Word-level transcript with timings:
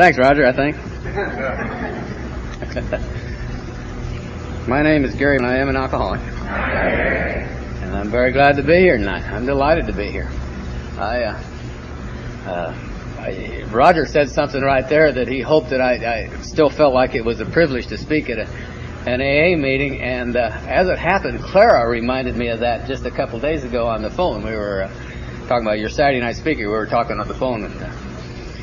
Thanks, 0.00 0.18
Roger, 0.18 0.46
I 0.46 0.52
think. 0.52 0.76
My 4.66 4.80
name 4.80 5.04
is 5.04 5.14
Gary, 5.14 5.36
and 5.36 5.46
I 5.46 5.58
am 5.58 5.68
an 5.68 5.76
alcoholic. 5.76 6.22
And 6.22 7.94
I'm 7.94 8.08
very 8.08 8.32
glad 8.32 8.56
to 8.56 8.62
be 8.62 8.78
here 8.78 8.96
tonight. 8.96 9.30
I'm 9.30 9.44
delighted 9.44 9.88
to 9.88 9.92
be 9.92 10.10
here. 10.10 10.30
I, 10.96 11.24
uh, 11.24 11.42
uh, 12.46 12.74
I, 13.18 13.64
Roger 13.70 14.06
said 14.06 14.30
something 14.30 14.62
right 14.62 14.88
there 14.88 15.12
that 15.12 15.28
he 15.28 15.42
hoped 15.42 15.68
that 15.68 15.82
I, 15.82 16.30
I, 16.30 16.40
still 16.40 16.70
felt 16.70 16.94
like 16.94 17.14
it 17.14 17.22
was 17.22 17.40
a 17.40 17.44
privilege 17.44 17.88
to 17.88 17.98
speak 17.98 18.30
at 18.30 18.38
a, 18.38 18.48
an 19.04 19.20
AA 19.20 19.54
meeting, 19.60 20.00
and 20.00 20.34
uh, 20.34 20.50
as 20.66 20.88
it 20.88 20.98
happened, 20.98 21.42
Clara 21.42 21.86
reminded 21.86 22.36
me 22.36 22.48
of 22.48 22.60
that 22.60 22.88
just 22.88 23.04
a 23.04 23.10
couple 23.10 23.38
days 23.38 23.64
ago 23.64 23.86
on 23.86 24.00
the 24.00 24.08
phone. 24.08 24.42
We 24.46 24.52
were 24.52 24.84
uh, 24.84 24.90
talking 25.46 25.66
about 25.66 25.78
your 25.78 25.90
Saturday 25.90 26.20
night 26.20 26.36
speaker. 26.36 26.60
We 26.60 26.68
were 26.68 26.86
talking 26.86 27.20
on 27.20 27.28
the 27.28 27.34
phone, 27.34 27.66
and 27.66 27.82
uh, 27.82 27.92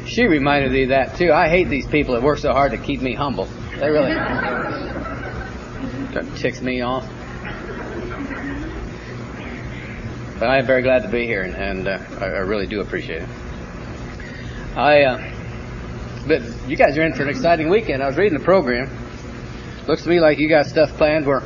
she 0.07 0.25
reminded 0.25 0.71
me 0.71 0.83
of 0.83 0.89
that 0.89 1.17
too. 1.17 1.31
I 1.31 1.49
hate 1.49 1.69
these 1.69 1.85
people 1.85 2.15
that 2.15 2.23
work 2.23 2.39
so 2.39 2.51
hard 2.51 2.71
to 2.71 2.77
keep 2.77 3.01
me 3.01 3.13
humble. 3.13 3.47
They 3.77 3.89
really 3.89 4.15
ticks 6.37 6.61
me 6.61 6.81
off. 6.81 7.07
But 10.39 10.49
I 10.49 10.59
am 10.59 10.65
very 10.65 10.83
glad 10.83 11.03
to 11.03 11.09
be 11.09 11.25
here, 11.25 11.41
and, 11.41 11.55
and 11.55 11.87
uh, 11.87 11.99
I, 12.19 12.25
I, 12.25 12.39
really 12.39 12.67
do 12.67 12.81
appreciate 12.81 13.23
it. 13.23 13.29
I, 14.75 15.03
uh, 15.03 15.31
but 16.27 16.43
you 16.67 16.77
guys 16.77 16.97
are 16.97 17.03
in 17.03 17.13
for 17.13 17.23
an 17.23 17.29
exciting 17.29 17.69
weekend. 17.69 18.03
I 18.03 18.07
was 18.07 18.17
reading 18.17 18.37
the 18.37 18.43
program. 18.43 18.89
Looks 19.87 20.03
to 20.03 20.09
me 20.09 20.19
like 20.19 20.37
you 20.37 20.47
got 20.47 20.67
stuff 20.67 20.93
planned 20.93 21.25
where 21.25 21.41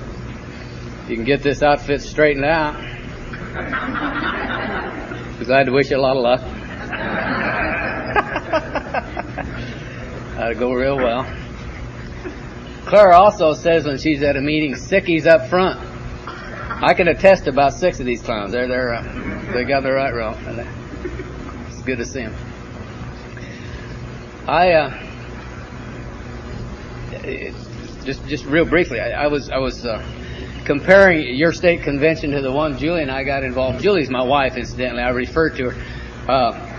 you 1.08 1.16
can 1.16 1.24
get 1.24 1.42
this 1.42 1.64
outfit 1.64 2.02
straightened 2.02 2.46
out. 2.46 2.76
glad 5.46 5.66
to 5.66 5.72
wish 5.72 5.90
you 5.90 5.98
a 5.98 6.00
lot 6.00 6.16
of 6.16 6.24
luck. 6.24 7.51
That'll 10.42 10.58
go 10.58 10.74
real 10.74 10.98
well. 10.98 11.24
Claire 12.88 13.14
also 13.14 13.54
says 13.54 13.86
when 13.86 14.00
she's 14.00 14.24
at 14.24 14.36
a 14.36 14.42
meeting, 14.42 14.74
sickies 14.74 15.28
up 15.28 15.48
front. 15.50 15.80
I 16.84 16.96
can 16.96 17.08
attest 17.08 17.46
about 17.46 17.74
six 17.74 18.00
of 18.00 18.08
these 18.08 18.24
clowns. 18.24 18.52
They're 18.52 18.68
they're 18.68 18.96
uh, 18.96 19.52
they 19.54 19.66
got 19.66 19.84
the 19.84 19.92
right 19.92 20.12
row, 20.12 20.36
it's 21.68 21.84
good 21.84 22.00
to 22.00 22.06
see 22.06 22.22
them. 22.22 22.36
I 24.48 24.72
uh, 24.72 25.00
just 28.04 28.26
just 28.28 28.46
real 28.46 28.66
briefly, 28.66 29.00
I, 29.00 29.26
I 29.26 29.28
was 29.28 29.52
I 29.52 29.60
was 29.60 29.86
uh, 29.86 30.04
comparing 30.66 31.36
your 31.36 31.54
state 31.54 31.84
convention 31.84 32.32
to 32.32 32.42
the 32.42 32.52
one 32.52 32.80
Julie 32.80 33.04
and 33.04 33.12
I 33.12 33.24
got 33.24 33.44
involved. 33.44 33.84
Julie's 33.84 34.10
my 34.10 34.24
wife, 34.24 34.58
incidentally. 34.58 35.04
I 35.04 35.10
referred 35.10 35.56
to 35.58 35.70
her. 35.70 36.28
Uh, 36.28 36.71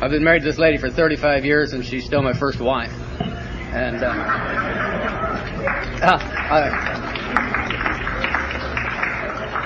I've 0.00 0.12
been 0.12 0.22
married 0.22 0.42
to 0.42 0.48
this 0.48 0.58
lady 0.58 0.76
for 0.76 0.90
35 0.90 1.44
years, 1.44 1.72
and 1.72 1.84
she's 1.84 2.04
still 2.04 2.22
my 2.22 2.32
first 2.32 2.60
wife. 2.60 2.92
And 3.20 4.04
uh, 4.04 4.06
uh, 6.02 6.18
I, 6.50 6.70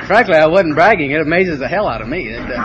frankly, 0.07 0.37
I 0.37 0.47
wasn't 0.47 0.75
bragging. 0.75 1.11
It 1.11 1.21
amazes 1.21 1.59
the 1.59 1.69
hell 1.69 1.87
out 1.87 2.01
of 2.01 2.09
me. 2.09 2.29
It, 2.29 2.41
uh, 2.41 2.55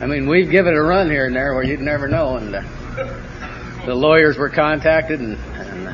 I 0.00 0.06
mean, 0.06 0.26
we've 0.26 0.50
given 0.50 0.72
it 0.72 0.78
a 0.78 0.82
run 0.82 1.10
here 1.10 1.26
and 1.26 1.36
there 1.36 1.52
where 1.52 1.64
you'd 1.64 1.80
never 1.80 2.08
know. 2.08 2.38
And 2.38 2.54
uh, 2.54 2.62
the 3.84 3.94
lawyers 3.94 4.38
were 4.38 4.48
contacted, 4.48 5.20
and, 5.20 5.36
and 5.36 5.86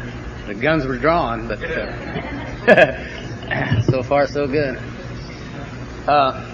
the 0.46 0.54
guns 0.54 0.86
were 0.86 0.98
drawn. 0.98 1.48
But 1.48 1.64
uh, 1.64 3.82
so 3.90 4.04
far, 4.04 4.28
so 4.28 4.46
good. 4.46 4.80
Uh, 6.06 6.51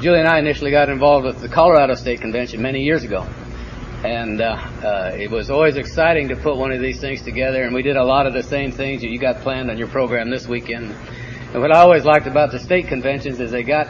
Julie 0.00 0.20
and 0.20 0.28
I 0.28 0.38
initially 0.38 0.70
got 0.70 0.88
involved 0.88 1.26
with 1.26 1.42
the 1.42 1.48
Colorado 1.48 1.94
State 1.94 2.22
Convention 2.22 2.62
many 2.62 2.80
years 2.80 3.04
ago. 3.04 3.28
And 4.02 4.40
uh, 4.40 4.52
uh, 4.82 5.14
it 5.14 5.30
was 5.30 5.50
always 5.50 5.76
exciting 5.76 6.28
to 6.28 6.36
put 6.36 6.56
one 6.56 6.72
of 6.72 6.80
these 6.80 7.00
things 7.00 7.20
together, 7.20 7.64
and 7.64 7.74
we 7.74 7.82
did 7.82 7.96
a 7.96 8.04
lot 8.04 8.26
of 8.26 8.32
the 8.32 8.42
same 8.42 8.72
things 8.72 9.02
that 9.02 9.10
you 9.10 9.18
got 9.18 9.42
planned 9.42 9.70
on 9.70 9.76
your 9.76 9.88
program 9.88 10.30
this 10.30 10.48
weekend. 10.48 10.96
And 11.52 11.60
what 11.60 11.70
I 11.70 11.80
always 11.80 12.06
liked 12.06 12.26
about 12.26 12.50
the 12.50 12.58
state 12.58 12.86
conventions 12.86 13.40
is 13.40 13.50
they 13.50 13.62
got 13.62 13.88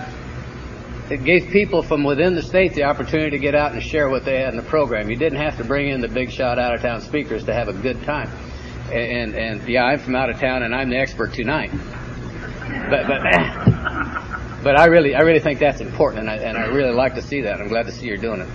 it 1.10 1.22
gave 1.22 1.48
people 1.50 1.80
from 1.80 2.02
within 2.02 2.34
the 2.34 2.42
state 2.42 2.74
the 2.74 2.84
opportunity 2.84 3.30
to 3.30 3.38
get 3.38 3.54
out 3.54 3.72
and 3.72 3.82
share 3.82 4.08
what 4.08 4.24
they 4.24 4.40
had 4.40 4.50
in 4.50 4.56
the 4.56 4.68
program. 4.68 5.10
You 5.10 5.16
didn't 5.16 5.38
have 5.38 5.56
to 5.58 5.64
bring 5.64 5.90
in 5.90 6.00
the 6.00 6.08
big 6.08 6.32
shot 6.32 6.58
out 6.58 6.74
of 6.74 6.82
town 6.82 7.00
speakers 7.02 7.44
to 7.44 7.54
have 7.54 7.68
a 7.68 7.72
good 7.72 8.02
time. 8.02 8.30
And, 8.92 9.34
and, 9.34 9.34
and 9.34 9.68
yeah, 9.68 9.84
I'm 9.84 9.98
from 10.00 10.16
out 10.16 10.30
of 10.30 10.40
town 10.40 10.64
and 10.64 10.74
I'm 10.74 10.90
the 10.90 10.98
expert 10.98 11.34
tonight. 11.34 11.70
But 12.90 13.06
but 13.06 13.22
but 14.62 14.78
I 14.78 14.87
really, 14.87 15.15
I 15.15 15.21
really 15.21 15.41
think 15.41 15.59
that's 15.59 15.81
important, 15.81 16.21
and 16.21 16.31
I, 16.31 16.37
and 16.37 16.59
I 16.59 16.66
really 16.66 16.93
like 16.93 17.15
to 17.15 17.22
see 17.22 17.41
that. 17.43 17.60
I'm 17.60 17.69
glad 17.69 17.87
to 17.87 17.93
see 17.93 18.06
you're 18.06 18.19
doing 18.19 18.41
it. 18.41 18.48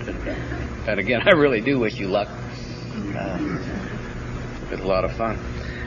And 0.87 0.99
again, 0.99 1.21
I 1.25 1.31
really 1.31 1.61
do 1.61 1.79
wish 1.79 1.97
you 1.97 2.07
luck. 2.07 2.29
Uh, 2.29 3.59
it's 4.71 4.81
a 4.81 4.87
lot 4.87 5.03
of 5.03 5.13
fun. 5.13 5.39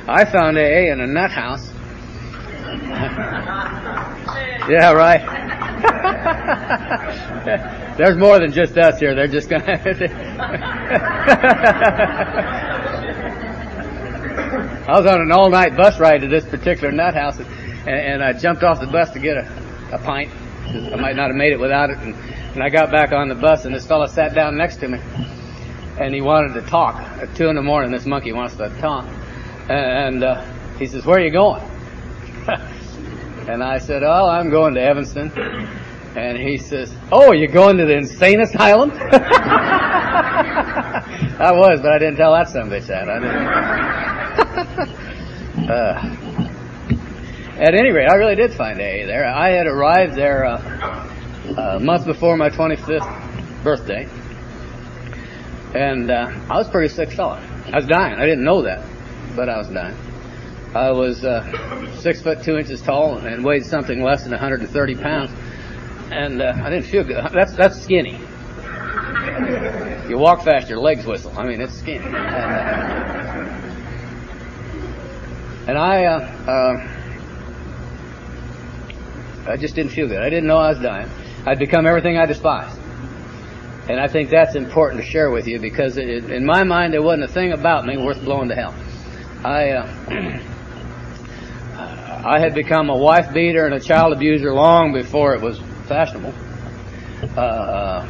I 0.09 0.25
found 0.25 0.59
AA 0.59 0.93
in 0.93 1.01
a 1.01 1.06
nut 1.06 1.31
house. 1.31 1.69
yeah, 4.69 4.93
right. 4.93 5.23
There's 7.99 8.17
more 8.17 8.41
than 8.41 8.53
just 8.53 8.77
us 8.77 8.99
here. 8.99 9.15
They're 9.15 9.29
just 9.29 9.49
gonna. 9.49 9.65
I 14.89 15.00
was 15.00 15.06
on 15.06 15.21
an 15.21 15.31
all-night 15.31 15.77
bus 15.77 16.00
ride 16.00 16.23
to 16.23 16.29
this 16.29 16.45
particular 16.45 16.91
nut 16.91 17.15
house, 17.15 17.39
and, 17.39 17.47
and 17.87 18.25
I 18.25 18.33
jumped 18.33 18.65
off 18.65 18.81
the 18.81 18.87
bus 18.87 19.11
to 19.11 19.19
get 19.19 19.37
a 19.37 19.68
a 19.93 19.99
pint. 19.99 20.31
I 20.66 20.97
might 20.97 21.16
not 21.16 21.28
have 21.28 21.37
made 21.37 21.53
it 21.53 21.60
without 21.60 21.91
it. 21.91 21.99
And, 21.99 22.15
and 22.15 22.62
I 22.62 22.69
got 22.69 22.91
back 22.91 23.12
on 23.12 23.28
the 23.28 23.34
bus, 23.34 23.65
and 23.65 23.75
this 23.75 23.87
fellow 23.87 24.06
sat 24.06 24.34
down 24.34 24.56
next 24.56 24.76
to 24.76 24.88
me, 24.88 24.99
and 25.99 26.15
he 26.15 26.21
wanted 26.21 26.60
to 26.60 26.62
talk. 26.62 26.97
At 26.97 27.34
two 27.34 27.49
in 27.49 27.56
the 27.56 27.62
morning, 27.62 27.91
this 27.91 28.06
monkey 28.06 28.32
wants 28.32 28.56
to 28.56 28.69
talk, 28.81 29.06
and 29.69 30.25
uh, 30.25 30.44
he 30.78 30.87
says, 30.87 31.06
"Where 31.06 31.19
are 31.19 31.25
you 31.25 31.31
going?" 31.31 31.62
and 33.49 33.62
I 33.62 33.78
said, 33.78 34.03
"Oh, 34.03 34.28
I'm 34.28 34.50
going 34.50 34.75
to 34.75 34.82
Evanston." 34.82 35.32
And 36.16 36.38
he 36.38 36.59
says, 36.59 36.93
"Oh, 37.12 37.32
you're 37.32 37.49
going 37.49 37.78
to 37.78 37.87
the 37.87 37.97
insane 37.97 38.41
asylum?" 38.41 38.91
I 41.41 41.53
was, 41.53 41.81
but 41.81 41.93
I 41.93 41.99
didn't 41.99 42.16
tell 42.16 42.32
that 42.32 42.49
son 42.49 42.69
bitch 42.69 42.88
that. 42.88 43.09
I 43.09 43.20
didn't. 43.20 43.47
uh, 45.70 46.47
at 47.58 47.74
any 47.74 47.91
rate, 47.91 48.08
I 48.08 48.14
really 48.14 48.36
did 48.36 48.54
find 48.54 48.78
AA 48.78 49.06
there. 49.06 49.26
I 49.26 49.48
had 49.50 49.66
arrived 49.66 50.14
there 50.14 50.44
uh, 50.44 51.10
a 51.56 51.80
month 51.80 52.06
before 52.06 52.36
my 52.36 52.50
25th 52.50 53.64
birthday, 53.64 54.08
and 55.74 56.08
uh, 56.08 56.30
I 56.48 56.56
was 56.56 56.69
a 56.69 56.70
pretty 56.70 56.94
sick 56.94 57.10
fella. 57.10 57.42
I 57.66 57.76
was 57.76 57.86
dying. 57.86 58.14
I 58.14 58.26
didn't 58.26 58.44
know 58.44 58.62
that, 58.62 58.84
but 59.34 59.48
I 59.48 59.58
was 59.58 59.69
dying. 59.69 59.96
I 60.72 60.92
was 60.92 61.24
uh, 61.24 61.96
six 61.96 62.22
foot 62.22 62.44
two 62.44 62.58
inches 62.58 62.80
tall 62.80 63.19
and 63.19 63.44
weighed 63.44 63.66
something 63.66 64.02
less 64.02 64.22
than 64.22 64.30
130 64.30 64.94
pounds, 64.94 65.32
and 66.12 66.40
uh, 66.40 66.52
I 66.62 66.70
didn't 66.70 66.86
feel 66.86 67.02
good. 67.02 67.25
That's 67.32 67.54
that's 67.54 67.82
skinny. 67.82 68.20
You 70.08 70.16
walk 70.16 70.44
fast, 70.44 70.69
your 70.69 70.78
legs 70.78 71.04
whistle. 71.04 71.36
I 71.36 71.44
mean, 71.44 71.60
it's 71.60 71.75
skinny. 71.75 72.04
And, 72.04 72.16
uh, 72.16 73.48
and 75.66 75.76
I. 75.76 76.94
I 79.47 79.56
just 79.56 79.75
didn't 79.75 79.93
feel 79.93 80.09
good. 80.09 80.21
I 80.21 80.28
didn't 80.28 80.47
know 80.47 80.59
I 80.59 80.71
was 80.71 80.81
dying. 80.81 81.09
I'd 81.47 81.59
become 81.59 81.87
everything 81.87 82.19
I 82.19 82.26
despised. 82.26 82.78
And 83.88 83.99
I 83.99 84.06
think 84.06 84.28
that's 84.28 84.54
important 84.54 85.03
to 85.03 85.09
share 85.09 85.31
with 85.31 85.47
you 85.47 85.59
because 85.59 85.97
it, 85.97 86.31
in 86.31 86.44
my 86.44 86.62
mind, 86.62 86.93
there 86.93 87.03
wasn't 87.03 87.25
a 87.25 87.28
thing 87.28 87.53
about 87.53 87.87
me 87.87 87.97
worth 87.97 88.22
blowing 88.22 88.50
to 88.50 88.54
hell. 88.54 88.75
I, 89.43 89.71
uh, 89.71 89.87
I 92.26 92.38
had 92.38 92.54
become 92.54 92.91
a 92.91 92.97
wife 92.97 93.32
beater 93.32 93.65
and 93.65 93.75
a 93.75 93.81
child 93.81 94.12
abuser 94.12 94.53
long 94.53 94.93
before 94.93 95.34
it 95.34 95.41
was 95.41 95.59
fashionable. 95.87 96.34
Uh, 97.37 98.06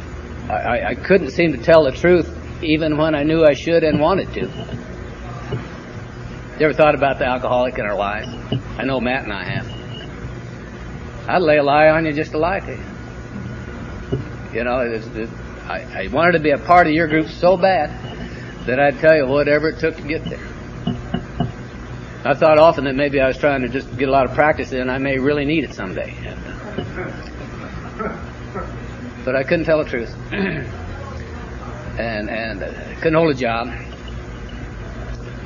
I, 0.49 0.89
I 0.89 0.95
couldn't 0.95 1.31
seem 1.31 1.53
to 1.53 1.59
tell 1.59 1.85
the 1.85 1.91
truth 1.91 2.35
even 2.61 2.97
when 2.97 3.15
I 3.15 3.23
knew 3.23 3.45
I 3.45 3.53
should 3.53 3.83
and 3.83 3.99
wanted 3.99 4.33
to. 4.33 4.41
You 6.59 6.65
ever 6.65 6.73
thought 6.73 6.95
about 6.95 7.19
the 7.19 7.25
alcoholic 7.25 7.77
in 7.77 7.85
our 7.85 7.95
lives? 7.95 8.27
I 8.77 8.83
know 8.83 8.99
Matt 8.99 9.23
and 9.23 9.31
I 9.31 9.45
have. 9.45 9.78
I'd 11.29 11.43
lay 11.43 11.57
a 11.57 11.63
lie 11.63 11.89
on 11.89 12.05
you 12.07 12.13
just 12.13 12.31
to 12.31 12.39
lie 12.39 12.59
to 12.59 12.71
you. 12.71 12.83
You 14.51 14.63
know, 14.63 14.99
I, 15.67 16.05
I 16.05 16.07
wanted 16.07 16.31
to 16.31 16.39
be 16.39 16.49
a 16.49 16.57
part 16.57 16.87
of 16.87 16.93
your 16.93 17.07
group 17.07 17.27
so 17.27 17.55
bad 17.55 17.91
that 18.65 18.79
I'd 18.79 18.97
tell 18.97 19.15
you 19.15 19.27
whatever 19.27 19.69
it 19.69 19.77
took 19.77 19.95
to 19.97 20.01
get 20.01 20.25
there. 20.25 20.43
I 22.25 22.33
thought 22.33 22.57
often 22.57 22.85
that 22.85 22.95
maybe 22.95 23.21
I 23.21 23.27
was 23.27 23.37
trying 23.37 23.61
to 23.61 23.69
just 23.69 23.95
get 23.95 24.09
a 24.09 24.11
lot 24.11 24.25
of 24.25 24.33
practice 24.33 24.71
in. 24.71 24.89
I 24.89 24.97
may 24.97 25.19
really 25.19 25.45
need 25.45 25.65
it 25.65 25.75
someday. 25.75 26.15
But 29.23 29.35
I 29.35 29.43
couldn't 29.43 29.65
tell 29.65 29.83
the 29.83 29.89
truth. 29.89 30.15
and 31.99 32.27
and 32.27 32.63
uh, 32.63 32.71
couldn't 33.01 33.13
hold 33.13 33.29
a 33.29 33.35
job. 33.35 33.69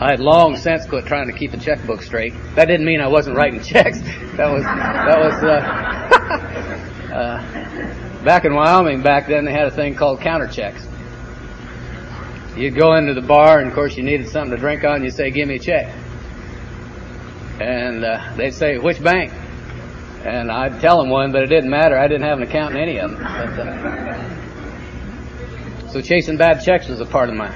I 0.03 0.11
had 0.11 0.19
long 0.19 0.57
since 0.57 0.85
quit 0.85 1.05
trying 1.05 1.27
to 1.27 1.33
keep 1.33 1.51
the 1.51 1.57
checkbook 1.57 2.01
straight. 2.01 2.33
That 2.55 2.65
didn't 2.65 2.85
mean 2.85 2.99
I 2.99 3.07
wasn't 3.07 3.37
writing 3.37 3.61
checks. 3.63 4.01
That 4.35 4.51
was 4.51 4.63
that 4.63 5.17
was 5.17 5.43
uh, 5.45 7.13
uh, 7.13 8.23
back 8.25 8.43
in 8.43 8.53
Wyoming. 8.53 9.01
Back 9.01 9.27
then, 9.27 9.45
they 9.45 9.53
had 9.53 9.65
a 9.65 9.71
thing 9.71 9.95
called 9.95 10.19
counter 10.19 10.47
checks, 10.47 10.85
you'd 12.57 12.75
go 12.75 12.95
into 12.95 13.13
the 13.13 13.21
bar, 13.21 13.59
and 13.59 13.69
of 13.69 13.73
course 13.73 13.95
you 13.95 14.03
needed 14.03 14.27
something 14.27 14.51
to 14.51 14.57
drink 14.57 14.83
on. 14.83 15.05
You 15.05 15.09
say, 15.09 15.31
"Give 15.31 15.47
me 15.47 15.55
a 15.55 15.59
check," 15.59 15.95
and 17.61 18.03
uh, 18.03 18.33
they'd 18.35 18.53
say, 18.53 18.77
"Which 18.77 19.01
bank?" 19.01 19.31
And 20.25 20.51
I'd 20.51 20.81
tell 20.81 20.97
them 20.97 21.09
one, 21.09 21.31
but 21.31 21.43
it 21.43 21.47
didn't 21.47 21.69
matter. 21.69 21.97
I 21.97 22.09
didn't 22.09 22.23
have 22.23 22.39
an 22.39 22.43
account 22.43 22.75
in 22.75 22.81
any 22.81 22.97
of 22.97 23.11
them. 23.11 23.21
But, 23.21 23.67
uh, 23.67 24.17
so 25.91 26.01
chasing 26.01 26.35
bad 26.35 26.61
checks 26.61 26.89
was 26.89 26.99
a 26.99 27.05
part 27.05 27.29
of 27.29 27.35
my 27.35 27.47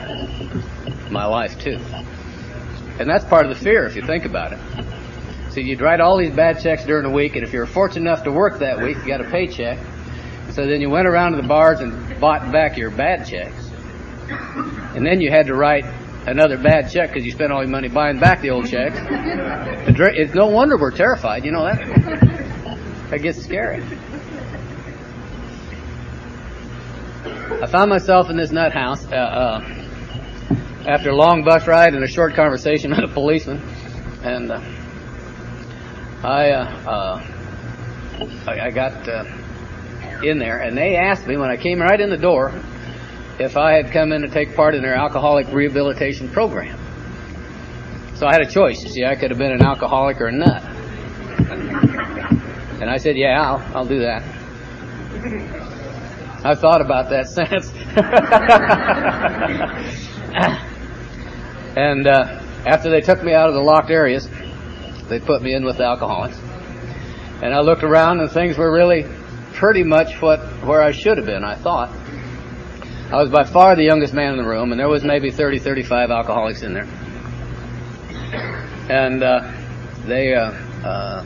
my 1.10 1.26
life 1.26 1.60
too, 1.60 1.80
and 3.00 3.10
that's 3.10 3.26
part 3.26 3.46
of 3.46 3.56
the 3.56 3.64
fear 3.64 3.86
if 3.86 3.96
you 3.96 4.02
think 4.02 4.26
about 4.26 4.54
it. 4.54 4.60
So 5.52 5.62
you'd 5.62 5.82
write 5.82 6.00
all 6.00 6.18
these 6.18 6.36
bad 6.36 6.62
checks 6.62 6.86
during 6.86 7.04
the 7.04 7.14
week, 7.14 7.36
and 7.36 7.44
if 7.44 7.52
you 7.52 7.60
were 7.60 7.66
fortunate 7.66 8.10
enough 8.10 8.24
to 8.26 8.32
work 8.32 8.60
that 8.60 8.80
week, 8.80 8.98
you 8.98 9.08
got 9.08 9.22
a 9.22 9.30
paycheck. 9.30 9.80
So 10.52 10.66
then 10.68 10.82
you 10.82 10.90
went 10.90 11.08
around 11.08 11.32
to 11.32 11.42
the 11.42 11.48
bars 11.48 11.80
and 11.80 12.20
bought 12.20 12.52
back 12.52 12.78
your 12.78 12.92
bad 12.92 13.26
checks. 13.28 13.70
And 14.96 15.06
then 15.06 15.22
you 15.22 15.32
had 15.32 15.48
to 15.48 15.56
write 15.56 15.86
another 16.28 16.58
bad 16.58 16.92
check 16.92 17.10
because 17.10 17.26
you 17.26 17.32
spent 17.32 17.52
all 17.52 17.62
your 17.62 17.72
money 17.72 17.88
buying 17.88 18.20
back 18.20 18.42
the 18.42 18.50
old 18.50 18.68
checks. 18.68 18.98
It's 19.00 20.34
no 20.34 20.48
wonder 20.48 20.78
we're 20.78 20.92
terrified, 20.92 21.46
you 21.46 21.52
know 21.52 21.64
that? 21.66 21.80
That 23.10 23.22
gets 23.22 23.42
scary. 23.42 23.84
I 27.62 27.66
found 27.66 27.90
myself 27.90 28.30
in 28.30 28.38
this 28.38 28.52
nut 28.52 28.74
house 28.74 29.06
uh, 29.08 29.16
uh, 29.16 29.77
after 30.88 31.10
a 31.10 31.16
long 31.16 31.44
bus 31.44 31.68
ride 31.68 31.94
and 31.94 32.04
a 32.04 32.08
short 32.08 32.34
conversation 32.34 32.92
with 32.96 33.12
a 33.12 33.14
policeman. 33.14 33.62
And 34.24 34.52
uh, 34.52 34.62
I, 36.24 36.52
uh, 36.52 36.90
uh, 36.90 37.28
I, 38.48 38.68
I 38.68 38.72
got 38.72 39.08
uh, 39.08 39.26
in 40.24 40.40
there, 40.40 40.60
and 40.60 40.76
they 40.78 40.96
asked 40.96 41.28
me 41.28 41.38
when 41.38 41.52
I 41.52 41.58
came 41.58 41.80
right 41.80 42.00
in 42.00 42.10
the 42.10 42.18
door 42.18 42.54
if 43.40 43.56
I 43.56 43.74
had 43.74 43.92
come 43.92 44.12
in 44.14 44.22
to 44.22 44.30
take 44.30 44.56
part 44.56 44.74
in 44.74 44.82
their 44.82 44.96
alcoholic 44.96 45.48
rehabilitation 45.50 46.30
program. 46.30 46.80
So 48.16 48.26
I 48.26 48.32
had 48.32 48.42
a 48.42 48.50
choice. 48.50 48.82
You 48.84 48.90
see, 48.90 49.06
I 49.06 49.16
could 49.16 49.30
have 49.30 49.38
been 49.38 49.52
an 49.52 49.62
alcoholic 49.62 50.20
or 50.20 50.28
a 50.28 50.32
nut. 50.32 50.64
And 52.80 52.90
I 52.90 52.98
said, 52.98 53.16
"Yeah, 53.16 53.40
I'll, 53.40 53.78
I'll 53.78 53.86
do 53.86 54.00
that." 54.00 54.24
I've 56.44 56.60
thought 56.60 56.82
about 56.82 57.10
that 57.10 57.28
since. 57.38 57.72
and 61.78 62.08
uh, 62.08 62.42
after 62.66 62.90
they 62.90 63.02
took 63.02 63.24
me 63.24 63.34
out 63.34 63.50
of 63.50 63.54
the 63.54 63.62
locked 63.62 63.92
areas, 63.92 64.28
they 65.10 65.20
put 65.20 65.44
me 65.44 65.54
in 65.54 65.64
with 65.64 65.80
alcoholics. 65.80 66.36
And 67.44 67.54
I 67.54 67.60
looked 67.60 67.84
around 67.84 68.20
and 68.20 68.32
things 68.32 68.58
were 68.58 68.72
really 68.74 69.06
pretty 69.54 69.84
much 69.84 70.20
what 70.20 70.40
where 70.66 70.82
I 70.82 70.92
should 70.92 71.18
have 71.18 71.28
been, 71.28 71.44
I 71.44 71.54
thought. 71.54 71.90
I 73.12 73.22
was 73.22 73.30
by 73.30 73.44
far 73.44 73.76
the 73.76 73.84
youngest 73.84 74.16
man 74.16 74.32
in 74.32 74.38
the 74.38 74.50
room, 74.50 74.72
and 74.72 74.80
there 74.80 74.90
was 74.90 75.04
maybe 75.04 75.30
30, 75.30 75.60
35 75.60 76.10
alcoholics 76.10 76.64
in 76.64 76.74
there. 76.74 76.88
And 78.90 79.22
uh, 79.22 79.52
they, 80.06 80.34
uh, 80.34 80.52
uh, 80.84 81.26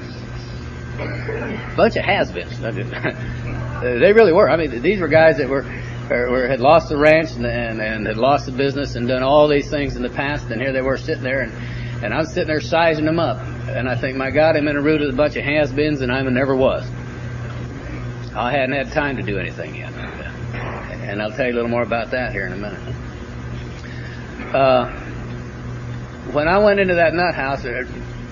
bunch 1.78 1.96
of 1.96 2.04
has-beens. 2.04 2.60
they 3.82 4.12
really 4.12 4.34
were. 4.34 4.50
I 4.50 4.58
mean, 4.58 4.82
these 4.82 5.00
were 5.00 5.08
guys 5.08 5.38
that 5.38 5.48
were, 5.48 5.64
were 6.12 6.48
had 6.48 6.60
lost 6.60 6.90
the 6.90 6.98
ranch 6.98 7.32
and, 7.32 7.46
and, 7.46 7.82
and 7.82 8.06
had 8.06 8.18
lost 8.18 8.46
the 8.46 8.52
business 8.52 8.96
and 8.96 9.08
done 9.08 9.24
all 9.24 9.48
these 9.48 9.70
things 9.70 9.96
in 9.96 10.02
the 10.02 10.10
past, 10.10 10.50
and 10.50 10.62
here 10.62 10.74
they 10.74 10.82
were 10.82 10.98
sitting 10.98 11.24
there, 11.24 11.42
and, 11.42 11.54
and 12.04 12.14
I'm 12.14 12.26
sitting 12.26 12.48
there 12.48 12.62
sizing 12.62 13.06
them 13.06 13.20
up. 13.20 13.40
And 13.70 13.88
I 13.88 13.96
think, 13.96 14.18
my 14.18 14.30
God, 14.30 14.58
I'm 14.58 14.68
in 14.68 14.76
a 14.76 14.82
room 14.82 15.00
with 15.00 15.10
a 15.10 15.16
bunch 15.16 15.38
of 15.38 15.44
has-beens, 15.44 16.02
and 16.02 16.12
I 16.12 16.22
never 16.24 16.56
was. 16.56 16.86
I 18.36 18.52
hadn't 18.52 18.74
had 18.74 18.92
time 18.92 19.18
to 19.18 19.24
do 19.24 19.40
anything 19.40 19.76
yet. 19.76 19.94
And 19.94 21.22
I'll 21.22 21.32
tell 21.32 21.48
you 21.48 21.54
a 21.54 21.56
little 21.56 21.70
more 21.70 21.84
about 21.84 22.12
that 22.12 22.32
here 22.32 22.46
in 22.46 22.54
a 22.54 22.58
minute. 22.58 22.96
Uh, 24.54 24.90
when 26.32 26.48
I 26.48 26.58
went 26.60 26.80
into 26.80 26.96
that 26.96 27.14
nut 27.14 27.36
house, 27.36 27.66
uh, 27.66 27.84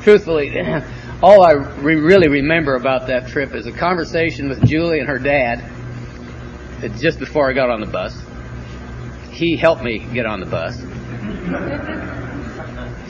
truthfully, 0.03 0.59
all 1.23 1.43
I 1.43 1.51
re- 1.51 1.95
really 1.95 2.27
remember 2.27 2.75
about 2.75 3.07
that 3.07 3.27
trip 3.27 3.53
is 3.55 3.67
a 3.67 3.71
conversation 3.71 4.47
with 4.49 4.65
Julie 4.65 4.99
and 4.99 5.07
her 5.09 5.19
dad 5.19 5.78
just 6.99 7.19
before 7.19 7.49
I 7.49 7.53
got 7.53 7.69
on 7.69 7.81
the 7.81 7.87
bus. 7.87 8.15
He 9.31 9.55
helped 9.55 9.83
me 9.83 9.99
get 9.99 10.25
on 10.25 10.39
the 10.39 10.45
bus. 10.45 10.81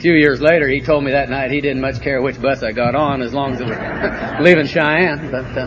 few 0.00 0.14
years 0.14 0.40
later, 0.40 0.68
he 0.68 0.80
told 0.80 1.04
me 1.04 1.12
that 1.12 1.28
night 1.28 1.50
he 1.50 1.60
didn't 1.60 1.80
much 1.80 2.00
care 2.00 2.22
which 2.22 2.40
bus 2.40 2.62
I 2.62 2.72
got 2.72 2.94
on 2.94 3.22
as 3.22 3.34
long 3.34 3.52
as 3.52 3.60
it 3.60 3.66
was 3.66 3.76
leaving 4.40 4.66
Cheyenne. 4.66 5.30
But 5.30 5.44
uh, 5.56 5.66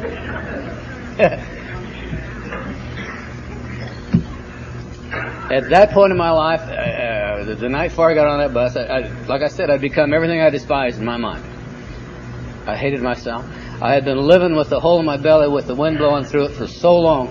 at 5.53 5.69
that 5.69 5.91
point 5.91 6.11
in 6.11 6.17
my 6.17 6.31
life, 6.31 6.61
uh, 6.61 7.43
the, 7.45 7.55
the, 7.55 7.69
night 7.69 7.89
before 7.89 8.09
I 8.09 8.15
got 8.15 8.27
on 8.27 8.39
that 8.39 8.53
bus, 8.53 8.75
I, 8.75 8.81
I, 8.81 9.07
like 9.25 9.43
I 9.43 9.47
said, 9.47 9.69
I'd 9.69 9.81
become 9.81 10.13
everything 10.13 10.41
I 10.41 10.49
despised 10.49 10.97
in 10.99 11.05
my 11.05 11.17
mind. 11.17 11.45
I 12.65 12.75
hated 12.75 13.01
myself. 13.01 13.45
I 13.81 13.93
had 13.93 14.05
been 14.05 14.17
living 14.17 14.55
with 14.55 14.69
the 14.69 14.79
hole 14.79 14.99
in 14.99 15.05
my 15.05 15.17
belly 15.17 15.49
with 15.49 15.67
the 15.67 15.75
wind 15.75 15.97
blowing 15.97 16.23
through 16.23 16.45
it 16.45 16.53
for 16.53 16.65
so 16.65 16.95
long, 16.95 17.27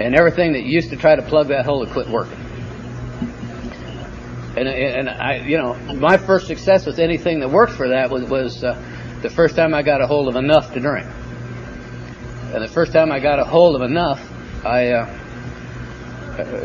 and 0.00 0.14
everything 0.14 0.52
that 0.52 0.62
used 0.62 0.90
to 0.90 0.96
try 0.96 1.14
to 1.14 1.22
plug 1.22 1.48
that 1.48 1.64
hole 1.64 1.84
had 1.84 1.92
quit 1.92 2.08
working. 2.08 2.38
And, 4.56 4.68
and 4.68 5.08
I, 5.08 5.38
you 5.38 5.58
know, 5.58 5.74
my 5.94 6.16
first 6.16 6.46
success 6.46 6.86
with 6.86 6.98
anything 6.98 7.40
that 7.40 7.50
worked 7.50 7.72
for 7.72 7.88
that 7.88 8.10
was, 8.10 8.28
was 8.28 8.62
uh, 8.62 8.80
the 9.22 9.30
first 9.30 9.56
time 9.56 9.74
I 9.74 9.82
got 9.82 10.00
a 10.00 10.06
hold 10.06 10.28
of 10.28 10.36
enough 10.36 10.72
to 10.74 10.80
drink. 10.80 11.08
And 12.52 12.62
the 12.62 12.68
first 12.68 12.92
time 12.92 13.10
I 13.10 13.18
got 13.18 13.40
a 13.40 13.44
hold 13.44 13.74
of 13.74 13.82
enough, 13.82 14.20
I, 14.64 14.90
uh, 14.92 15.18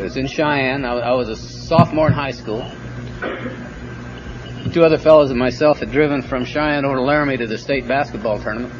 was 0.02 0.16
in 0.16 0.26
Cheyenne. 0.26 0.84
I, 0.84 0.92
I 0.92 1.12
was 1.14 1.28
a 1.28 1.36
sophomore 1.36 2.08
in 2.08 2.12
high 2.12 2.30
school. 2.30 2.70
Two 4.72 4.84
other 4.84 4.98
fellows 4.98 5.30
and 5.30 5.38
myself 5.38 5.80
had 5.80 5.90
driven 5.90 6.22
from 6.22 6.44
Cheyenne 6.44 6.84
over 6.84 6.96
to 6.96 7.02
Laramie 7.02 7.36
to 7.38 7.46
the 7.46 7.58
state 7.58 7.88
basketball 7.88 8.38
tournament. 8.40 8.72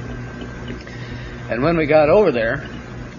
And 1.51 1.63
when 1.63 1.77
we 1.77 1.87
got 1.87 2.09
over 2.11 2.31
there, 2.31 2.69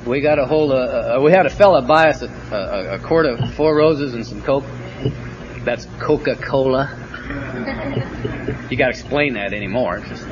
we 0.06 0.21
got 0.21 0.39
a 0.39 0.45
hold 0.45 0.71
of, 0.71 1.19
uh, 1.19 1.21
we 1.21 1.31
had 1.31 1.45
a 1.45 1.50
fella 1.50 1.81
buy 1.81 2.09
us 2.09 2.21
a, 2.21 2.27
a, 2.51 2.95
a 2.95 3.00
quart 3.00 3.25
of 3.25 3.53
Four 3.53 3.75
Roses 3.75 4.13
and 4.13 4.25
some 4.25 4.42
Coke. 4.42 4.65
That's 5.63 5.86
Coca-Cola. 6.00 6.98
you 8.69 8.77
got 8.77 8.86
to 8.86 8.92
explain 8.92 9.33
that 9.33 9.53
anymore. 9.53 10.00
Just... 10.00 10.25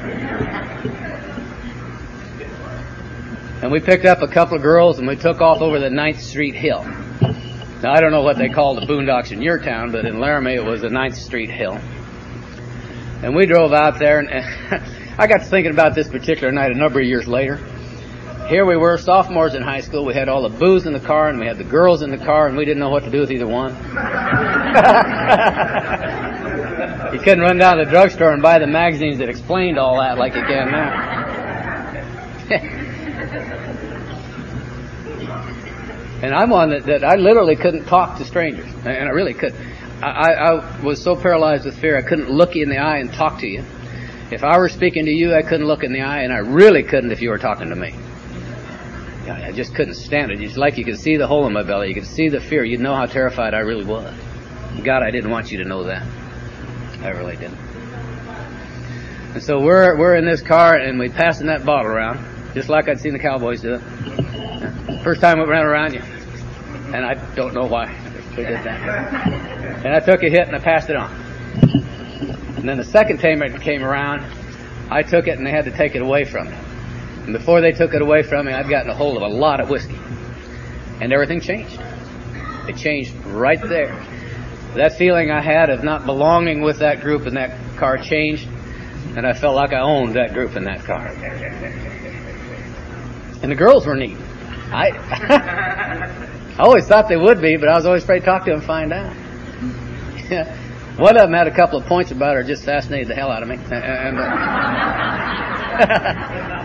And 3.62 3.71
we 3.71 3.80
picked 3.80 4.06
up 4.06 4.21
a 4.21 4.27
couple 4.27 4.56
of 4.56 4.63
girls 4.63 4.98
and 5.00 5.07
we 5.07 5.16
took 5.16 5.42
off 5.42 5.62
over 5.62 5.80
the 5.80 5.89
Ninth 5.89 6.22
Street 6.22 6.56
Hill. 6.56 6.83
Now, 7.81 7.94
I 7.94 8.01
don't 8.01 8.12
know 8.12 8.24
what 8.24 8.38
they 8.38 8.50
call 8.50 8.75
the 8.75 8.86
boondocks 8.86 9.32
in 9.32 9.41
your 9.41 9.60
town, 9.60 9.91
but 9.91 10.05
in 10.05 10.20
Laramie 10.20 10.55
it 10.55 10.65
was 10.65 10.82
the 10.82 10.89
9th 10.89 11.15
Street 11.15 11.50
Hill. 11.50 11.79
And 13.22 13.36
we 13.36 13.46
drove 13.46 13.72
out 13.72 14.00
there, 14.00 14.20
and, 14.20 14.29
I 15.17 15.27
got 15.27 15.39
to 15.39 15.46
thinking 15.46 15.72
about 15.72 15.96
this 15.96 16.08
particular 16.08 16.51
night 16.51 16.72
a 16.72 16.75
number 16.75 17.00
of 17.00 17.05
years 17.05 17.27
later. 17.27 17.60
Here 18.50 18.65
we 18.65 18.75
were, 18.77 18.98
sophomores 18.98 19.53
in 19.53 19.62
high 19.62 19.82
school. 19.82 20.06
We 20.06 20.15
had 20.15 20.27
all 20.27 20.41
the 20.41 20.50
booze 20.50 20.88
in 20.88 20.94
the 20.94 21.00
car, 21.00 21.29
and 21.29 21.39
we 21.39 21.46
had 21.46 21.60
the 21.60 21.63
girls 21.63 22.01
in 22.01 22.10
the 22.10 22.18
car, 22.18 22.48
and 22.48 22.58
we 22.58 22.65
didn't 22.65 22.79
know 22.79 22.89
what 22.89 23.03
to 23.03 23.12
do 23.12 23.20
with 23.20 23.32
either 23.32 23.46
one. 23.46 23.70
you 27.13 27.20
couldn't 27.20 27.41
run 27.41 27.60
down 27.60 27.77
to 27.77 27.86
the 27.86 27.91
drugstore 27.91 28.32
and 28.32 28.41
buy 28.41 28.58
the 28.58 28.65
magazines 28.65 29.20
that 29.20 29.29
explained 29.29 29.77
all 29.77 30.00
that 30.00 30.18
like 30.18 30.34
you 30.34 30.41
can 30.41 30.72
now. 30.72 31.20
And 36.22 36.36
I'm 36.36 36.50
one 36.50 36.72
that, 36.72 36.84
that 36.88 37.06
I 37.06 37.15
literally 37.15 37.56
couldn't 37.56 37.86
talk 37.86 38.18
to 38.18 38.25
strangers, 38.25 38.70
and 38.84 39.08
I 39.08 39.12
really 39.12 39.34
could. 39.34 39.56
I, 40.03 40.34
I 40.34 40.84
was 40.84 41.01
so 41.01 41.15
paralyzed 41.15 41.63
with 41.63 41.79
fear, 41.79 41.98
I 41.98 42.01
couldn't 42.01 42.29
look 42.29 42.56
you 42.56 42.63
in 42.63 42.70
the 42.70 42.77
eye 42.77 42.98
and 42.98 43.10
talk 43.13 43.39
to 43.39 43.48
you. 43.48 43.63
If 44.29 44.44
I 44.44 44.58
were 44.58 44.68
speaking 44.68 45.06
to 45.06 45.12
you, 45.12 45.34
I 45.34 45.44
couldn't 45.44 45.65
look 45.65 45.86
in 45.86 45.94
the 45.94 46.01
eye, 46.01 46.24
and 46.24 46.34
I 46.34 46.39
really 46.39 46.84
couldn't 46.84 47.12
if 47.12 47.22
you 47.22 47.29
were 47.29 47.38
talking 47.38 47.70
to 47.70 47.75
me. 47.75 47.96
I 49.29 49.51
just 49.51 49.75
couldn't 49.75 49.95
stand 49.95 50.31
it. 50.31 50.41
It's 50.41 50.57
like 50.57 50.77
you 50.77 50.86
could 50.86 51.00
see 51.00 51.17
the 51.17 51.27
hole 51.27 51.45
in 51.48 51.53
my 51.53 51.63
belly. 51.63 51.89
You 51.89 51.93
could 51.93 52.05
see 52.05 52.29
the 52.29 52.39
fear. 52.39 52.63
You'd 52.63 52.79
know 52.79 52.95
how 52.95 53.05
terrified 53.05 53.53
I 53.53 53.59
really 53.59 53.86
was. 53.86 54.13
God, 54.83 55.03
I 55.03 55.12
didn't 55.12 55.31
want 55.31 55.51
you 55.51 55.57
to 55.59 55.65
know 55.65 55.83
that. 55.83 56.05
I 57.01 57.09
really 57.09 57.36
didn't. 57.36 57.57
And 59.33 59.43
so 59.43 59.59
we're 59.59 59.98
we're 59.98 60.15
in 60.15 60.25
this 60.25 60.41
car 60.41 60.75
and 60.75 60.98
we 61.00 61.09
passing 61.09 61.48
that 61.48 61.65
bottle 61.65 61.91
around, 61.91 62.25
just 62.53 62.67
like 62.67 62.89
I'd 62.89 63.00
seen 63.00 63.13
the 63.13 63.19
cowboys 63.19 63.62
do 63.62 63.75
it. 63.75 65.03
First 65.03 65.21
time 65.21 65.39
we 65.39 65.45
ran 65.45 65.65
around 65.65 65.93
you, 65.93 66.01
and 66.93 67.05
I 67.05 67.13
don't 67.36 67.53
know 67.53 67.65
why 67.65 67.95
we 68.36 68.43
did 68.43 68.63
that. 68.63 69.86
And 69.86 69.95
I 69.95 70.00
took 70.00 70.24
a 70.24 70.29
hit 70.29 70.48
and 70.48 70.55
I 70.55 70.59
passed 70.59 70.89
it 70.89 70.95
on. 70.95 71.12
And 72.57 72.67
then 72.67 72.77
the 72.77 72.83
second 72.83 73.19
time 73.19 73.41
it 73.41 73.62
came 73.62 73.83
around, 73.83 74.25
I 74.89 75.03
took 75.03 75.27
it 75.27 75.38
and 75.38 75.45
they 75.45 75.51
had 75.51 75.65
to 75.65 75.71
take 75.71 75.95
it 75.95 76.01
away 76.01 76.25
from 76.25 76.50
me. 76.50 76.57
And 77.29 77.38
before 77.38 77.62
they 77.62 77.71
took 77.74 77.93
it 77.93 78.01
away 78.01 78.24
from 78.24 78.48
me, 78.48 78.53
I'd 78.53 78.67
gotten 78.67 78.89
a 78.89 78.95
hold 78.95 79.15
of 79.15 79.21
a 79.21 79.27
lot 79.27 79.59
of 79.59 79.69
whiskey. 79.69 80.00
And 81.00 81.13
everything 81.13 81.39
changed. 81.41 81.79
It 82.67 82.75
changed 82.75 83.13
right 83.27 83.62
there. 83.62 83.93
That 84.74 84.98
feeling 84.98 85.29
I 85.29 85.39
had 85.39 85.69
of 85.69 85.83
not 85.83 86.07
belonging 86.07 86.63
with 86.63 86.79
that 86.79 87.01
group 87.01 87.27
in 87.27 87.36
that 87.36 87.55
car 87.77 88.00
changed, 88.00 88.48
and 89.15 89.27
I 89.27 89.33
felt 89.33 89.55
like 89.55 89.74
I 89.74 89.81
owned 89.81 90.15
that 90.15 90.33
group 90.33 90.55
in 90.55 90.63
that 90.63 90.83
car. 90.86 91.09
And 93.43 93.51
the 93.51 93.55
girls 93.55 93.86
were 93.86 93.95
neat. 93.95 94.17
I 94.71 94.89
I 96.57 96.63
always 96.63 96.88
thought 96.88 97.09
they 97.09 97.15
would 97.15 97.39
be, 97.39 97.57
but 97.57 97.69
I 97.69 97.75
was 97.75 97.86
always 97.86 98.01
afraid 98.01 98.21
to 98.21 98.25
talk 98.25 98.45
to 98.45 98.50
them 98.50 98.57
and 98.57 98.67
find 98.67 98.91
out. 98.91 99.13
One 100.98 101.15
of 101.15 101.21
them 101.21 101.33
had 101.33 101.45
a 101.45 101.55
couple 101.55 101.77
of 101.77 101.86
points 101.86 102.09
about 102.09 102.33
her, 102.38 102.41
just 102.41 102.65
fascinated 102.65 103.07
the 103.07 103.13
hell 103.13 103.31
out 103.31 103.43
of 103.43 103.50
me. 103.50 103.59
Uh, 105.79 106.59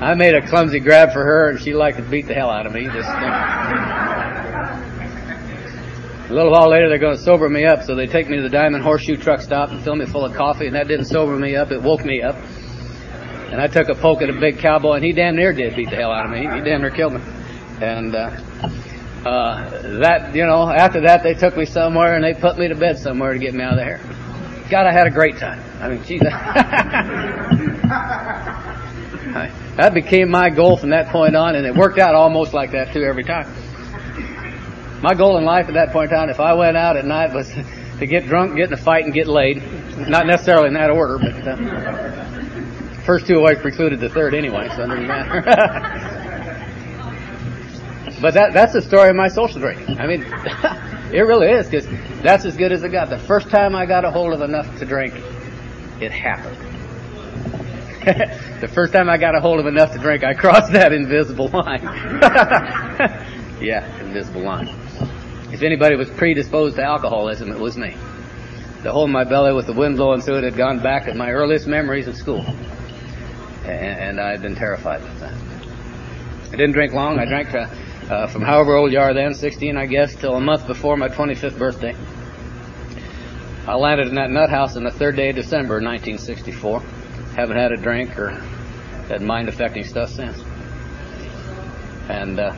I 0.00 0.14
made 0.14 0.34
a 0.34 0.46
clumsy 0.46 0.80
grab 0.80 1.12
for 1.12 1.24
her, 1.24 1.50
and 1.50 1.60
she 1.60 1.74
liked 1.74 1.96
to 1.96 2.04
beat 2.04 2.26
the 2.26 2.34
hell 2.34 2.50
out 2.50 2.66
of 2.66 2.72
me. 2.72 2.84
Just. 2.84 3.08
Uh, 3.08 4.84
a 6.28 6.32
little 6.32 6.52
while 6.52 6.68
later, 6.68 6.90
they're 6.90 6.98
going 6.98 7.16
to 7.16 7.22
sober 7.22 7.48
me 7.48 7.64
up, 7.64 7.82
so 7.84 7.94
they 7.94 8.06
take 8.06 8.28
me 8.28 8.36
to 8.36 8.42
the 8.42 8.50
Diamond 8.50 8.84
Horseshoe 8.84 9.16
truck 9.16 9.40
stop 9.40 9.70
and 9.70 9.82
fill 9.82 9.96
me 9.96 10.04
full 10.04 10.26
of 10.26 10.34
coffee, 10.34 10.66
and 10.66 10.74
that 10.76 10.86
didn't 10.86 11.06
sober 11.06 11.38
me 11.38 11.56
up, 11.56 11.72
it 11.72 11.82
woke 11.82 12.04
me 12.04 12.20
up. 12.22 12.36
And 13.50 13.62
I 13.62 13.66
took 13.66 13.88
a 13.88 13.94
poke 13.94 14.20
at 14.20 14.28
a 14.28 14.34
big 14.34 14.58
cowboy, 14.58 14.96
and 14.96 15.04
he 15.04 15.12
damn 15.12 15.36
near 15.36 15.54
did 15.54 15.74
beat 15.74 15.88
the 15.88 15.96
hell 15.96 16.12
out 16.12 16.26
of 16.26 16.30
me. 16.30 16.40
He 16.40 16.60
damn 16.60 16.82
near 16.82 16.90
killed 16.90 17.14
me. 17.14 17.20
And 17.80 18.14
uh, 18.14 18.30
uh, 19.24 19.98
that, 20.00 20.34
you 20.34 20.44
know, 20.44 20.68
after 20.70 21.00
that, 21.00 21.22
they 21.22 21.32
took 21.32 21.56
me 21.56 21.64
somewhere, 21.64 22.14
and 22.14 22.22
they 22.22 22.34
put 22.34 22.58
me 22.58 22.68
to 22.68 22.74
bed 22.74 22.98
somewhere 22.98 23.32
to 23.32 23.38
get 23.38 23.54
me 23.54 23.64
out 23.64 23.72
of 23.72 23.78
there. 23.78 23.98
God, 24.68 24.86
I 24.86 24.92
had 24.92 25.06
a 25.06 25.10
great 25.10 25.38
time. 25.38 25.62
I 25.80 25.88
mean, 25.88 26.04
geez. 26.04 26.20
that 29.78 29.94
became 29.94 30.30
my 30.30 30.50
goal 30.50 30.76
from 30.76 30.90
that 30.90 31.08
point 31.08 31.34
on, 31.34 31.56
and 31.56 31.66
it 31.66 31.74
worked 31.74 31.98
out 31.98 32.14
almost 32.14 32.52
like 32.52 32.72
that, 32.72 32.92
too, 32.92 33.02
every 33.02 33.24
time 33.24 33.46
my 35.00 35.14
goal 35.14 35.38
in 35.38 35.44
life 35.44 35.68
at 35.68 35.74
that 35.74 35.92
point 35.92 36.10
in 36.10 36.18
time, 36.18 36.28
if 36.28 36.40
I 36.40 36.54
went 36.54 36.76
out 36.76 36.96
at 36.96 37.04
night, 37.04 37.32
was 37.32 37.48
to 37.98 38.06
get 38.06 38.26
drunk, 38.26 38.56
get 38.56 38.66
in 38.68 38.72
a 38.72 38.76
fight, 38.76 39.04
and 39.04 39.14
get 39.14 39.28
laid. 39.28 39.62
Not 40.08 40.26
necessarily 40.26 40.68
in 40.68 40.74
that 40.74 40.90
order, 40.90 41.18
but 41.18 41.34
uh, 41.46 41.56
first 43.04 43.26
two 43.26 43.36
always 43.36 43.58
precluded 43.58 44.00
the 44.00 44.08
third 44.08 44.34
anyway, 44.34 44.68
so 44.74 44.84
it 44.84 44.88
doesn't 44.88 45.06
matter. 45.06 45.42
but 48.20 48.34
that 48.34 48.52
that's 48.52 48.72
the 48.72 48.82
story 48.82 49.08
of 49.08 49.16
my 49.16 49.28
social 49.28 49.60
drinking. 49.60 49.98
I 49.98 50.06
mean, 50.06 50.22
it 51.12 51.22
really 51.22 51.48
is 51.48 51.68
because 51.68 51.86
that's 52.22 52.44
as 52.44 52.56
good 52.56 52.72
as 52.72 52.84
it 52.84 52.90
got. 52.90 53.10
The 53.10 53.18
first 53.18 53.50
time 53.50 53.74
I 53.74 53.86
got 53.86 54.04
a 54.04 54.10
hold 54.10 54.32
of 54.32 54.42
enough 54.42 54.78
to 54.78 54.84
drink, 54.84 55.14
it 56.00 56.12
happened. 56.12 56.67
the 58.60 58.68
first 58.68 58.94
time 58.94 59.10
I 59.10 59.18
got 59.18 59.34
a 59.34 59.40
hold 59.40 59.60
of 59.60 59.66
enough 59.66 59.92
to 59.92 59.98
drink, 59.98 60.24
I 60.24 60.32
crossed 60.32 60.72
that 60.72 60.92
invisible 60.92 61.48
line. 61.48 61.82
yeah, 63.60 63.84
invisible 64.00 64.42
line. 64.42 64.68
If 65.52 65.62
anybody 65.62 65.94
was 65.94 66.08
predisposed 66.08 66.76
to 66.76 66.82
alcoholism, 66.82 67.50
it 67.50 67.58
was 67.58 67.76
me. 67.76 67.94
The 68.82 68.92
hole 68.92 69.04
in 69.04 69.10
my 69.10 69.24
belly 69.24 69.52
with 69.52 69.66
the 69.66 69.74
wind 69.74 69.96
blowing 69.96 70.22
through 70.22 70.38
it 70.38 70.44
had 70.44 70.56
gone 70.56 70.80
back 70.80 71.04
to 71.04 71.14
my 71.14 71.30
earliest 71.30 71.66
memories 71.66 72.06
of 72.06 72.16
school. 72.16 72.46
And, 73.66 74.18
I 74.18 74.30
had 74.30 74.40
been 74.40 74.54
terrified 74.54 75.02
of 75.02 75.20
that. 75.20 75.34
I 76.46 76.52
didn't 76.52 76.72
drink 76.72 76.94
long. 76.94 77.18
I 77.18 77.26
drank 77.26 77.54
uh, 77.54 77.68
uh, 78.10 78.26
from 78.28 78.40
however 78.40 78.76
old 78.76 78.90
you 78.90 79.00
are 79.00 79.12
then, 79.12 79.34
16 79.34 79.76
I 79.76 79.84
guess, 79.84 80.14
till 80.14 80.34
a 80.34 80.40
month 80.40 80.66
before 80.66 80.96
my 80.96 81.08
25th 81.08 81.58
birthday. 81.58 81.94
I 83.66 83.74
landed 83.74 84.08
in 84.08 84.14
that 84.14 84.30
nut 84.30 84.48
house 84.48 84.76
on 84.76 84.84
the 84.84 84.90
third 84.90 85.16
day 85.16 85.28
of 85.28 85.36
December 85.36 85.74
1964. 85.74 86.82
Haven't 87.38 87.56
had 87.56 87.70
a 87.70 87.76
drink 87.76 88.18
or 88.18 88.30
had 89.06 89.22
mind 89.22 89.48
affecting 89.48 89.84
stuff 89.84 90.10
since. 90.10 90.36
And 92.08 92.40
uh, 92.40 92.52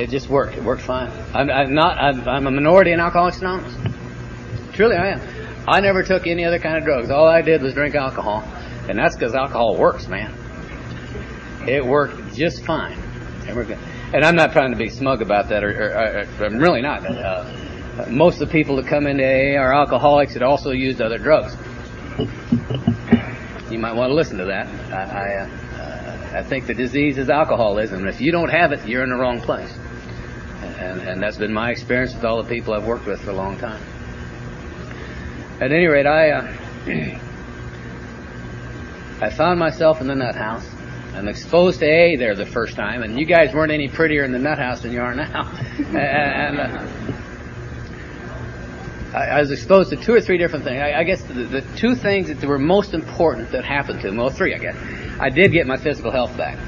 it 0.00 0.10
just 0.10 0.28
worked. 0.28 0.56
It 0.56 0.64
worked 0.64 0.82
fine. 0.82 1.12
I'm, 1.32 1.48
I'm 1.48 1.72
not. 1.72 1.98
I'm, 1.98 2.28
I'm, 2.28 2.46
a 2.48 2.50
minority 2.50 2.90
in 2.90 2.98
Alcoholics 2.98 3.38
Anonymous. 3.38 3.72
Truly, 4.72 4.96
I 4.96 5.10
am. 5.10 5.20
I 5.68 5.78
never 5.78 6.02
took 6.02 6.26
any 6.26 6.44
other 6.44 6.58
kind 6.58 6.76
of 6.76 6.82
drugs. 6.82 7.08
All 7.08 7.28
I 7.28 7.40
did 7.40 7.62
was 7.62 7.72
drink 7.72 7.94
alcohol, 7.94 8.42
and 8.88 8.98
that's 8.98 9.14
because 9.14 9.36
alcohol 9.36 9.76
works, 9.76 10.08
man. 10.08 10.34
It 11.68 11.86
worked 11.86 12.34
just 12.34 12.64
fine, 12.64 12.98
and 13.46 13.54
we're 13.54 13.64
good. 13.64 13.78
And 14.12 14.24
I'm 14.24 14.34
not 14.34 14.50
trying 14.50 14.72
to 14.72 14.76
be 14.76 14.88
smug 14.88 15.22
about 15.22 15.50
that, 15.50 15.62
or, 15.62 15.70
or, 15.70 16.26
or 16.40 16.46
I'm 16.46 16.58
really 16.58 16.82
not. 16.82 17.06
Uh, 17.06 17.48
most 18.08 18.40
of 18.40 18.48
the 18.48 18.52
people 18.52 18.74
that 18.74 18.88
come 18.88 19.06
into 19.06 19.22
AA 19.22 19.56
are 19.56 19.72
alcoholics 19.72 20.32
that 20.32 20.42
also 20.42 20.72
used 20.72 21.00
other 21.00 21.18
drugs. 21.18 21.56
Might 23.82 23.96
want 23.96 24.10
to 24.10 24.14
listen 24.14 24.38
to 24.38 24.44
that. 24.44 24.68
I, 24.92 25.02
I, 25.02 25.34
uh, 25.40 25.48
I 26.38 26.42
think 26.44 26.68
the 26.68 26.74
disease 26.74 27.18
is 27.18 27.28
alcoholism. 27.28 28.06
If 28.06 28.20
you 28.20 28.30
don't 28.30 28.48
have 28.48 28.70
it, 28.70 28.86
you're 28.86 29.02
in 29.02 29.10
the 29.10 29.16
wrong 29.16 29.40
place. 29.40 29.76
And, 30.78 31.00
and 31.00 31.20
that's 31.20 31.36
been 31.36 31.52
my 31.52 31.72
experience 31.72 32.14
with 32.14 32.24
all 32.24 32.40
the 32.40 32.48
people 32.48 32.74
I've 32.74 32.86
worked 32.86 33.06
with 33.06 33.22
for 33.22 33.30
a 33.30 33.34
long 33.34 33.58
time. 33.58 33.82
At 35.60 35.72
any 35.72 35.88
rate, 35.88 36.06
I, 36.06 36.30
uh, 36.30 36.54
I 39.20 39.30
found 39.30 39.58
myself 39.58 40.00
in 40.00 40.06
the 40.06 40.14
nut 40.14 40.36
house. 40.36 40.64
I'm 41.14 41.26
exposed 41.26 41.80
to 41.80 41.86
A 41.86 42.14
there 42.14 42.36
the 42.36 42.46
first 42.46 42.76
time, 42.76 43.02
and 43.02 43.18
you 43.18 43.26
guys 43.26 43.52
weren't 43.52 43.72
any 43.72 43.88
prettier 43.88 44.22
in 44.22 44.30
the 44.30 44.38
nut 44.38 44.60
house 44.60 44.82
than 44.82 44.92
you 44.92 45.00
are 45.00 45.16
now. 45.16 45.50
and 45.92 46.60
uh, 46.60 46.86
I, 49.12 49.26
I, 49.26 49.40
was 49.40 49.50
exposed 49.50 49.90
to 49.90 49.96
two 49.96 50.14
or 50.14 50.20
three 50.20 50.38
different 50.38 50.64
things. 50.64 50.80
I, 50.80 51.00
I 51.00 51.04
guess 51.04 51.22
the, 51.22 51.34
the, 51.34 51.60
two 51.76 51.94
things 51.94 52.28
that 52.28 52.42
were 52.42 52.58
most 52.58 52.94
important 52.94 53.50
that 53.52 53.64
happened 53.64 54.00
to 54.02 54.10
me, 54.10 54.18
well, 54.18 54.30
three, 54.30 54.54
I 54.54 54.58
guess. 54.58 54.76
I 55.20 55.28
did 55.28 55.52
get 55.52 55.66
my 55.66 55.76
physical 55.76 56.10
health 56.10 56.36
back. 56.36 56.58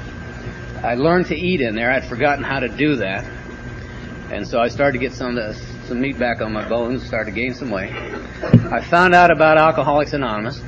I 0.83 0.93
learned 0.93 1.27
to 1.27 1.35
eat 1.35 1.61
in 1.61 1.75
there. 1.75 1.91
I'd 1.91 2.05
forgotten 2.05 2.43
how 2.43 2.59
to 2.59 2.67
do 2.67 2.97
that. 2.97 3.25
And 4.31 4.47
so 4.47 4.59
I 4.59 4.67
started 4.67 4.93
to 4.93 4.99
get 4.99 5.13
some 5.13 5.39
some 5.87 6.01
meat 6.01 6.17
back 6.17 6.41
on 6.41 6.51
my 6.51 6.67
bones, 6.67 7.05
started 7.05 7.31
to 7.31 7.35
gain 7.35 7.53
some 7.53 7.69
weight. 7.69 7.91
I 7.91 8.81
found 8.81 9.13
out 9.13 9.31
about 9.31 9.57
Alcoholics 9.57 10.13
Anonymous, 10.13 10.61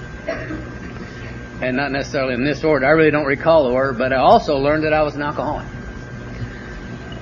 and 1.61 1.75
not 1.75 1.91
necessarily 1.91 2.35
in 2.35 2.43
this 2.43 2.63
order. 2.63 2.85
I 2.85 2.91
really 2.91 3.11
don't 3.11 3.25
recall 3.25 3.63
the 3.65 3.71
order, 3.71 3.93
but 3.93 4.13
I 4.13 4.17
also 4.17 4.57
learned 4.57 4.83
that 4.83 4.93
I 4.93 5.01
was 5.01 5.15
an 5.15 5.23
alcoholic, 5.23 5.65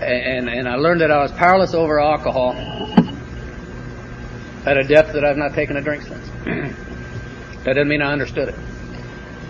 and 0.02 0.50
and 0.50 0.68
I 0.68 0.76
learned 0.76 1.02
that 1.02 1.12
I 1.12 1.22
was 1.22 1.32
powerless 1.32 1.74
over 1.74 2.00
alcohol 2.00 2.54
at 4.66 4.78
a 4.78 4.84
depth 4.84 5.14
that 5.14 5.24
I've 5.24 5.38
not 5.38 5.54
taken 5.54 5.78
a 5.78 5.82
drink 5.82 6.04
since. 6.04 6.28
that 7.64 7.74
doesn't 7.74 7.88
mean 7.88 8.02
I 8.02 8.12
understood 8.12 8.50
it. 8.50 8.56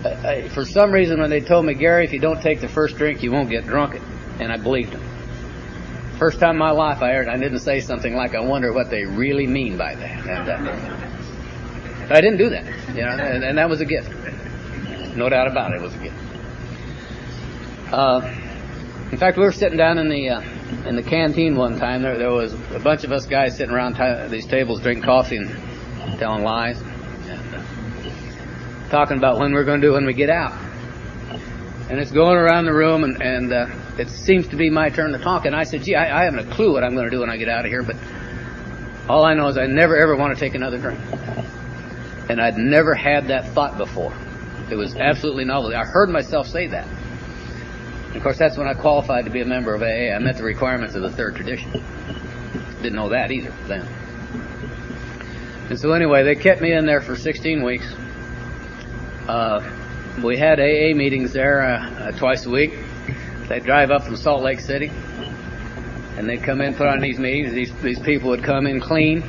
I, 0.04 0.28
I, 0.28 0.48
for 0.48 0.64
some 0.64 0.92
reason, 0.92 1.20
when 1.20 1.30
they 1.30 1.40
told 1.40 1.64
me, 1.64 1.74
Gary, 1.74 2.04
if 2.04 2.12
you 2.12 2.20
don't 2.20 2.40
take 2.40 2.60
the 2.60 2.68
first 2.68 2.96
drink, 2.96 3.22
you 3.22 3.32
won't 3.32 3.48
get 3.48 3.64
drunk, 3.64 4.00
and 4.38 4.52
I 4.52 4.56
believed 4.56 4.92
them. 4.92 5.02
First 6.18 6.38
time 6.38 6.52
in 6.52 6.58
my 6.58 6.70
life 6.70 7.02
I 7.02 7.12
heard, 7.12 7.28
I 7.28 7.36
didn't 7.36 7.58
say 7.60 7.80
something 7.80 8.14
like, 8.14 8.34
I 8.34 8.40
wonder 8.40 8.72
what 8.72 8.90
they 8.90 9.04
really 9.04 9.46
mean 9.46 9.76
by 9.76 9.94
that. 9.94 10.26
And, 10.26 10.48
uh, 10.48 12.14
I 12.14 12.20
didn't 12.20 12.38
do 12.38 12.50
that, 12.50 12.64
you 12.94 13.02
know, 13.02 13.10
and, 13.10 13.42
and, 13.42 13.58
that 13.58 13.68
was 13.68 13.80
a 13.80 13.84
gift. 13.84 14.10
No 15.16 15.28
doubt 15.28 15.48
about 15.48 15.72
it, 15.72 15.76
it 15.76 15.82
was 15.82 15.94
a 15.94 15.98
gift. 15.98 16.16
Uh, 17.92 18.20
in 19.10 19.18
fact, 19.18 19.36
we 19.36 19.44
were 19.44 19.52
sitting 19.52 19.76
down 19.76 19.98
in 19.98 20.08
the 20.08 20.30
uh, 20.30 20.40
in 20.86 20.96
the 20.96 21.02
canteen 21.02 21.56
one 21.56 21.78
time. 21.78 22.02
There, 22.02 22.18
there 22.18 22.30
was 22.30 22.52
a 22.72 22.78
bunch 22.78 23.04
of 23.04 23.12
us 23.12 23.26
guys 23.26 23.56
sitting 23.56 23.74
around 23.74 23.94
t- 23.94 24.28
these 24.28 24.46
tables 24.46 24.80
drinking 24.80 25.04
coffee 25.04 25.36
and 25.36 25.50
telling 26.18 26.44
lies, 26.44 26.80
and, 26.80 27.54
uh, 27.54 27.62
talking 28.90 29.18
about 29.18 29.38
when 29.38 29.52
we're 29.52 29.64
going 29.64 29.80
to 29.80 29.86
do 29.86 29.92
when 29.92 30.06
we 30.06 30.14
get 30.14 30.30
out. 30.30 30.52
And 31.88 32.00
it's 32.00 32.10
going 32.10 32.36
around 32.36 32.64
the 32.64 32.74
room, 32.74 33.04
and, 33.04 33.22
and 33.22 33.52
uh, 33.52 33.66
it 33.98 34.08
seems 34.08 34.48
to 34.48 34.56
be 34.56 34.70
my 34.70 34.88
turn 34.90 35.12
to 35.12 35.18
talk. 35.18 35.44
And 35.46 35.54
I 35.54 35.64
said, 35.64 35.84
gee, 35.84 35.94
I, 35.94 36.22
I 36.22 36.24
haven't 36.24 36.50
a 36.50 36.54
clue 36.54 36.72
what 36.72 36.82
I'm 36.82 36.94
going 36.94 37.04
to 37.04 37.10
do 37.10 37.20
when 37.20 37.30
I 37.30 37.36
get 37.36 37.48
out 37.48 37.64
of 37.64 37.70
here, 37.70 37.82
but 37.82 37.96
all 39.08 39.24
I 39.24 39.34
know 39.34 39.46
is 39.48 39.56
I 39.56 39.66
never 39.66 39.96
ever 39.96 40.16
want 40.16 40.36
to 40.36 40.40
take 40.40 40.54
another 40.54 40.78
drink. 40.78 41.00
And 42.28 42.40
I'd 42.40 42.56
never 42.56 42.94
had 42.94 43.28
that 43.28 43.46
thought 43.52 43.78
before. 43.78 44.12
It 44.68 44.74
was 44.74 44.96
absolutely 44.96 45.44
novel. 45.44 45.72
I 45.76 45.84
heard 45.84 46.08
myself 46.10 46.48
say 46.48 46.66
that. 46.68 46.88
Of 48.16 48.22
course, 48.22 48.38
that's 48.38 48.56
when 48.56 48.66
I 48.66 48.74
qualified 48.74 49.26
to 49.26 49.30
be 49.30 49.42
a 49.42 49.44
member 49.44 49.74
of 49.74 49.82
AA. 49.82 50.14
I 50.14 50.18
met 50.18 50.38
the 50.38 50.42
requirements 50.42 50.94
of 50.94 51.02
the 51.02 51.10
third 51.10 51.36
tradition. 51.36 51.70
Didn't 52.82 52.96
know 52.96 53.10
that 53.10 53.30
either 53.30 53.52
then. 53.66 53.86
And 55.68 55.78
so 55.78 55.92
anyway, 55.92 56.22
they 56.22 56.34
kept 56.34 56.62
me 56.62 56.72
in 56.72 56.86
there 56.86 57.02
for 57.02 57.14
16 57.14 57.62
weeks. 57.62 57.92
Uh, 59.28 59.62
we 60.24 60.38
had 60.38 60.58
AA 60.58 60.94
meetings 60.94 61.32
there 61.34 61.62
uh, 61.62 61.90
uh, 61.90 62.12
twice 62.12 62.46
a 62.46 62.50
week. 62.50 62.72
They'd 63.48 63.64
drive 63.64 63.90
up 63.90 64.04
from 64.04 64.16
Salt 64.16 64.42
Lake 64.42 64.60
City, 64.60 64.90
and 66.16 66.28
they'd 66.28 66.42
come 66.42 66.60
in, 66.62 66.74
put 66.74 66.86
on 66.86 67.00
these 67.00 67.18
meetings. 67.18 67.52
These 67.52 67.74
these 67.82 67.98
people 68.00 68.30
would 68.30 68.42
come 68.42 68.66
in 68.66 68.80
clean, 68.80 69.22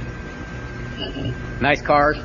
nice 1.60 1.82
cars. 1.82 2.18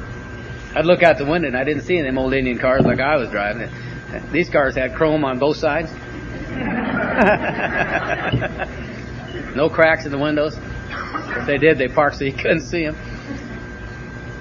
I'd 0.74 0.86
look 0.86 1.02
out 1.02 1.18
the 1.18 1.26
window, 1.26 1.48
and 1.48 1.56
I 1.56 1.64
didn't 1.64 1.82
see 1.82 1.98
any 1.98 2.16
old 2.16 2.32
Indian 2.34 2.58
cars 2.58 2.84
like 2.84 3.00
I 3.00 3.16
was 3.16 3.30
driving. 3.30 3.68
These 4.30 4.48
cars 4.48 4.76
had 4.76 4.94
chrome 4.94 5.24
on 5.24 5.38
both 5.38 5.56
sides. 5.56 5.90
No 9.54 9.68
cracks 9.68 10.04
in 10.04 10.12
the 10.12 10.18
windows. 10.18 10.58
If 11.36 11.46
they 11.46 11.58
did, 11.58 11.78
they 11.78 11.88
parked 11.88 12.16
so 12.16 12.24
you 12.24 12.32
couldn't 12.32 12.62
see 12.62 12.86
them. 12.86 12.96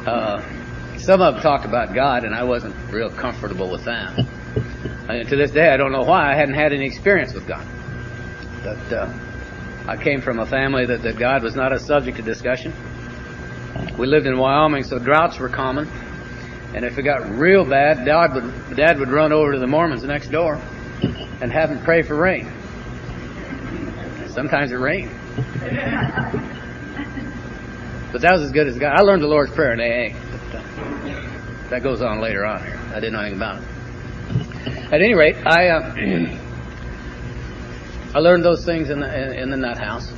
Uh, 0.06 0.41
some 0.98 1.22
of 1.22 1.36
them 1.36 1.44
talked 1.44 1.65
about 1.65 1.94
God, 1.94 2.24
and 2.24 2.34
I 2.34 2.44
wasn't 2.44 2.75
real 2.91 3.10
comfortable 3.10 3.70
with 3.70 3.86
that. 3.86 4.18
And 5.10 5.27
to 5.30 5.36
this 5.36 5.51
day, 5.51 5.70
I 5.70 5.77
don't 5.77 5.91
know 5.91 6.03
why 6.03 6.32
I 6.32 6.36
hadn't 6.36 6.56
had 6.56 6.74
any 6.74 6.86
experience 6.86 7.34
with 7.34 7.48
God. 7.48 7.65
But 8.63 8.94
uh, 8.94 9.13
I 9.88 9.98
came 9.98 10.22
from 10.22 10.39
a 10.39 10.46
family 10.46 10.86
that, 10.86 11.01
that 11.03 11.18
God 11.18 11.44
was 11.44 11.56
not 11.56 11.74
a 11.74 11.80
subject 11.80 12.20
of 12.20 12.25
discussion. 12.25 12.74
We 13.98 14.08
lived 14.08 14.27
in 14.27 14.38
Wyoming, 14.38 14.84
so 14.84 15.00
droughts 15.00 15.39
were 15.39 15.50
common. 15.50 15.89
And 16.74 16.86
if 16.86 16.98
it 16.98 17.03
got 17.03 17.30
real 17.30 17.65
bad, 17.65 18.06
Dad 18.06 18.34
would, 18.34 18.77
Dad 18.77 19.00
would 19.00 19.10
run 19.10 19.34
over 19.34 19.53
to 19.53 19.60
the 19.60 19.68
Mormons 19.68 20.03
next 20.03 20.32
door 20.32 20.62
and 21.03 21.51
have 21.51 21.70
them 21.70 21.84
pray 21.84 22.01
for 22.01 22.15
rain. 22.15 22.51
Sometimes 24.27 24.72
it 24.72 24.75
rained. 24.75 25.12
But 28.12 28.22
that 28.22 28.34
was 28.34 28.41
as 28.43 28.51
good 28.51 28.67
as 28.67 28.77
God. 28.77 29.00
I 29.00 29.01
learned 29.03 29.24
the 29.24 29.27
Lord's 29.27 29.51
Prayer 29.53 29.74
in 29.74 29.79
AA. 29.79 30.13
That 31.70 31.84
goes 31.84 32.01
on 32.01 32.20
later 32.20 32.46
on 32.46 32.62
here. 32.63 32.77
I 32.89 32.96
didn't 32.96 33.13
know 33.13 33.22
anything 33.22 33.38
about 33.38 33.62
it. 33.62 33.67
At 34.93 35.01
any 35.01 35.13
rate, 35.13 35.38
I 35.46 35.70
uh, 35.70 35.96
I 38.13 38.20
learned 38.20 38.43
those 38.43 38.65
things 38.65 38.89
in 38.89 39.00
the 39.00 39.41
in 39.41 39.50
the 39.50 39.58
nut 39.58 39.77
house, 39.77 40.12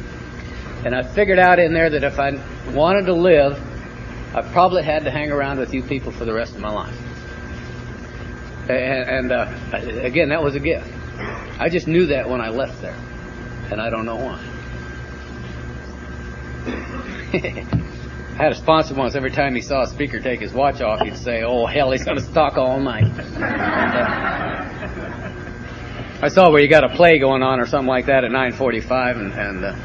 and 0.83 0.95
I 0.95 1.03
figured 1.03 1.37
out 1.37 1.59
in 1.59 1.73
there 1.73 1.91
that 1.91 2.03
if 2.03 2.17
I 2.17 2.31
wanted 2.71 3.05
to 3.05 3.13
live, 3.13 3.61
I 4.35 4.41
probably 4.41 4.81
had 4.81 5.03
to 5.03 5.11
hang 5.11 5.31
around 5.31 5.59
with 5.59 5.75
you 5.75 5.83
people 5.83 6.11
for 6.11 6.25
the 6.25 6.33
rest 6.33 6.55
of 6.55 6.61
my 6.61 6.71
life. 6.71 6.97
And, 8.69 9.31
and 9.31 9.31
uh, 9.31 9.51
again, 10.01 10.29
that 10.29 10.41
was 10.41 10.55
a 10.55 10.59
gift. 10.59 10.87
I 11.59 11.69
just 11.69 11.87
knew 11.87 12.07
that 12.07 12.29
when 12.29 12.41
I 12.41 12.49
left 12.49 12.81
there, 12.81 12.97
and 13.71 13.81
I 13.81 13.89
don't 13.89 14.05
know 14.05 14.15
why. 14.15 14.39
I 18.33 18.35
had 18.35 18.51
a 18.51 18.55
sponsor 18.55 18.95
once. 18.95 19.15
Every 19.15 19.31
time 19.31 19.53
he 19.53 19.61
saw 19.61 19.83
a 19.83 19.87
speaker 19.87 20.19
take 20.19 20.39
his 20.39 20.53
watch 20.53 20.81
off, 20.81 21.01
he'd 21.01 21.17
say, 21.17 21.43
"Oh 21.43 21.65
hell, 21.65 21.91
he's 21.91 22.03
going 22.03 22.17
to 22.17 22.33
talk 22.33 22.57
all 22.57 22.79
night." 22.79 23.05
And, 23.05 23.37
uh, 23.43 24.73
I 26.21 26.29
saw 26.29 26.49
where 26.49 26.61
you 26.61 26.69
got 26.69 26.83
a 26.83 26.89
play 26.89 27.19
going 27.19 27.43
on 27.43 27.59
or 27.59 27.65
something 27.65 27.87
like 27.87 28.05
that 28.05 28.23
at 28.23 28.31
9:45, 28.31 29.17
and, 29.17 29.33
and 29.33 29.65
uh, 29.65 29.75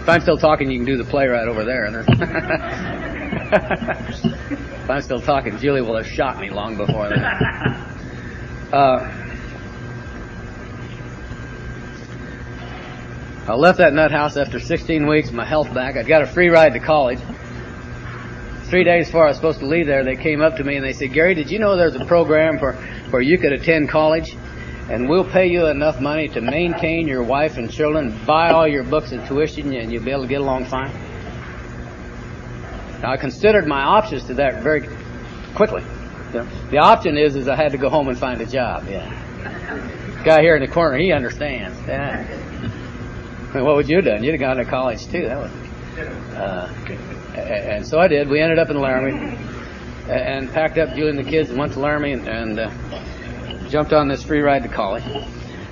if 0.00 0.08
I'm 0.08 0.20
still 0.20 0.38
talking, 0.38 0.70
you 0.70 0.78
can 0.78 0.86
do 0.86 0.96
the 0.96 1.04
play 1.04 1.26
right 1.26 1.48
over 1.48 1.64
there. 1.64 1.84
if 4.74 4.90
I'm 4.90 5.02
still 5.02 5.20
talking, 5.20 5.58
Julie 5.58 5.82
will 5.82 5.96
have 5.96 6.06
shot 6.06 6.38
me 6.38 6.50
long 6.50 6.76
before 6.76 7.08
that. 7.08 7.93
Uh, 8.72 9.24
I 13.46 13.54
left 13.54 13.78
that 13.78 13.92
nut 13.92 14.10
house 14.10 14.36
after 14.36 14.58
16 14.58 15.06
weeks, 15.06 15.30
my 15.30 15.44
health 15.44 15.72
back. 15.74 15.96
I'd 15.96 16.06
got 16.06 16.22
a 16.22 16.26
free 16.26 16.48
ride 16.48 16.72
to 16.72 16.80
college. 16.80 17.18
Three 18.64 18.84
days 18.84 19.06
before 19.06 19.26
I 19.26 19.28
was 19.28 19.36
supposed 19.36 19.60
to 19.60 19.66
leave 19.66 19.86
there, 19.86 20.02
they 20.02 20.16
came 20.16 20.40
up 20.40 20.56
to 20.56 20.64
me 20.64 20.76
and 20.76 20.84
they 20.84 20.94
said, 20.94 21.12
Gary, 21.12 21.34
did 21.34 21.50
you 21.50 21.58
know 21.58 21.76
there's 21.76 21.94
a 21.94 22.04
program 22.06 22.58
for 22.58 22.72
where 23.10 23.20
you 23.20 23.36
could 23.36 23.52
attend 23.52 23.90
college 23.90 24.34
and 24.88 25.08
we'll 25.08 25.30
pay 25.30 25.46
you 25.46 25.66
enough 25.66 26.00
money 26.00 26.28
to 26.28 26.40
maintain 26.40 27.06
your 27.06 27.22
wife 27.22 27.58
and 27.58 27.70
children, 27.70 28.18
buy 28.26 28.50
all 28.50 28.66
your 28.66 28.82
books 28.82 29.12
and 29.12 29.26
tuition, 29.26 29.74
and 29.74 29.92
you'll 29.92 30.02
be 30.02 30.10
able 30.10 30.22
to 30.22 30.28
get 30.28 30.40
along 30.40 30.64
fine? 30.64 30.90
Now, 33.02 33.12
I 33.12 33.16
considered 33.18 33.66
my 33.66 33.82
options 33.82 34.24
to 34.24 34.34
that 34.34 34.62
very 34.62 34.88
quickly. 35.54 35.82
The 36.70 36.78
option 36.78 37.16
is, 37.16 37.36
is 37.36 37.48
I 37.48 37.56
had 37.56 37.72
to 37.72 37.78
go 37.78 37.88
home 37.88 38.08
and 38.08 38.18
find 38.18 38.40
a 38.40 38.46
job. 38.46 38.86
Yeah. 38.88 39.08
Guy 40.24 40.40
here 40.40 40.56
in 40.56 40.62
the 40.62 40.68
corner, 40.68 40.96
he 40.98 41.12
understands. 41.12 41.78
Yeah. 41.86 42.24
what 43.52 43.76
would 43.76 43.88
you 43.88 43.96
have 43.96 44.04
done? 44.04 44.24
You'd 44.24 44.32
have 44.32 44.40
gone 44.40 44.56
to 44.56 44.64
college 44.64 45.06
too. 45.06 45.26
That 45.26 45.38
was. 45.38 45.50
Uh, 46.34 46.72
and 47.36 47.86
so 47.86 47.98
I 47.98 48.08
did. 48.08 48.28
We 48.28 48.40
ended 48.40 48.58
up 48.58 48.70
in 48.70 48.80
Laramie, 48.80 49.36
and 50.08 50.50
packed 50.52 50.78
up 50.78 50.94
Julie 50.94 51.10
and 51.10 51.18
the 51.18 51.24
kids 51.24 51.50
and 51.50 51.58
went 51.58 51.72
to 51.74 51.80
Laramie 51.80 52.12
and, 52.12 52.28
and 52.28 52.58
uh, 52.58 53.68
jumped 53.68 53.92
on 53.92 54.08
this 54.08 54.22
free 54.22 54.40
ride 54.40 54.62
to 54.62 54.68
college. 54.68 55.04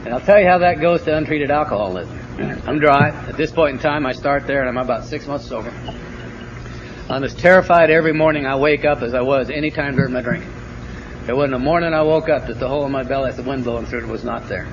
And 0.04 0.12
I'll 0.12 0.20
tell 0.20 0.38
you 0.38 0.46
how 0.46 0.58
that 0.58 0.80
goes 0.80 1.02
to 1.04 1.16
untreated 1.16 1.50
alcoholism. 1.50 2.18
I'm 2.66 2.78
dry. 2.78 3.10
At 3.10 3.36
this 3.36 3.52
point 3.52 3.74
in 3.74 3.78
time, 3.78 4.06
I 4.06 4.12
start 4.12 4.46
there, 4.46 4.60
and 4.60 4.68
I'm 4.68 4.82
about 4.82 5.04
six 5.04 5.26
months 5.26 5.46
sober. 5.46 5.72
I'm 7.12 7.24
as 7.24 7.34
terrified 7.34 7.90
every 7.90 8.14
morning 8.14 8.46
I 8.46 8.56
wake 8.56 8.86
up 8.86 9.02
as 9.02 9.12
I 9.12 9.20
was 9.20 9.50
any 9.50 9.70
time 9.70 9.96
during 9.96 10.14
my 10.14 10.22
drinking. 10.22 10.50
There 11.26 11.36
wasn't 11.36 11.56
a 11.56 11.58
morning 11.58 11.92
I 11.92 12.00
woke 12.00 12.30
up 12.30 12.46
that 12.46 12.58
the 12.58 12.66
hole 12.66 12.86
in 12.86 12.90
my 12.90 13.02
belly, 13.02 13.30
the 13.32 13.42
wind 13.42 13.64
blowing 13.64 13.84
through 13.84 14.04
it, 14.04 14.08
was 14.08 14.24
not 14.24 14.48
there. 14.48 14.66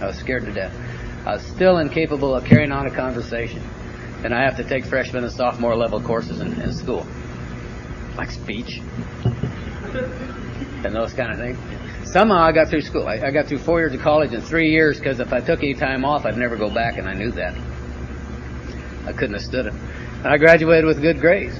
I 0.00 0.06
was 0.06 0.16
scared 0.16 0.46
to 0.46 0.52
death. 0.52 0.74
I 1.26 1.34
was 1.34 1.42
still 1.42 1.76
incapable 1.76 2.34
of 2.34 2.46
carrying 2.46 2.72
on 2.72 2.86
a 2.86 2.90
conversation, 2.90 3.62
and 4.24 4.34
I 4.34 4.42
have 4.42 4.56
to 4.56 4.64
take 4.64 4.86
freshman 4.86 5.22
and 5.22 5.30
sophomore 5.30 5.76
level 5.76 6.00
courses 6.00 6.40
in, 6.40 6.58
in 6.62 6.72
school, 6.72 7.06
like 8.16 8.30
speech 8.30 8.80
and 10.84 10.94
those 10.94 11.12
kind 11.12 11.30
of 11.30 11.36
things. 11.36 11.58
Somehow 12.10 12.38
I 12.38 12.52
got 12.52 12.68
through 12.68 12.80
school. 12.80 13.06
I, 13.06 13.18
I 13.18 13.30
got 13.30 13.48
through 13.48 13.58
four 13.58 13.80
years 13.80 13.92
of 13.92 14.00
college 14.00 14.32
in 14.32 14.40
three 14.40 14.70
years 14.70 14.96
because 14.96 15.20
if 15.20 15.34
I 15.34 15.40
took 15.40 15.62
any 15.62 15.74
time 15.74 16.06
off, 16.06 16.24
I'd 16.24 16.38
never 16.38 16.56
go 16.56 16.70
back, 16.70 16.96
and 16.96 17.06
I 17.06 17.12
knew 17.12 17.32
that. 17.32 17.54
I 19.04 19.12
couldn't 19.12 19.34
have 19.34 19.44
stood 19.44 19.66
it. 19.66 19.74
And 19.74 20.28
I 20.28 20.38
graduated 20.38 20.86
with 20.86 21.02
good 21.02 21.20
grades 21.20 21.58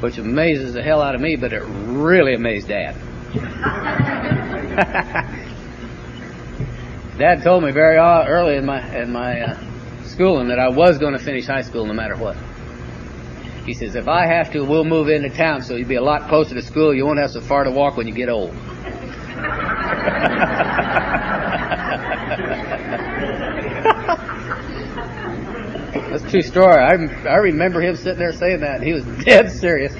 which 0.00 0.18
amazes 0.18 0.74
the 0.74 0.82
hell 0.82 1.00
out 1.00 1.14
of 1.14 1.20
me, 1.20 1.36
but 1.36 1.52
it 1.52 1.62
really 1.64 2.34
amazed 2.34 2.68
Dad. 2.68 2.96
Dad 7.18 7.42
told 7.42 7.64
me 7.64 7.72
very 7.72 7.96
early 7.96 8.56
in 8.56 8.66
my 8.66 8.94
in 8.94 9.10
my 9.10 9.40
uh, 9.40 9.58
schooling 10.04 10.48
that 10.48 10.58
I 10.58 10.68
was 10.68 10.98
going 10.98 11.12
to 11.12 11.18
finish 11.18 11.46
high 11.46 11.62
school 11.62 11.86
no 11.86 11.94
matter 11.94 12.16
what. 12.16 12.36
He 13.66 13.74
says, 13.74 13.96
if 13.96 14.06
I 14.06 14.26
have 14.26 14.52
to, 14.52 14.64
we'll 14.64 14.84
move 14.84 15.08
into 15.08 15.28
town 15.28 15.62
so 15.62 15.74
you'll 15.74 15.88
be 15.88 15.96
a 15.96 16.02
lot 16.02 16.28
closer 16.28 16.54
to 16.54 16.62
school. 16.62 16.94
You 16.94 17.04
won't 17.04 17.18
have 17.18 17.32
so 17.32 17.40
far 17.40 17.64
to 17.64 17.70
walk 17.70 17.96
when 17.96 18.06
you 18.06 18.14
get 18.14 18.28
old. 18.28 18.52
That's 26.10 26.22
a 26.22 26.25
true 26.42 26.50
story. 26.50 26.76
I, 26.76 26.92
I 27.28 27.36
remember 27.36 27.80
him 27.80 27.96
sitting 27.96 28.18
there 28.18 28.32
saying 28.32 28.60
that. 28.60 28.82
He 28.82 28.92
was 28.92 29.04
dead 29.24 29.50
serious. 29.50 29.94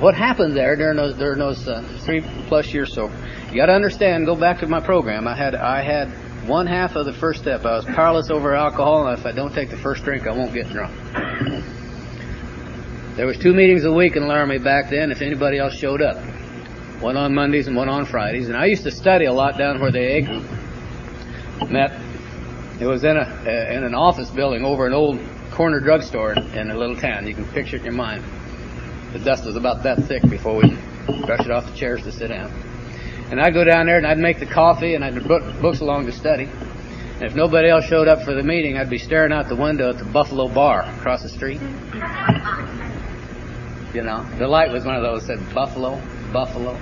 what 0.00 0.14
happened 0.14 0.56
there 0.56 0.76
during 0.76 0.96
those 0.96 1.14
during 1.16 1.38
those 1.38 1.66
uh, 1.66 1.80
three 2.00 2.20
plus 2.48 2.74
years 2.74 2.92
so 2.92 3.10
you 3.50 3.56
got 3.56 3.66
to 3.66 3.72
understand 3.72 4.26
go 4.26 4.34
back 4.34 4.58
to 4.58 4.66
my 4.66 4.80
program 4.80 5.26
i 5.26 5.34
had 5.34 5.54
i 5.54 5.80
had 5.80 6.08
one 6.46 6.66
half 6.66 6.96
of 6.96 7.06
the 7.06 7.12
first 7.12 7.40
step 7.40 7.64
i 7.64 7.74
was 7.74 7.86
powerless 7.86 8.28
over 8.28 8.54
alcohol 8.54 9.06
and 9.06 9.18
if 9.18 9.24
i 9.24 9.32
don't 9.32 9.54
take 9.54 9.70
the 9.70 9.76
first 9.76 10.04
drink 10.04 10.26
i 10.26 10.32
won't 10.32 10.52
get 10.52 10.68
drunk 10.68 10.92
there 13.14 13.24
was 13.24 13.38
two 13.38 13.54
meetings 13.54 13.84
a 13.84 13.92
week 13.92 14.16
in 14.16 14.26
laramie 14.26 14.58
back 14.58 14.90
then 14.90 15.10
if 15.10 15.22
anybody 15.22 15.58
else 15.58 15.74
showed 15.74 16.02
up 16.02 16.16
one 17.00 17.16
on 17.16 17.32
mondays 17.32 17.68
and 17.68 17.76
one 17.76 17.88
on 17.88 18.04
fridays 18.04 18.48
and 18.48 18.58
i 18.58 18.66
used 18.66 18.82
to 18.82 18.90
study 18.90 19.24
a 19.24 19.32
lot 19.32 19.56
down 19.56 19.80
where 19.80 19.92
the 19.92 20.00
a 21.54 21.58
group 21.58 21.70
met. 21.70 22.00
It 22.80 22.86
was 22.86 23.04
in 23.04 23.16
a 23.16 23.20
uh, 23.20 23.72
in 23.72 23.84
an 23.84 23.94
office 23.94 24.30
building 24.30 24.64
over 24.64 24.86
an 24.86 24.92
old 24.92 25.20
corner 25.52 25.80
drugstore 25.80 26.32
in, 26.32 26.58
in 26.58 26.70
a 26.70 26.76
little 26.76 26.96
town. 26.96 27.26
You 27.26 27.34
can 27.34 27.44
picture 27.46 27.76
it 27.76 27.80
in 27.80 27.84
your 27.86 27.94
mind. 27.94 28.24
The 29.12 29.20
dust 29.20 29.44
was 29.44 29.56
about 29.56 29.84
that 29.84 30.04
thick 30.04 30.28
before 30.28 30.56
we 30.56 30.76
brushed 31.24 31.44
it 31.44 31.50
off 31.50 31.70
the 31.70 31.76
chairs 31.76 32.02
to 32.02 32.12
sit 32.12 32.28
down. 32.28 32.52
And 33.30 33.40
I'd 33.40 33.54
go 33.54 33.64
down 33.64 33.86
there 33.86 33.96
and 33.96 34.06
I'd 34.06 34.18
make 34.18 34.38
the 34.38 34.46
coffee 34.46 34.94
and 34.94 35.04
I'd 35.04 35.22
put 35.22 35.60
books 35.60 35.80
along 35.80 36.06
to 36.06 36.12
study. 36.12 36.44
And 36.44 37.22
if 37.22 37.34
nobody 37.34 37.68
else 37.68 37.84
showed 37.84 38.08
up 38.08 38.22
for 38.22 38.34
the 38.34 38.42
meeting, 38.42 38.76
I'd 38.76 38.90
be 38.90 38.98
staring 38.98 39.32
out 39.32 39.48
the 39.48 39.56
window 39.56 39.90
at 39.90 39.98
the 39.98 40.04
Buffalo 40.04 40.48
Bar 40.48 40.82
across 40.98 41.22
the 41.22 41.28
street. 41.28 41.60
You 43.94 44.02
know, 44.02 44.26
the 44.38 44.48
light 44.48 44.72
was 44.72 44.84
one 44.84 44.96
of 44.96 45.02
those 45.02 45.26
that 45.28 45.38
said 45.38 45.54
Buffalo, 45.54 46.02
Buffalo. 46.32 46.76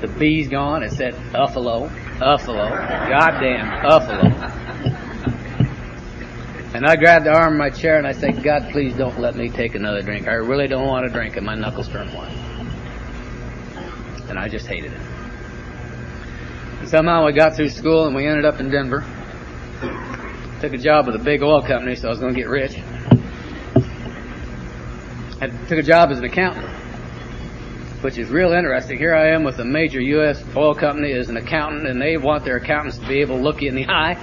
The 0.00 0.08
B's 0.08 0.48
gone. 0.48 0.82
It 0.82 0.92
said 0.92 1.14
Buffalo. 1.32 1.90
Buffalo. 2.18 2.68
Goddamn 2.68 3.82
Buffalo. 3.82 4.28
And 6.74 6.84
I 6.84 6.96
grabbed 6.96 7.24
the 7.24 7.30
arm 7.30 7.54
of 7.54 7.58
my 7.58 7.70
chair 7.70 7.96
and 7.96 8.06
I 8.06 8.12
said, 8.12 8.42
God, 8.42 8.70
please 8.70 8.94
don't 8.94 9.18
let 9.18 9.34
me 9.34 9.48
take 9.48 9.74
another 9.74 10.02
drink. 10.02 10.28
I 10.28 10.34
really 10.34 10.66
don't 10.66 10.86
want 10.86 11.06
to 11.06 11.12
drink, 11.12 11.38
and 11.38 11.46
my 11.46 11.54
knuckles 11.54 11.88
turned 11.88 12.10
white. 12.10 12.36
And 14.28 14.38
I 14.38 14.48
just 14.48 14.66
hated 14.66 14.92
it. 14.92 15.00
And 16.80 16.88
somehow 16.88 17.24
we 17.24 17.32
got 17.32 17.56
through 17.56 17.70
school 17.70 18.06
and 18.06 18.14
we 18.14 18.26
ended 18.26 18.44
up 18.44 18.60
in 18.60 18.70
Denver. 18.70 19.06
Took 20.60 20.74
a 20.74 20.78
job 20.78 21.06
with 21.06 21.16
a 21.16 21.22
big 21.24 21.42
oil 21.42 21.62
company, 21.62 21.94
so 21.96 22.08
I 22.08 22.10
was 22.10 22.20
going 22.20 22.34
to 22.34 22.40
get 22.40 22.48
rich. 22.48 22.76
I 25.40 25.46
took 25.68 25.78
a 25.78 25.82
job 25.82 26.10
as 26.10 26.18
an 26.18 26.24
accountant 26.24 26.66
which 28.02 28.18
is 28.18 28.28
real 28.28 28.52
interesting. 28.52 28.98
Here 28.98 29.14
I 29.14 29.28
am 29.30 29.44
with 29.44 29.58
a 29.58 29.64
major 29.64 30.00
U.S. 30.00 30.42
oil 30.54 30.74
company 30.74 31.12
as 31.12 31.28
an 31.28 31.36
accountant, 31.36 31.86
and 31.86 32.00
they 32.00 32.16
want 32.16 32.44
their 32.44 32.56
accountants 32.56 32.98
to 32.98 33.06
be 33.06 33.20
able 33.20 33.36
to 33.38 33.42
look 33.42 33.62
you 33.62 33.68
in 33.68 33.74
the 33.74 33.86
eye. 33.86 34.14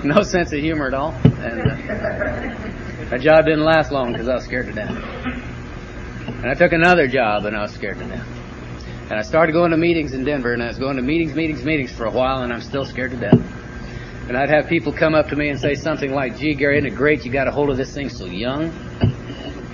no 0.04 0.22
sense 0.22 0.52
of 0.52 0.60
humor 0.60 0.86
at 0.86 0.94
all. 0.94 1.12
And 1.24 1.60
uh, 1.60 3.10
that 3.10 3.20
job 3.20 3.44
didn't 3.46 3.64
last 3.64 3.90
long 3.90 4.12
because 4.12 4.28
I 4.28 4.34
was 4.34 4.44
scared 4.44 4.66
to 4.66 4.72
death. 4.72 4.90
And 4.90 6.46
I 6.46 6.54
took 6.54 6.72
another 6.72 7.08
job, 7.08 7.46
and 7.46 7.56
I 7.56 7.62
was 7.62 7.72
scared 7.72 7.98
to 7.98 8.04
death. 8.04 8.26
And 9.10 9.18
I 9.18 9.22
started 9.22 9.52
going 9.52 9.70
to 9.70 9.78
meetings 9.78 10.12
in 10.12 10.24
Denver, 10.24 10.52
and 10.52 10.62
I 10.62 10.68
was 10.68 10.78
going 10.78 10.96
to 10.96 11.02
meetings, 11.02 11.34
meetings, 11.34 11.64
meetings 11.64 11.90
for 11.90 12.04
a 12.04 12.10
while, 12.10 12.42
and 12.42 12.52
I'm 12.52 12.60
still 12.60 12.84
scared 12.84 13.12
to 13.12 13.16
death. 13.16 13.40
And 14.28 14.36
I'd 14.36 14.50
have 14.50 14.68
people 14.68 14.92
come 14.92 15.14
up 15.14 15.28
to 15.28 15.36
me 15.36 15.48
and 15.48 15.58
say 15.58 15.74
something 15.74 16.12
like, 16.12 16.36
gee, 16.36 16.54
Gary, 16.54 16.76
isn't 16.76 16.92
it 16.92 16.94
great 16.94 17.24
you 17.24 17.32
got 17.32 17.48
a 17.48 17.50
hold 17.50 17.70
of 17.70 17.78
this 17.78 17.94
thing 17.94 18.10
so 18.10 18.26
young? 18.26 18.70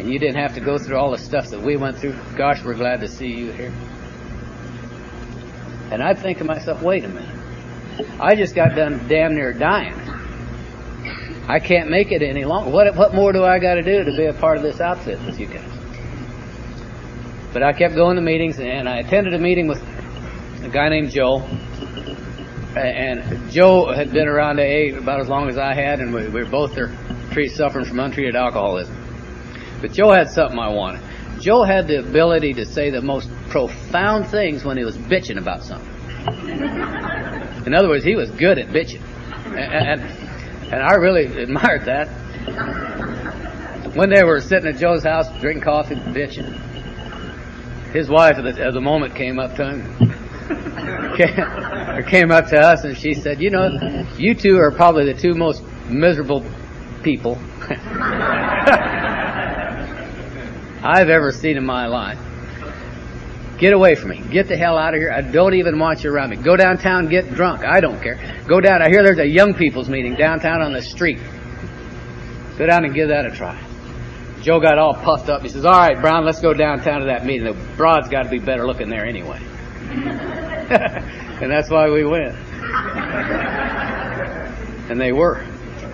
And 0.04 0.12
you 0.12 0.18
didn't 0.18 0.36
have 0.36 0.52
to 0.52 0.60
go 0.60 0.76
through 0.76 0.98
all 0.98 1.10
the 1.12 1.18
stuff 1.18 1.48
that 1.48 1.62
we 1.62 1.78
went 1.78 1.96
through. 1.96 2.14
Gosh, 2.36 2.62
we're 2.62 2.74
glad 2.74 3.00
to 3.00 3.08
see 3.08 3.28
you 3.28 3.52
here. 3.52 3.72
And 5.90 6.02
I'd 6.02 6.18
think 6.18 6.36
to 6.38 6.44
myself, 6.44 6.82
wait 6.82 7.04
a 7.04 7.08
minute. 7.08 7.34
I 8.20 8.34
just 8.34 8.54
got 8.54 8.74
done 8.76 9.08
damn 9.08 9.34
near 9.34 9.54
dying. 9.54 9.94
I 11.48 11.58
can't 11.58 11.88
make 11.88 12.12
it 12.12 12.20
any 12.20 12.44
longer. 12.44 12.70
What, 12.70 12.94
what 12.96 13.14
more 13.14 13.32
do 13.32 13.44
I 13.44 13.58
got 13.58 13.76
to 13.76 13.82
do 13.82 14.04
to 14.04 14.14
be 14.14 14.26
a 14.26 14.34
part 14.34 14.58
of 14.58 14.62
this 14.62 14.78
outfit 14.78 15.22
with 15.24 15.40
you 15.40 15.46
guys? 15.46 15.70
But 17.54 17.62
I 17.62 17.72
kept 17.72 17.94
going 17.94 18.16
to 18.16 18.22
meetings, 18.22 18.60
and 18.60 18.86
I 18.86 18.98
attended 18.98 19.32
a 19.32 19.38
meeting 19.38 19.68
with 19.68 19.82
a 20.62 20.68
guy 20.68 20.90
named 20.90 21.12
Joe. 21.12 21.38
and 22.76 23.50
Joe 23.50 23.90
had 23.90 24.12
been 24.12 24.28
around 24.28 24.60
AA 24.60 24.98
about 24.98 25.20
as 25.20 25.30
long 25.30 25.48
as 25.48 25.56
I 25.56 25.72
had, 25.72 26.00
and 26.00 26.12
we, 26.12 26.28
we 26.28 26.42
were 26.42 26.50
both 26.50 26.74
there, 26.74 26.92
suffering 27.48 27.86
from 27.86 28.00
untreated 28.00 28.36
alcoholism. 28.36 29.03
But 29.85 29.92
Joe 29.92 30.12
had 30.12 30.31
something 30.31 30.59
I 30.59 30.70
wanted. 30.70 31.03
Joe 31.42 31.62
had 31.62 31.88
the 31.88 31.99
ability 31.99 32.55
to 32.55 32.64
say 32.64 32.88
the 32.88 33.03
most 33.03 33.29
profound 33.51 34.27
things 34.27 34.64
when 34.64 34.79
he 34.79 34.85
was 34.85 34.97
bitching 34.97 35.37
about 35.37 35.62
something. 35.62 35.92
In 37.66 37.75
other 37.75 37.88
words, 37.90 38.03
he 38.03 38.16
was 38.16 38.31
good 38.31 38.59
at 38.59 38.68
bitching, 38.68 39.03
and 39.44 40.01
and, 40.01 40.01
and 40.73 40.83
I 40.83 40.94
really 40.94 41.27
admired 41.27 41.85
that. 41.85 42.09
Day 43.92 44.23
we 44.23 44.25
were 44.25 44.40
sitting 44.40 44.70
at 44.70 44.79
Joe's 44.79 45.05
house 45.05 45.29
drinking 45.38 45.64
coffee, 45.64 45.97
and 45.97 46.16
bitching. 46.16 46.51
His 47.92 48.09
wife 48.09 48.38
at 48.38 48.44
the, 48.57 48.64
at 48.64 48.73
the 48.73 48.81
moment 48.81 49.14
came 49.14 49.38
up 49.38 49.55
to 49.57 49.66
him, 49.66 49.83
came 52.07 52.31
up 52.31 52.47
to 52.49 52.59
us, 52.59 52.85
and 52.85 52.97
she 52.97 53.12
said, 53.12 53.38
"You 53.38 53.51
know, 53.51 53.68
you 54.16 54.35
two 54.35 54.57
are 54.57 54.70
probably 54.70 55.12
the 55.12 55.20
two 55.20 55.35
most 55.35 55.62
miserable 55.90 56.42
people 57.03 57.38
I've 60.85 61.09
ever 61.09 61.33
seen 61.33 61.57
in 61.57 61.64
my 61.64 61.87
life. 61.87 62.18
Get 63.59 63.73
away 63.73 63.94
from 63.94 64.11
me. 64.11 64.23
Get 64.31 64.49
the 64.49 64.57
hell 64.57 64.77
out 64.77 64.92
of 64.92 65.01
here. 65.01 65.11
I 65.11 65.23
don't 65.23 65.55
even 65.55 65.79
want 65.79 66.05
you 66.05 66.12
around 66.12 66.29
me. 66.31 66.37
Go 66.37 66.57
downtown, 66.57 67.09
get 67.09 67.33
drunk. 67.33 67.64
I 67.64 67.81
don't 67.81 68.03
care. 68.03 68.20
Go 68.47 68.61
down. 68.61 68.83
I 68.83 68.90
hear 68.90 69.03
there's 69.03 69.18
a 69.18 69.27
young 69.27 69.55
people's 69.55 69.88
meeting 69.88 70.14
downtown 70.14 70.61
on 70.61 70.75
the 70.75 70.83
street. 70.83 71.18
Go 72.59 72.66
down 72.66 72.85
and 72.85 72.94
give 72.94 73.09
that 73.09 73.25
a 73.25 73.31
try." 73.31 73.59
Joe 74.42 74.61
got 74.61 74.79
all 74.79 74.92
puffed 74.92 75.31
up. 75.31 75.40
He 75.40 75.49
says, 75.49 75.64
"All 75.64 75.73
right, 75.73 75.99
Brown, 75.99 76.27
let's 76.27 76.40
go 76.40 76.53
downtown 76.53 77.01
to 77.01 77.07
that 77.07 77.25
meeting. 77.25 77.47
The 77.47 77.55
broad's 77.77 78.11
got 78.11 78.25
to 78.25 78.29
be 78.29 78.38
better 78.38 78.66
looking 78.66 78.90
there 78.90 79.07
anyway." 79.07 79.38
and 79.88 81.51
that's 81.51 81.70
why 81.70 81.88
we 81.88 82.05
went. 82.05 82.35
and 84.90 85.01
they 85.01 85.12
were. 85.12 85.42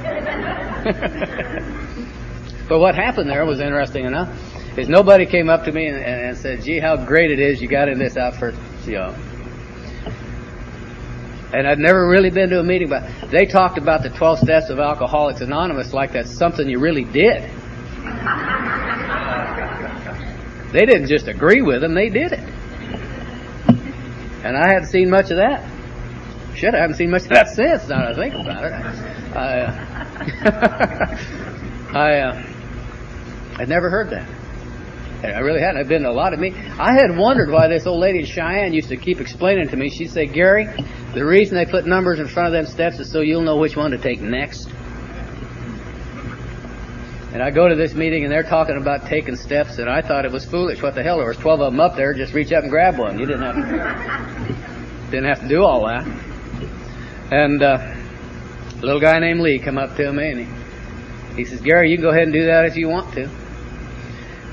but 2.68 2.80
what 2.80 2.96
happened 2.96 3.30
there 3.30 3.46
was 3.46 3.60
interesting 3.60 4.06
enough. 4.06 4.36
Is 4.76 4.88
nobody 4.88 5.26
came 5.26 5.48
up 5.48 5.64
to 5.64 5.72
me 5.72 5.86
and, 5.86 5.98
and 5.98 6.36
said, 6.36 6.62
"Gee, 6.62 6.78
how 6.78 6.96
great 6.96 7.30
it 7.30 7.40
is 7.40 7.60
you 7.60 7.68
got 7.68 7.88
in 7.88 7.98
this 7.98 8.16
outfit, 8.16 8.54
Joe." 8.84 9.14
And 11.52 11.66
I'd 11.66 11.78
never 11.78 12.08
really 12.08 12.30
been 12.30 12.50
to 12.50 12.60
a 12.60 12.62
meeting, 12.62 12.88
but 12.88 13.10
they 13.30 13.44
talked 13.44 13.76
about 13.76 14.04
the 14.04 14.10
12 14.10 14.38
steps 14.38 14.70
of 14.70 14.78
Alcoholics 14.78 15.40
Anonymous 15.40 15.92
like 15.92 16.12
that's 16.12 16.30
something 16.30 16.68
you 16.68 16.78
really 16.78 17.04
did. 17.04 17.50
They 20.72 20.86
didn't 20.86 21.08
just 21.08 21.26
agree 21.26 21.62
with 21.62 21.80
them, 21.80 21.94
they 21.94 22.08
did 22.08 22.32
it. 22.32 22.44
And 24.44 24.56
I 24.56 24.68
hadn't 24.68 24.86
seen 24.86 25.10
much 25.10 25.30
of 25.30 25.38
that. 25.38 25.68
Shit, 26.54 26.74
I 26.74 26.78
haven't 26.78 26.96
seen 26.96 27.10
much 27.10 27.22
of 27.22 27.30
that 27.30 27.48
since, 27.54 27.88
now 27.88 28.12
that 28.12 28.18
I 28.18 28.30
think 28.30 28.34
about 28.34 28.64
it. 28.64 28.72
I, 29.36 29.60
uh, 30.42 31.16
I, 31.98 32.20
uh, 32.20 32.42
I'd 33.58 33.68
never 33.68 33.90
heard 33.90 34.10
that. 34.10 34.28
I 35.22 35.40
really 35.40 35.60
hadn't. 35.60 35.78
I've 35.78 35.88
been 35.88 36.02
to 36.02 36.10
a 36.10 36.12
lot 36.12 36.32
of 36.32 36.40
meetings. 36.40 36.64
I 36.78 36.92
had 36.92 37.16
wondered 37.16 37.50
why 37.50 37.68
this 37.68 37.86
old 37.86 38.00
lady 38.00 38.20
in 38.20 38.24
Cheyenne 38.24 38.72
used 38.72 38.88
to 38.88 38.96
keep 38.96 39.20
explaining 39.20 39.68
to 39.68 39.76
me. 39.76 39.90
She'd 39.90 40.10
say, 40.10 40.26
Gary, 40.26 40.66
the 41.12 41.24
reason 41.24 41.56
they 41.56 41.66
put 41.66 41.86
numbers 41.86 42.20
in 42.20 42.26
front 42.26 42.46
of 42.46 42.52
them 42.52 42.66
steps 42.72 42.98
is 42.98 43.10
so 43.10 43.20
you'll 43.20 43.42
know 43.42 43.56
which 43.56 43.76
one 43.76 43.90
to 43.90 43.98
take 43.98 44.20
next. 44.20 44.68
And 47.32 47.42
I 47.42 47.50
go 47.50 47.68
to 47.68 47.76
this 47.76 47.94
meeting 47.94 48.24
and 48.24 48.32
they're 48.32 48.42
talking 48.42 48.76
about 48.76 49.06
taking 49.06 49.36
steps, 49.36 49.78
and 49.78 49.88
I 49.88 50.00
thought 50.00 50.24
it 50.24 50.32
was 50.32 50.44
foolish. 50.44 50.82
What 50.82 50.94
the 50.94 51.02
hell? 51.02 51.18
There 51.18 51.28
was 51.28 51.36
twelve 51.36 51.60
of 51.60 51.72
them 51.72 51.80
up 51.80 51.96
there. 51.96 52.12
Just 52.14 52.32
reach 52.32 52.50
up 52.52 52.62
and 52.62 52.70
grab 52.70 52.98
one. 52.98 53.18
You 53.20 53.26
didn't 53.26 53.42
have 53.42 53.54
to, 53.54 55.10
didn't 55.10 55.26
have 55.26 55.40
to 55.42 55.48
do 55.48 55.62
all 55.62 55.86
that. 55.86 56.06
And 57.30 57.62
uh, 57.62 57.78
a 57.78 58.80
little 58.80 59.00
guy 59.00 59.18
named 59.20 59.40
Lee 59.40 59.58
come 59.58 59.78
up 59.78 59.94
to 59.96 60.12
me 60.12 60.30
and 60.30 60.40
he, 60.40 61.36
he 61.36 61.44
says, 61.44 61.60
Gary, 61.60 61.90
you 61.90 61.96
can 61.98 62.02
go 62.02 62.10
ahead 62.10 62.24
and 62.24 62.32
do 62.32 62.46
that 62.46 62.64
if 62.64 62.76
you 62.76 62.88
want 62.88 63.14
to. 63.14 63.30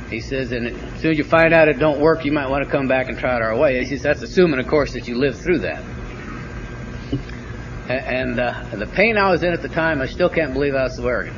He 0.10 0.22
says, 0.22 0.52
and 0.52 0.68
as 0.68 1.02
soon 1.02 1.12
as 1.12 1.18
you 1.18 1.24
find 1.24 1.54
out 1.54 1.68
it 1.68 1.80
don't 1.80 2.00
work, 2.00 2.24
you 2.24 2.32
might 2.32 2.50
want 2.50 2.64
to 2.64 2.70
come 2.70 2.88
back 2.88 3.10
and 3.10 3.18
try 3.18 3.36
it 3.36 3.42
our 3.42 3.58
way. 3.58 3.84
He 3.84 3.86
says, 3.86 4.04
that's 4.04 4.22
assuming, 4.22 4.60
of 4.60 4.68
course, 4.68 4.94
that 4.94 5.08
you 5.08 5.16
live 5.16 5.38
through 5.38 5.60
that. 5.60 5.84
And 7.90 8.40
uh, 8.40 8.64
the 8.74 8.88
pain 8.88 9.18
I 9.18 9.30
was 9.30 9.44
in 9.44 9.54
at 9.54 9.62
the 9.62 9.70
time, 9.70 10.02
I 10.02 10.08
still 10.08 10.30
can't 10.30 10.54
believe 10.54 10.76
I 10.76 10.84
was 10.84 10.96
so 10.96 11.08
arrogant. 11.08 11.36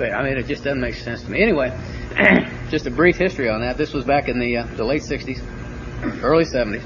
I 0.00 0.22
mean, 0.22 0.38
it 0.38 0.46
just 0.46 0.64
doesn't 0.64 0.80
make 0.80 0.94
sense 0.94 1.22
to 1.24 1.30
me. 1.30 1.42
Anyway, 1.42 1.76
just 2.70 2.86
a 2.86 2.90
brief 2.90 3.16
history 3.16 3.50
on 3.50 3.60
that. 3.60 3.76
This 3.76 3.92
was 3.92 4.04
back 4.04 4.28
in 4.28 4.38
the 4.38 4.58
uh, 4.58 4.66
the 4.76 4.84
late 4.84 5.02
'60s, 5.02 5.42
early 6.22 6.44
'70s. 6.44 6.82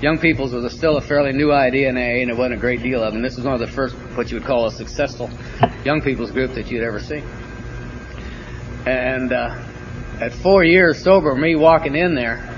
Young 0.00 0.18
People's 0.18 0.52
was 0.52 0.64
a, 0.64 0.70
still 0.70 0.96
a 0.96 1.00
fairly 1.00 1.32
new 1.32 1.52
idea 1.52 1.88
in 1.88 1.96
AA, 1.96 2.22
and 2.22 2.30
it 2.30 2.36
wasn't 2.36 2.54
a 2.54 2.58
great 2.58 2.82
deal 2.82 3.02
of 3.02 3.12
them. 3.12 3.22
This 3.22 3.36
was 3.36 3.44
one 3.44 3.54
of 3.54 3.60
the 3.60 3.66
first, 3.66 3.94
what 4.16 4.30
you 4.30 4.36
would 4.36 4.46
call 4.46 4.66
a 4.66 4.70
successful 4.70 5.30
Young 5.84 6.00
People's 6.00 6.30
group 6.30 6.54
that 6.54 6.70
you'd 6.70 6.82
ever 6.82 7.00
see. 7.00 7.22
And 8.86 9.32
uh, 9.32 9.62
at 10.20 10.32
four 10.32 10.64
years 10.64 11.02
sober, 11.02 11.34
me 11.34 11.54
walking 11.54 11.94
in 11.94 12.14
there, 12.14 12.48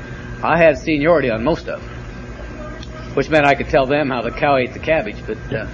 I 0.43 0.59
had 0.59 0.79
seniority 0.79 1.31
on 1.31 1.45
most 1.45 1.69
of 1.69 1.81
them, 1.81 3.15
which 3.15 3.29
meant 3.29 3.47
I 3.47 3.55
could 3.55 3.69
tell 3.69 3.87
them 3.87 4.11
how 4.11 4.23
the 4.23 4.31
cow 4.31 4.57
ate 4.57 4.73
the 4.73 4.79
cabbage, 4.79 5.17
but 5.27 5.39
uh, 5.53 5.67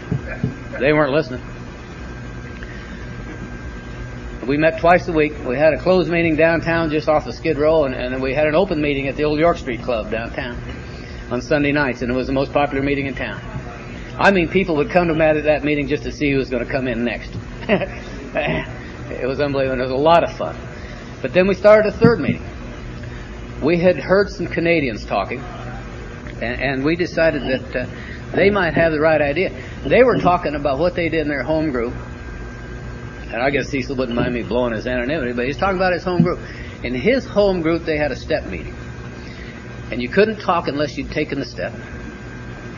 they 0.79 0.93
weren't 0.93 1.13
listening. 1.13 1.43
We 4.47 4.57
met 4.57 4.81
twice 4.81 5.07
a 5.07 5.13
week. 5.13 5.33
We 5.45 5.57
had 5.57 5.75
a 5.75 5.79
closed 5.79 6.11
meeting 6.11 6.35
downtown 6.35 6.91
just 6.91 7.09
off 7.09 7.27
of 7.27 7.35
Skid 7.35 7.59
Row, 7.59 7.85
and, 7.85 7.95
and 7.95 8.15
then 8.15 8.21
we 8.21 8.35
had 8.35 8.47
an 8.47 8.55
open 8.55 8.81
meeting 8.81 9.07
at 9.07 9.17
the 9.17 9.25
old 9.25 9.39
York 9.39 9.59
Street 9.59 9.83
Club 9.83 10.11
downtown 10.11 10.61
on 11.31 11.41
Sunday 11.41 11.73
nights, 11.73 12.03
and 12.03 12.11
it 12.11 12.15
was 12.15 12.27
the 12.27 12.33
most 12.33 12.53
popular 12.53 12.83
meeting 12.83 13.07
in 13.07 13.15
town. 13.15 13.41
I 14.19 14.33
mean, 14.33 14.49
people 14.49 14.77
would 14.77 14.91
come 14.91 15.09
to 15.09 15.15
Matt 15.15 15.37
at 15.37 15.45
that 15.45 15.63
meeting 15.63 15.87
just 15.89 16.03
to 16.03 16.13
see 16.13 16.33
who 16.33 16.39
was 16.39 16.51
going 16.51 16.65
to 16.65 16.71
come 16.71 16.89
in 16.89 17.05
next. 17.05 17.33
it 19.13 19.27
was 19.27 19.41
unbelievable. 19.41 19.81
It 19.81 19.85
was 19.85 19.93
a 19.93 19.97
lot 19.97 20.25
of 20.25 20.33
fun. 20.37 20.57
But 21.23 21.33
then 21.33 21.47
we 21.47 21.55
started 21.55 21.93
a 21.93 21.97
third 21.97 22.21
meeting. 22.21 22.45
We 23.63 23.79
had 23.79 23.97
heard 23.97 24.31
some 24.31 24.47
Canadians 24.47 25.05
talking, 25.05 25.41
and, 26.41 26.61
and 26.63 26.85
we 26.85 26.97
decided 26.97 27.43
that 27.43 27.77
uh, 27.77 27.87
they 28.35 28.49
might 28.49 28.75
have 28.75 28.93
the 28.93 29.01
right 29.01 29.21
idea. 29.21 29.53
They 29.85 30.03
were 30.03 30.19
talking 30.19 30.55
about 30.55 30.79
what 30.79 30.95
they 30.95 31.09
did 31.09 31.23
in 31.23 31.29
their 31.29 31.43
home 31.43 31.71
group 31.71 31.95
and 33.33 33.41
I 33.41 33.51
guess 33.51 33.69
Cecil 33.69 33.95
wouldn't 33.95 34.17
mind 34.17 34.35
me 34.35 34.43
blowing 34.43 34.75
his 34.75 34.89
anonymity, 34.89 35.33
but 35.33 35.47
he's 35.47 35.57
talking 35.57 35.77
about 35.77 35.93
his 35.93 36.03
home 36.03 36.23
group. 36.23 36.41
In 36.83 36.95
his 36.95 37.25
home 37.25 37.63
group, 37.63 37.85
they 37.85 37.97
had 37.97 38.11
a 38.11 38.17
step 38.17 38.47
meeting. 38.47 38.75
And 39.93 40.03
you 40.03 40.09
couldn't 40.09 40.41
talk 40.41 40.67
unless 40.67 40.99
you'd 40.99 41.13
taken 41.13 41.39
the 41.39 41.45
step. 41.45 41.73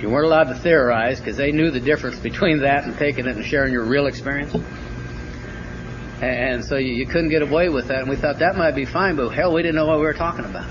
You 0.00 0.10
weren't 0.10 0.26
allowed 0.26 0.48
to 0.48 0.54
theorize 0.54 1.20
because 1.20 1.38
they 1.38 1.52
knew 1.52 1.70
the 1.70 1.80
difference 1.80 2.18
between 2.18 2.60
that 2.60 2.84
and 2.84 2.98
taking 2.98 3.26
it 3.26 3.36
and 3.36 3.44
sharing 3.46 3.72
your 3.72 3.84
real 3.84 4.06
experience. 4.06 4.54
And 6.22 6.64
so 6.64 6.76
you, 6.76 6.94
you 6.94 7.06
couldn't 7.06 7.30
get 7.30 7.42
away 7.42 7.68
with 7.68 7.88
that. 7.88 8.00
And 8.00 8.08
we 8.08 8.16
thought 8.16 8.38
that 8.38 8.56
might 8.56 8.74
be 8.74 8.84
fine, 8.84 9.16
but 9.16 9.28
hell, 9.30 9.52
we 9.52 9.62
didn't 9.62 9.74
know 9.74 9.86
what 9.86 9.98
we 9.98 10.04
were 10.04 10.14
talking 10.14 10.44
about. 10.44 10.68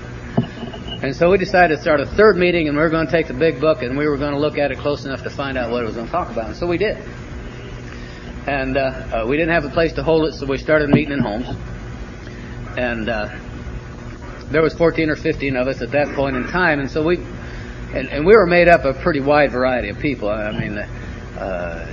And 1.04 1.14
so 1.14 1.30
we 1.30 1.38
decided 1.38 1.76
to 1.76 1.82
start 1.82 2.00
a 2.00 2.06
third 2.06 2.36
meeting 2.36 2.68
and 2.68 2.76
we 2.76 2.82
were 2.82 2.90
going 2.90 3.06
to 3.06 3.12
take 3.12 3.26
the 3.26 3.34
big 3.34 3.60
book 3.60 3.82
and 3.82 3.96
we 3.98 4.06
were 4.06 4.16
going 4.16 4.32
to 4.32 4.38
look 4.38 4.56
at 4.56 4.70
it 4.72 4.78
close 4.78 5.04
enough 5.04 5.22
to 5.24 5.30
find 5.30 5.58
out 5.58 5.70
what 5.70 5.82
it 5.82 5.86
was 5.86 5.94
going 5.94 6.06
to 6.06 6.12
talk 6.12 6.30
about. 6.30 6.46
And 6.46 6.56
so 6.56 6.66
we 6.66 6.78
did 6.78 6.96
and 8.46 8.76
uh, 8.76 8.80
uh, 8.80 9.26
we 9.26 9.36
didn't 9.36 9.52
have 9.52 9.64
a 9.64 9.70
place 9.70 9.92
to 9.92 10.02
hold 10.02 10.26
it, 10.26 10.34
so 10.34 10.46
we 10.46 10.58
started 10.58 10.90
meeting 10.90 11.12
in 11.12 11.20
homes. 11.20 11.46
And 12.76 13.08
uh, 13.08 13.28
there 14.50 14.62
was 14.62 14.74
14 14.74 15.10
or 15.10 15.16
15 15.16 15.56
of 15.56 15.68
us 15.68 15.80
at 15.80 15.90
that 15.92 16.14
point 16.14 16.36
in 16.36 16.44
time, 16.48 16.80
and 16.80 16.90
so 16.90 17.02
we, 17.04 17.18
and, 17.94 18.08
and 18.08 18.26
we 18.26 18.34
were 18.34 18.46
made 18.46 18.68
up 18.68 18.84
of 18.84 18.96
a 18.96 19.00
pretty 19.00 19.20
wide 19.20 19.52
variety 19.52 19.90
of 19.90 19.98
people. 19.98 20.28
I 20.28 20.50
mean, 20.50 20.78
uh, 20.78 21.86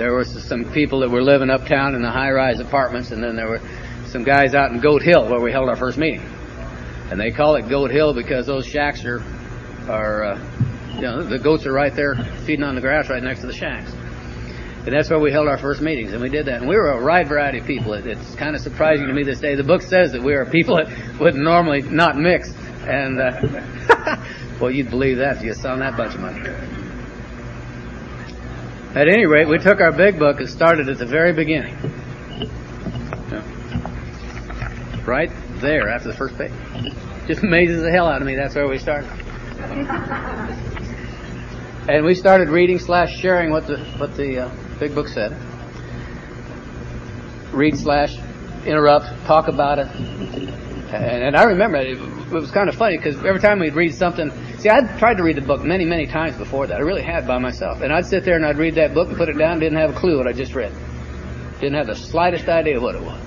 there 0.00 0.14
were 0.14 0.24
some 0.24 0.64
people 0.72 1.00
that 1.00 1.10
were 1.10 1.22
living 1.22 1.50
uptown 1.50 1.94
in 1.94 2.00
the 2.00 2.10
high-rise 2.10 2.58
apartments, 2.58 3.10
and 3.10 3.22
then 3.22 3.36
there 3.36 3.50
were 3.50 3.60
some 4.06 4.24
guys 4.24 4.54
out 4.54 4.72
in 4.72 4.80
Goat 4.80 5.02
Hill 5.02 5.28
where 5.28 5.40
we 5.40 5.52
held 5.52 5.68
our 5.68 5.76
first 5.76 5.98
meeting. 5.98 6.22
And 7.10 7.20
they 7.20 7.30
call 7.30 7.56
it 7.56 7.68
Goat 7.68 7.90
Hill 7.90 8.14
because 8.14 8.46
those 8.46 8.64
shacks 8.66 9.04
are, 9.04 9.22
are, 9.90 10.24
uh, 10.24 10.40
you 10.94 11.02
know, 11.02 11.22
the 11.22 11.38
goats 11.38 11.66
are 11.66 11.72
right 11.72 11.94
there 11.94 12.14
feeding 12.46 12.64
on 12.64 12.76
the 12.76 12.80
grass 12.80 13.10
right 13.10 13.22
next 13.22 13.40
to 13.40 13.46
the 13.46 13.52
shacks. 13.52 13.92
And 13.92 14.94
that's 14.94 15.10
where 15.10 15.20
we 15.20 15.32
held 15.32 15.48
our 15.48 15.58
first 15.58 15.82
meetings, 15.82 16.14
and 16.14 16.22
we 16.22 16.30
did 16.30 16.46
that. 16.46 16.60
And 16.60 16.68
we 16.68 16.76
were 16.76 16.92
a 16.92 17.04
wide 17.04 17.28
variety 17.28 17.58
of 17.58 17.66
people. 17.66 17.92
It, 17.92 18.06
it's 18.06 18.34
kind 18.36 18.56
of 18.56 18.62
surprising 18.62 19.06
to 19.06 19.12
me 19.12 19.22
this 19.22 19.38
day. 19.38 19.54
The 19.54 19.64
book 19.64 19.82
says 19.82 20.12
that 20.12 20.22
we 20.22 20.32
are 20.32 20.46
people 20.46 20.76
that 20.76 21.20
would 21.20 21.34
normally 21.34 21.82
not 21.82 22.16
mix. 22.16 22.54
And, 22.86 23.20
uh, 23.20 24.24
well, 24.60 24.70
you'd 24.70 24.88
believe 24.88 25.18
that 25.18 25.36
if 25.36 25.42
you 25.42 25.52
saw 25.52 25.76
that 25.76 25.94
bunch 25.94 26.14
of 26.14 26.20
money. 26.20 26.79
At 28.94 29.06
any 29.06 29.24
rate, 29.24 29.46
we 29.46 29.58
took 29.58 29.80
our 29.80 29.92
big 29.92 30.18
book 30.18 30.40
and 30.40 30.48
started 30.48 30.88
at 30.88 30.98
the 30.98 31.06
very 31.06 31.32
beginning. 31.32 31.76
Right 35.06 35.30
there 35.60 35.88
after 35.88 36.08
the 36.08 36.14
first 36.14 36.36
page. 36.36 36.50
Just 37.28 37.42
amazes 37.44 37.82
the 37.82 37.90
hell 37.92 38.06
out 38.06 38.20
of 38.20 38.26
me. 38.26 38.34
That's 38.34 38.56
where 38.56 38.66
we 38.66 38.78
started. 38.78 39.08
And 41.88 42.04
we 42.04 42.14
started 42.14 42.48
reading 42.48 42.78
slash 42.78 43.16
sharing 43.16 43.50
what 43.50 43.66
the 43.66 43.78
what 43.98 44.16
the 44.16 44.46
uh, 44.46 44.50
big 44.78 44.94
book 44.94 45.08
said. 45.08 45.36
Read 47.52 47.78
slash 47.78 48.16
interrupt, 48.66 49.06
talk 49.24 49.48
about 49.48 49.78
it. 49.78 49.86
And, 49.88 51.22
and 51.22 51.36
I 51.36 51.44
remember 51.44 51.78
it, 51.78 51.98
it 51.98 52.30
was 52.32 52.50
kind 52.50 52.68
of 52.68 52.74
funny 52.74 52.96
because 52.96 53.16
every 53.24 53.40
time 53.40 53.60
we'd 53.60 53.74
read 53.74 53.94
something, 53.94 54.30
See, 54.60 54.68
I'd 54.68 54.98
tried 54.98 55.16
to 55.16 55.22
read 55.22 55.36
the 55.36 55.40
book 55.40 55.64
many, 55.64 55.86
many 55.86 56.06
times 56.06 56.36
before 56.36 56.66
that. 56.66 56.76
I 56.76 56.80
really 56.80 57.00
had 57.00 57.26
by 57.26 57.38
myself. 57.38 57.80
And 57.80 57.90
I'd 57.90 58.04
sit 58.04 58.24
there 58.24 58.36
and 58.36 58.44
I'd 58.44 58.58
read 58.58 58.74
that 58.74 58.92
book 58.92 59.08
and 59.08 59.16
put 59.16 59.30
it 59.30 59.38
down, 59.38 59.58
didn't 59.58 59.78
have 59.78 59.96
a 59.96 59.98
clue 59.98 60.18
what 60.18 60.26
I 60.26 60.34
just 60.34 60.54
read. 60.54 60.70
Didn't 61.60 61.76
have 61.76 61.86
the 61.86 61.94
slightest 61.94 62.46
idea 62.46 62.78
what 62.78 62.94
it 62.94 63.00
was. 63.00 63.18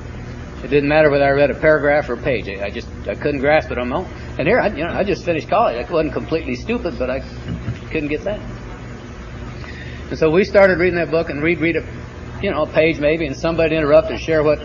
It 0.64 0.68
didn't 0.68 0.90
matter 0.90 1.10
whether 1.10 1.26
I 1.26 1.32
read 1.32 1.50
a 1.50 1.56
paragraph 1.56 2.08
or 2.08 2.14
a 2.14 2.22
page. 2.22 2.48
I 2.48 2.70
just 2.70 2.88
I 3.08 3.16
couldn't 3.16 3.40
grasp 3.40 3.72
it 3.72 3.80
on 3.80 3.90
my 3.90 3.96
own. 3.98 4.06
And 4.38 4.48
here, 4.48 4.60
I, 4.60 4.68
you 4.68 4.84
know, 4.84 4.94
I 4.94 5.04
just 5.04 5.26
finished 5.26 5.50
college. 5.50 5.76
I 5.76 5.92
wasn't 5.92 6.14
completely 6.14 6.56
stupid, 6.56 7.00
but 7.00 7.10
I 7.10 7.22
couldn't 7.90 8.10
get 8.10 8.24
that. 8.26 8.40
And 10.10 10.20
so 10.20 10.30
we 10.30 10.44
started 10.44 10.78
reading 10.78 11.00
that 11.00 11.10
book 11.10 11.32
and 11.32 11.42
read 11.42 11.60
read 11.60 11.78
a, 11.78 11.86
you 12.44 12.52
know, 12.52 12.62
a 12.62 12.68
page 12.68 13.00
maybe, 13.00 13.26
and 13.26 13.36
somebody 13.36 13.76
interrupt 13.76 14.12
and 14.12 14.20
share 14.20 14.44
what 14.44 14.62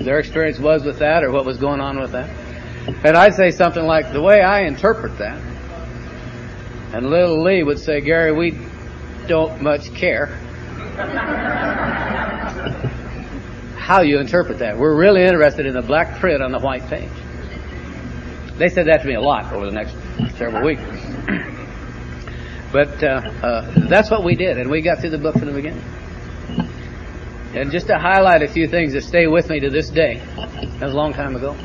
their 0.00 0.18
experience 0.18 0.58
was 0.58 0.82
with 0.82 0.98
that 0.98 1.22
or 1.22 1.30
what 1.30 1.44
was 1.44 1.56
going 1.56 1.80
on 1.80 2.00
with 2.00 2.10
that. 2.12 2.28
And 3.04 3.16
I'd 3.16 3.34
say 3.34 3.52
something 3.52 3.84
like, 3.84 4.12
the 4.12 4.22
way 4.22 4.40
I 4.40 4.62
interpret 4.62 5.18
that, 5.18 5.40
and 6.92 7.10
little 7.10 7.42
Lee 7.42 7.62
would 7.62 7.78
say, 7.78 8.00
Gary, 8.00 8.32
we 8.32 8.58
don't 9.26 9.60
much 9.60 9.92
care 9.94 10.26
how 13.76 14.02
you 14.02 14.18
interpret 14.18 14.58
that. 14.58 14.76
We're 14.76 14.96
really 14.96 15.22
interested 15.22 15.66
in 15.66 15.74
the 15.74 15.82
black 15.82 16.18
print 16.18 16.42
on 16.42 16.52
the 16.52 16.58
white 16.58 16.86
page. 16.88 17.08
They 18.56 18.68
said 18.68 18.86
that 18.86 19.02
to 19.02 19.06
me 19.06 19.14
a 19.14 19.20
lot 19.20 19.52
over 19.52 19.66
the 19.66 19.72
next 19.72 19.94
several 20.36 20.64
weeks. 20.64 20.82
but 22.72 23.02
uh, 23.02 23.06
uh, 23.42 23.88
that's 23.88 24.10
what 24.10 24.24
we 24.24 24.34
did, 24.34 24.58
and 24.58 24.68
we 24.68 24.82
got 24.82 24.98
through 24.98 25.10
the 25.10 25.18
book 25.18 25.34
from 25.38 25.46
the 25.46 25.52
beginning. 25.52 25.84
And 27.54 27.70
just 27.70 27.86
to 27.86 27.98
highlight 27.98 28.42
a 28.42 28.48
few 28.48 28.68
things 28.68 28.92
that 28.92 29.04
stay 29.04 29.26
with 29.26 29.48
me 29.48 29.60
to 29.60 29.70
this 29.70 29.88
day, 29.88 30.20
that 30.36 30.80
was 30.82 30.92
a 30.92 30.96
long 30.96 31.14
time 31.14 31.34
ago. 31.34 31.56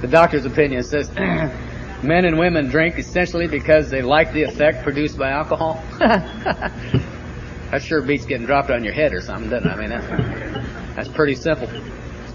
The 0.00 0.08
doctor's 0.08 0.46
opinion 0.46 0.82
says 0.82 1.10
men 2.02 2.24
and 2.24 2.38
women 2.38 2.68
drink 2.68 2.98
essentially 2.98 3.46
because 3.46 3.90
they 3.90 4.02
like 4.02 4.32
the 4.32 4.42
effect 4.42 4.82
produced 4.82 5.18
by 5.18 5.30
alcohol. 5.30 5.82
that 5.98 7.82
sure 7.82 8.02
beats 8.02 8.24
getting 8.24 8.46
dropped 8.46 8.70
on 8.70 8.84
your 8.84 8.94
head 8.94 9.12
or 9.12 9.20
something, 9.20 9.50
doesn't 9.50 9.68
it? 9.68 9.72
I 9.72 9.76
mean, 9.76 9.90
that's, 9.90 10.96
that's 10.96 11.08
pretty 11.08 11.34
simple. 11.34 11.68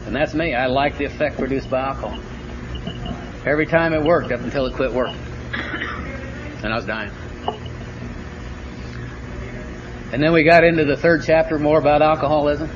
And 0.05 0.15
that's 0.15 0.33
me. 0.33 0.53
I 0.53 0.67
like 0.67 0.97
the 0.97 1.05
effect 1.05 1.37
produced 1.37 1.69
by 1.69 1.79
alcohol. 1.79 2.19
Every 3.45 3.65
time 3.65 3.93
it 3.93 4.03
worked 4.03 4.31
up 4.31 4.41
until 4.41 4.65
it 4.65 4.73
quit 4.73 4.91
working. 4.93 5.17
And 6.63 6.73
I 6.73 6.75
was 6.75 6.85
dying. 6.85 7.11
And 10.11 10.23
then 10.23 10.31
we 10.31 10.43
got 10.43 10.63
into 10.63 10.85
the 10.85 10.95
third 10.95 11.23
chapter 11.25 11.59
more 11.59 11.79
about 11.79 12.01
alcoholism. 12.01 12.69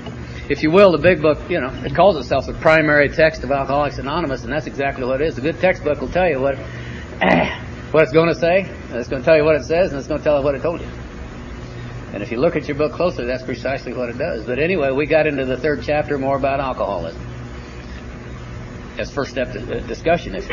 If 0.49 0.63
you 0.63 0.71
will, 0.71 0.91
the 0.91 0.97
big 0.97 1.21
book, 1.21 1.37
you 1.47 1.61
know, 1.61 1.69
it 1.85 1.93
calls 1.93 2.17
itself 2.17 2.47
the 2.47 2.53
primary 2.53 3.07
text 3.07 3.43
of 3.43 3.51
Alcoholics 3.51 3.99
Anonymous, 3.99 4.43
and 4.43 4.51
that's 4.51 4.65
exactly 4.65 5.05
what 5.05 5.21
it 5.21 5.27
is. 5.27 5.37
A 5.37 5.41
good 5.41 5.59
textbook 5.59 6.01
will 6.01 6.09
tell 6.09 6.27
you 6.27 6.41
what 6.41 6.57
what 7.91 8.03
it's 8.03 8.11
going 8.11 8.29
to 8.29 8.35
say, 8.35 8.61
and 8.61 8.95
it's 8.95 9.07
going 9.07 9.21
to 9.21 9.25
tell 9.25 9.37
you 9.37 9.45
what 9.45 9.55
it 9.55 9.63
says, 9.63 9.91
and 9.91 9.99
it's 9.99 10.07
going 10.07 10.19
to 10.19 10.23
tell 10.23 10.39
you 10.39 10.43
what 10.43 10.55
it 10.55 10.63
told 10.63 10.81
you. 10.81 10.87
And 12.13 12.23
if 12.23 12.31
you 12.31 12.39
look 12.39 12.55
at 12.55 12.67
your 12.67 12.75
book 12.75 12.93
closely, 12.93 13.27
that's 13.27 13.43
precisely 13.43 13.93
what 13.93 14.09
it 14.09 14.17
does. 14.17 14.43
But 14.43 14.57
anyway, 14.57 14.89
we 14.89 15.05
got 15.05 15.27
into 15.27 15.45
the 15.45 15.55
third 15.55 15.83
chapter 15.83 16.17
more 16.17 16.37
about 16.37 16.59
alcoholism. 16.59 17.21
As 18.97 19.11
first 19.11 19.29
step 19.29 19.53
to 19.53 19.59
uh, 19.61 19.85
discussion, 19.85 20.33
if 20.35 20.47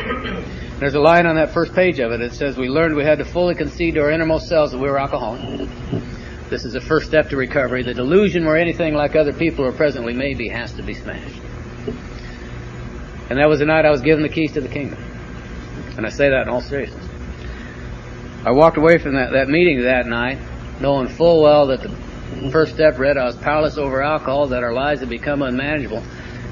There's 0.79 0.95
a 0.95 1.01
line 1.01 1.27
on 1.27 1.37
that 1.37 1.55
first 1.55 1.73
page 1.73 2.01
of 2.01 2.13
it. 2.13 2.21
It 2.21 2.35
says, 2.35 2.59
we 2.59 2.69
learned 2.69 2.95
we 2.95 3.05
had 3.05 3.19
to 3.19 3.25
fully 3.25 3.55
concede 3.55 3.95
to 3.95 4.03
our 4.03 4.11
innermost 4.11 4.47
selves 4.47 4.73
that 4.73 4.79
we 4.79 4.91
were 4.91 4.99
alcoholics. 4.99 5.73
This 6.49 6.65
is 6.65 6.73
the 6.73 6.81
first 6.81 7.09
step 7.09 7.31
to 7.31 7.37
recovery. 7.37 7.83
The 7.83 7.95
delusion 7.95 8.45
where 8.45 8.57
anything 8.57 8.95
like 8.95 9.17
other 9.17 9.33
people 9.33 9.65
are 9.65 9.73
presently 9.73 10.13
maybe 10.13 10.49
has 10.49 10.73
to 10.75 10.83
be 10.83 10.95
smashed. 10.95 11.41
And 13.29 13.41
that 13.41 13.49
was 13.49 13.59
the 13.59 13.65
night 13.65 13.85
I 13.85 13.91
was 13.91 14.01
given 14.01 14.23
the 14.23 14.29
keys 14.29 14.53
to 14.53 14.61
the 14.61 14.69
kingdom. 14.69 15.03
And 15.97 16.07
I 16.07 16.11
say 16.11 16.29
that 16.29 16.43
in 16.43 16.49
all 16.49 16.61
seriousness. 16.61 17.05
I 18.45 18.53
walked 18.53 18.77
away 18.77 18.99
from 18.99 19.17
that, 19.17 19.33
that 19.33 19.49
meeting 19.49 19.83
that 19.83 20.07
night 20.07 20.39
knowing 20.81 21.09
full 21.09 21.43
well 21.43 21.67
that 21.67 21.83
the 21.83 22.51
first 22.53 22.75
step 22.75 22.99
read 22.99 23.17
I 23.17 23.25
was 23.25 23.37
powerless 23.37 23.77
over 23.77 24.03
alcohol, 24.03 24.47
that 24.49 24.63
our 24.63 24.73
lives 24.73 25.01
had 25.01 25.09
become 25.09 25.43
unmanageable, 25.43 26.03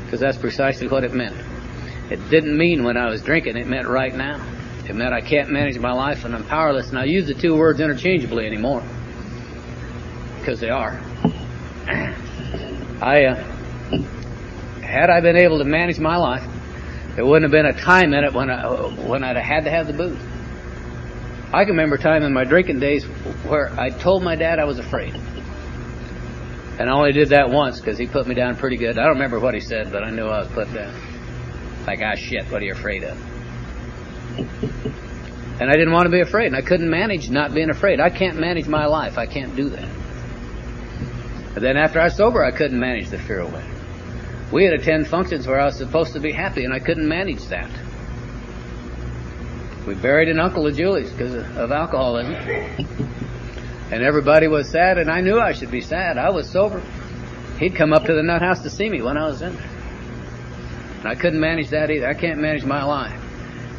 because 0.05 0.19
that's 0.19 0.39
precisely 0.39 0.89
what 0.89 1.05
it 1.05 1.13
meant. 1.13 1.37
It 2.11 2.29
didn't 2.31 2.57
mean 2.57 2.83
when 2.83 2.97
I 2.97 3.09
was 3.11 3.23
drinking, 3.23 3.57
it 3.57 3.69
meant 3.69 3.87
right 3.87 4.15
now. 4.15 4.45
It 4.89 4.97
meant 4.97 5.15
I 5.15 5.21
can't 5.21 5.51
manage 5.51 5.79
my 5.79 5.93
life 5.93 6.25
and 6.25 6.35
I'm 6.35 6.45
powerless. 6.45 6.91
And 6.91 6.99
I 6.99 7.05
use 7.05 7.27
the 7.27 7.35
two 7.35 7.57
words 7.57 7.81
interchangeably 7.81 8.47
anymore 8.47 8.83
because 10.45 10.61
they 10.61 10.69
are. 10.69 11.01
I, 13.01 13.25
uh, 13.25 13.35
had 14.83 15.09
I 15.09 15.21
been 15.23 15.39
able 15.39 15.59
to 15.59 15.65
manage 15.65 15.99
my 15.99 16.17
life, 16.19 16.47
there 17.15 17.25
wouldn't 17.25 17.45
have 17.45 17.51
been 17.51 17.65
a 17.65 17.73
time 17.73 18.13
in 18.13 18.25
it 18.25 18.35
when 18.35 18.51
I, 18.51 18.67
when 19.09 19.25
I'd 19.25 19.37
have 19.37 19.45
had 19.45 19.65
to 19.65 19.71
have 19.71 19.87
the 19.87 19.95
booze. 19.95 20.19
I 21.51 21.65
can 21.65 21.71
remember 21.71 21.97
a 21.97 21.99
time 21.99 22.25
in 22.25 22.35
my 22.35 22.45
drinking 22.45 22.81
days 22.81 23.05
where 23.47 23.71
I 23.81 23.89
told 23.89 24.23
my 24.23 24.37
dad 24.37 24.59
I 24.59 24.65
was 24.65 24.79
afraid. 24.79 25.15
And 26.79 26.91
I 26.91 26.93
only 26.93 27.13
did 27.13 27.31
that 27.31 27.49
once 27.49 27.81
because 27.81 27.97
he 27.97 28.07
put 28.07 28.27
me 28.27 28.35
down 28.35 28.57
pretty 28.57 28.77
good. 28.77 28.99
I 28.99 29.05
don't 29.05 29.15
remember 29.15 29.41
what 29.41 29.55
he 29.55 29.61
said, 29.61 29.93
but 29.93 30.05
I 30.05 30.11
knew 30.11 30.27
I 30.27 30.41
was 30.41 30.49
put 30.49 30.75
down. 30.75 30.95
Like, 31.87 32.01
ah, 32.03 32.17
shit, 32.17 32.45
what 32.53 32.61
are 32.61 32.65
you 32.67 32.73
afraid 32.73 33.05
of? 33.05 33.17
And 35.61 35.71
I 35.71 35.73
didn't 35.73 35.93
want 35.93 36.05
to 36.05 36.11
be 36.11 36.21
afraid, 36.21 36.49
and 36.49 36.57
I 36.57 36.63
couldn't 36.63 36.91
manage 36.91 37.31
not 37.31 37.55
being 37.55 37.71
afraid. 37.71 38.01
I 38.01 38.11
can't 38.11 38.39
manage 38.39 38.67
my 38.67 38.87
life. 38.87 39.17
I 39.17 39.27
can't 39.27 39.55
do 39.57 39.69
that. 39.71 40.04
Then 41.55 41.77
after 41.77 42.01
I 42.01 42.05
was 42.05 42.17
sober, 42.17 42.45
I 42.45 42.51
couldn't 42.51 42.79
manage 42.79 43.09
the 43.09 43.19
fear 43.19 43.41
away. 43.41 43.65
We 44.53 44.65
had 44.65 44.75
attend 44.75 45.07
functions 45.09 45.47
where 45.47 45.61
I 45.61 45.65
was 45.65 45.77
supposed 45.77 46.13
to 46.13 46.21
be 46.21 46.33
happy, 46.33 46.65
and 46.65 46.75
I 46.75 46.79
couldn't 46.79 47.09
manage 47.09 47.47
that. 47.47 47.71
We 49.87 49.95
buried 49.95 50.29
an 50.29 50.41
uncle 50.41 50.67
of 50.67 50.77
Julie's 50.77 51.11
because 51.11 51.35
of 51.35 51.73
alcoholism. 51.73 52.35
And 53.91 54.03
everybody 54.03 54.49
was 54.49 54.69
sad, 54.69 54.99
and 54.99 55.11
I 55.11 55.21
knew 55.21 55.39
I 55.39 55.53
should 55.53 55.71
be 55.71 55.81
sad. 55.81 56.19
I 56.19 56.31
was 56.31 56.49
sober. 56.49 56.83
He'd 57.59 57.75
come 57.75 57.93
up 57.93 58.07
to 58.07 58.15
the 58.15 58.23
nut 58.23 58.43
house 58.43 58.63
to 58.63 58.71
see 58.71 58.89
me 58.89 59.03
when 59.03 59.17
I 59.17 59.27
was 59.27 59.43
in 59.43 59.55
there. 59.55 59.71
And 61.01 61.07
I 61.07 61.15
couldn't 61.15 61.41
manage 61.41 61.69
that 61.69 61.91
either. 61.91 62.09
I 62.09 62.15
can't 62.15 62.41
manage 62.41 62.65
my 62.65 62.83
life. 62.83 63.21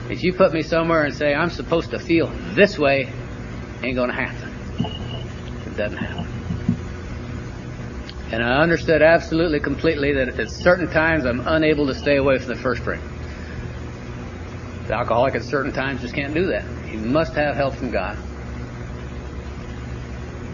If 0.09 0.23
you 0.23 0.33
put 0.33 0.53
me 0.53 0.61
somewhere 0.61 1.03
and 1.03 1.13
say 1.13 1.33
I'm 1.33 1.49
supposed 1.49 1.89
to 1.89 1.99
feel 1.99 2.27
this 2.53 2.77
way, 2.77 3.11
ain't 3.81 3.95
gonna 3.95 4.13
happen. 4.13 4.53
It 5.65 5.75
doesn't 5.75 5.97
happen. 5.97 6.24
And 8.31 8.43
I 8.43 8.61
understood 8.61 9.01
absolutely 9.01 9.59
completely 9.59 10.13
that 10.13 10.39
at 10.39 10.49
certain 10.49 10.89
times 10.89 11.25
I'm 11.25 11.47
unable 11.47 11.87
to 11.87 11.93
stay 11.93 12.17
away 12.17 12.39
from 12.39 12.47
the 12.47 12.55
first 12.55 12.83
drink. 12.83 13.03
The 14.87 14.93
alcoholic 14.93 15.35
at 15.35 15.43
certain 15.43 15.71
times 15.71 16.01
just 16.01 16.13
can't 16.13 16.33
do 16.33 16.47
that. 16.47 16.63
He 16.87 16.97
must 16.97 17.33
have 17.33 17.55
help 17.55 17.75
from 17.75 17.91
God. 17.91 18.17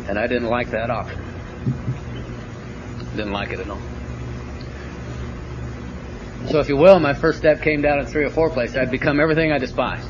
And 0.08 0.20
I 0.20 0.28
didn't 0.28 0.50
like 0.50 0.72
that 0.72 0.90
option. 0.90 1.22
Didn't 3.16 3.32
like 3.32 3.52
it 3.52 3.60
at 3.60 3.70
all. 3.70 3.82
So 6.50 6.60
if 6.60 6.70
you 6.70 6.78
will, 6.78 7.00
my 7.00 7.14
first 7.14 7.38
step 7.38 7.62
came 7.62 7.82
down 7.82 8.00
in 8.00 8.06
three 8.06 8.24
or 8.26 8.30
four 8.30 8.50
places. 8.50 8.78
I'd 8.78 8.92
become 8.92 9.20
everything 9.20 9.52
I 9.52 9.58
despised. 9.58 10.08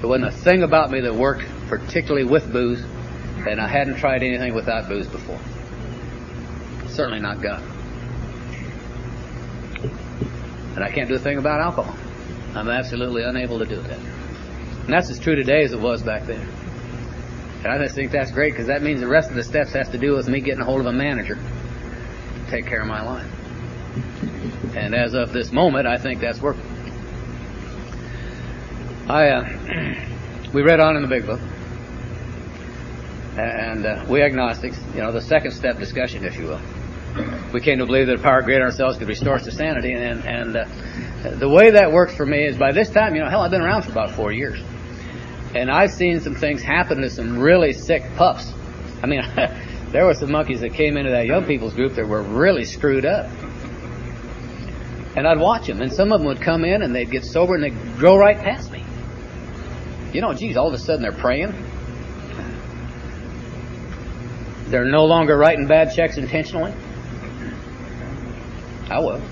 There 0.00 0.08
wasn't 0.08 0.28
a 0.28 0.32
thing 0.32 0.62
about 0.62 0.90
me 0.90 1.00
that 1.00 1.14
worked 1.14 1.44
particularly 1.68 2.24
with 2.24 2.52
booze, 2.52 2.82
and 3.46 3.60
I 3.60 3.68
hadn't 3.68 3.96
tried 3.96 4.22
anything 4.22 4.54
without 4.54 4.88
booze 4.88 5.06
before. 5.06 5.40
Certainly 6.88 7.20
not 7.20 7.40
God. 7.40 7.62
And 10.74 10.84
I 10.84 10.90
can't 10.90 11.08
do 11.08 11.14
a 11.14 11.18
thing 11.18 11.38
about 11.38 11.60
alcohol. 11.60 11.96
I'm 12.54 12.68
absolutely 12.68 13.22
unable 13.22 13.58
to 13.58 13.64
do 13.64 13.76
that. 13.76 13.98
And 13.98 14.92
that's 14.92 15.10
as 15.10 15.18
true 15.18 15.34
today 15.34 15.62
as 15.62 15.72
it 15.72 15.80
was 15.80 16.02
back 16.02 16.26
then. 16.26 16.46
And 17.64 17.66
I 17.66 17.78
just 17.78 17.94
think 17.94 18.12
that's 18.12 18.30
great 18.30 18.52
because 18.52 18.68
that 18.68 18.82
means 18.82 19.00
the 19.00 19.08
rest 19.08 19.30
of 19.30 19.36
the 19.36 19.42
steps 19.42 19.72
has 19.72 19.88
to 19.90 19.98
do 19.98 20.14
with 20.14 20.28
me 20.28 20.40
getting 20.40 20.60
a 20.60 20.64
hold 20.64 20.80
of 20.80 20.86
a 20.86 20.92
manager 20.92 21.34
to 21.34 22.50
take 22.50 22.66
care 22.66 22.80
of 22.80 22.86
my 22.86 23.02
life. 23.02 23.26
And 24.76 24.94
as 24.94 25.14
of 25.14 25.32
this 25.32 25.50
moment, 25.50 25.86
I 25.86 25.96
think 25.96 26.20
that's 26.20 26.40
working. 26.40 26.62
I 29.08 29.28
uh, 29.28 29.94
we 30.52 30.62
read 30.62 30.80
on 30.80 30.96
in 30.96 31.02
the 31.02 31.08
big 31.08 31.26
book, 31.26 31.40
and 33.38 33.86
uh, 33.86 34.04
we 34.08 34.22
agnostics, 34.22 34.78
you 34.94 35.00
know, 35.00 35.12
the 35.12 35.20
second 35.20 35.52
step 35.52 35.78
discussion, 35.78 36.24
if 36.24 36.36
you 36.36 36.46
will 36.46 36.60
we 37.52 37.60
came 37.60 37.78
to 37.78 37.86
believe 37.86 38.06
that 38.06 38.18
a 38.18 38.22
power 38.22 38.42
greater 38.42 38.60
than 38.60 38.70
ourselves 38.70 38.98
could 38.98 39.08
restore 39.08 39.34
us 39.34 39.44
to 39.44 39.50
sanity. 39.50 39.92
And, 39.92 40.24
and 40.26 40.56
uh, 40.56 40.66
the 41.36 41.48
way 41.48 41.70
that 41.70 41.92
works 41.92 42.14
for 42.14 42.26
me 42.26 42.44
is 42.44 42.56
by 42.56 42.72
this 42.72 42.90
time, 42.90 43.14
you 43.14 43.22
know, 43.22 43.28
hell, 43.28 43.42
I've 43.42 43.50
been 43.50 43.62
around 43.62 43.82
for 43.82 43.90
about 43.90 44.10
four 44.10 44.32
years. 44.32 44.60
And 45.54 45.70
I've 45.70 45.90
seen 45.90 46.20
some 46.20 46.34
things 46.34 46.62
happen 46.62 47.00
to 47.00 47.10
some 47.10 47.38
really 47.38 47.72
sick 47.72 48.02
pups. 48.16 48.52
I 49.02 49.06
mean, 49.06 49.22
there 49.90 50.04
were 50.04 50.14
some 50.14 50.30
monkeys 50.30 50.60
that 50.60 50.74
came 50.74 50.96
into 50.96 51.10
that 51.10 51.26
young 51.26 51.44
people's 51.44 51.74
group 51.74 51.94
that 51.94 52.06
were 52.06 52.22
really 52.22 52.64
screwed 52.64 53.06
up. 53.06 53.30
And 55.16 55.26
I'd 55.26 55.38
watch 55.38 55.66
them, 55.66 55.80
and 55.80 55.90
some 55.90 56.12
of 56.12 56.20
them 56.20 56.26
would 56.26 56.42
come 56.42 56.62
in 56.62 56.82
and 56.82 56.94
they'd 56.94 57.10
get 57.10 57.24
sober 57.24 57.54
and 57.54 57.64
they'd 57.64 57.98
go 57.98 58.18
right 58.18 58.36
past 58.36 58.70
me. 58.70 58.84
You 60.12 60.20
know, 60.20 60.34
geez, 60.34 60.58
all 60.58 60.68
of 60.68 60.74
a 60.74 60.78
sudden 60.78 61.00
they're 61.00 61.12
praying. 61.12 61.54
They're 64.66 64.84
no 64.84 65.04
longer 65.04 65.36
writing 65.36 65.66
bad 65.66 65.94
checks 65.94 66.16
intentionally. 66.16 66.72
I 68.90 68.98
was. 68.98 69.22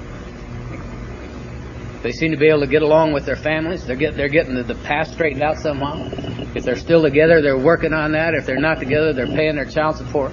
They 2.02 2.12
seem 2.12 2.32
to 2.32 2.36
be 2.36 2.48
able 2.48 2.60
to 2.60 2.66
get 2.66 2.82
along 2.82 3.12
with 3.12 3.24
their 3.24 3.36
families. 3.36 3.86
They're, 3.86 3.96
get, 3.96 4.14
they're 4.14 4.28
getting 4.28 4.54
the, 4.54 4.62
the 4.62 4.74
past 4.74 5.14
straightened 5.14 5.42
out 5.42 5.58
somehow. 5.58 6.06
If 6.54 6.62
they're 6.62 6.76
still 6.76 7.02
together, 7.02 7.40
they're 7.40 7.58
working 7.58 7.94
on 7.94 8.12
that. 8.12 8.34
If 8.34 8.44
they're 8.44 8.60
not 8.60 8.78
together, 8.78 9.12
they're 9.12 9.26
paying 9.26 9.56
their 9.56 9.64
child 9.64 9.96
support. 9.96 10.32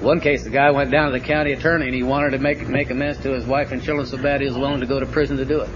One 0.00 0.20
case, 0.20 0.42
the 0.42 0.50
guy 0.50 0.70
went 0.70 0.90
down 0.90 1.12
to 1.12 1.18
the 1.18 1.24
county 1.24 1.52
attorney 1.52 1.86
and 1.86 1.94
he 1.94 2.02
wanted 2.02 2.30
to 2.30 2.38
make 2.38 2.66
make 2.66 2.90
amends 2.90 3.18
to 3.20 3.32
his 3.32 3.44
wife 3.44 3.70
and 3.70 3.80
children 3.80 4.04
so 4.04 4.16
bad 4.16 4.40
he 4.40 4.48
was 4.48 4.58
willing 4.58 4.80
to 4.80 4.86
go 4.86 4.98
to 4.98 5.06
prison 5.06 5.36
to 5.36 5.44
do 5.44 5.60
it. 5.60 5.70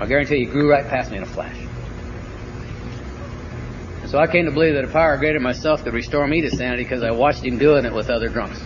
I 0.00 0.06
guarantee 0.06 0.36
you, 0.36 0.46
he 0.46 0.52
grew 0.52 0.70
right 0.70 0.86
past 0.86 1.10
me 1.10 1.18
in 1.18 1.24
a 1.24 1.26
flash. 1.26 1.61
So 4.12 4.18
I 4.18 4.26
came 4.26 4.44
to 4.44 4.50
believe 4.50 4.74
that 4.74 4.84
a 4.84 4.88
power 4.88 5.16
greater 5.16 5.38
than 5.38 5.42
myself 5.42 5.84
could 5.84 5.94
restore 5.94 6.26
me 6.26 6.42
to 6.42 6.50
sanity 6.50 6.82
because 6.82 7.02
I 7.02 7.12
watched 7.12 7.42
him 7.42 7.56
doing 7.56 7.86
it 7.86 7.94
with 7.94 8.10
other 8.10 8.28
drunks. 8.28 8.60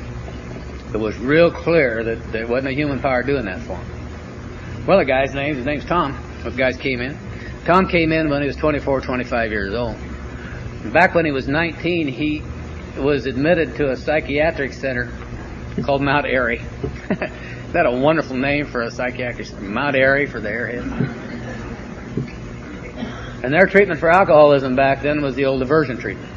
It 0.93 0.97
was 0.97 1.17
real 1.19 1.53
clear 1.53 2.03
that 2.03 2.33
there 2.33 2.49
wasn't 2.49 2.71
a 2.71 2.73
human 2.73 2.99
power 2.99 3.23
doing 3.23 3.45
that 3.45 3.61
for 3.61 3.77
him. 3.77 4.87
Well, 4.87 4.99
the 4.99 5.05
guy's 5.05 5.35
name, 5.35 5.55
his 5.55 5.65
name's 5.65 5.85
Tom. 5.85 6.19
The 6.43 6.51
guys 6.51 6.77
came 6.77 7.01
in. 7.01 7.17
Tom 7.65 7.87
came 7.87 8.11
in 8.11 8.29
when 8.29 8.41
he 8.41 8.49
was 8.49 8.57
24, 8.57 9.03
25 9.03 9.53
years 9.53 9.73
old. 9.73 9.95
Back 10.93 11.15
when 11.15 11.25
he 11.25 11.31
was 11.31 11.47
19, 11.47 12.09
he 12.09 12.43
was 12.99 13.27
admitted 13.27 13.77
to 13.77 13.93
a 13.93 13.97
psychiatric 13.97 14.73
center 14.73 15.13
called 15.85 16.03
Mount 16.03 16.27
Airy. 16.27 16.61
That 17.73 17.85
a 17.85 17.91
wonderful 17.91 18.37
name 18.37 18.65
for 18.65 18.83
a 18.83 18.91
psychiatric 18.91 19.49
center? 19.49 19.61
Mount 19.61 19.97
Airy 19.97 20.27
for 20.27 20.41
the 20.41 20.49
airhead. 20.49 21.26
And 23.43 23.53
their 23.53 23.67
treatment 23.67 24.01
for 24.01 24.11
alcoholism 24.11 24.75
back 24.75 25.03
then 25.03 25.23
was 25.23 25.35
the 25.35 25.45
old 25.45 25.63
aversion 25.63 25.99
treatment. 25.99 26.33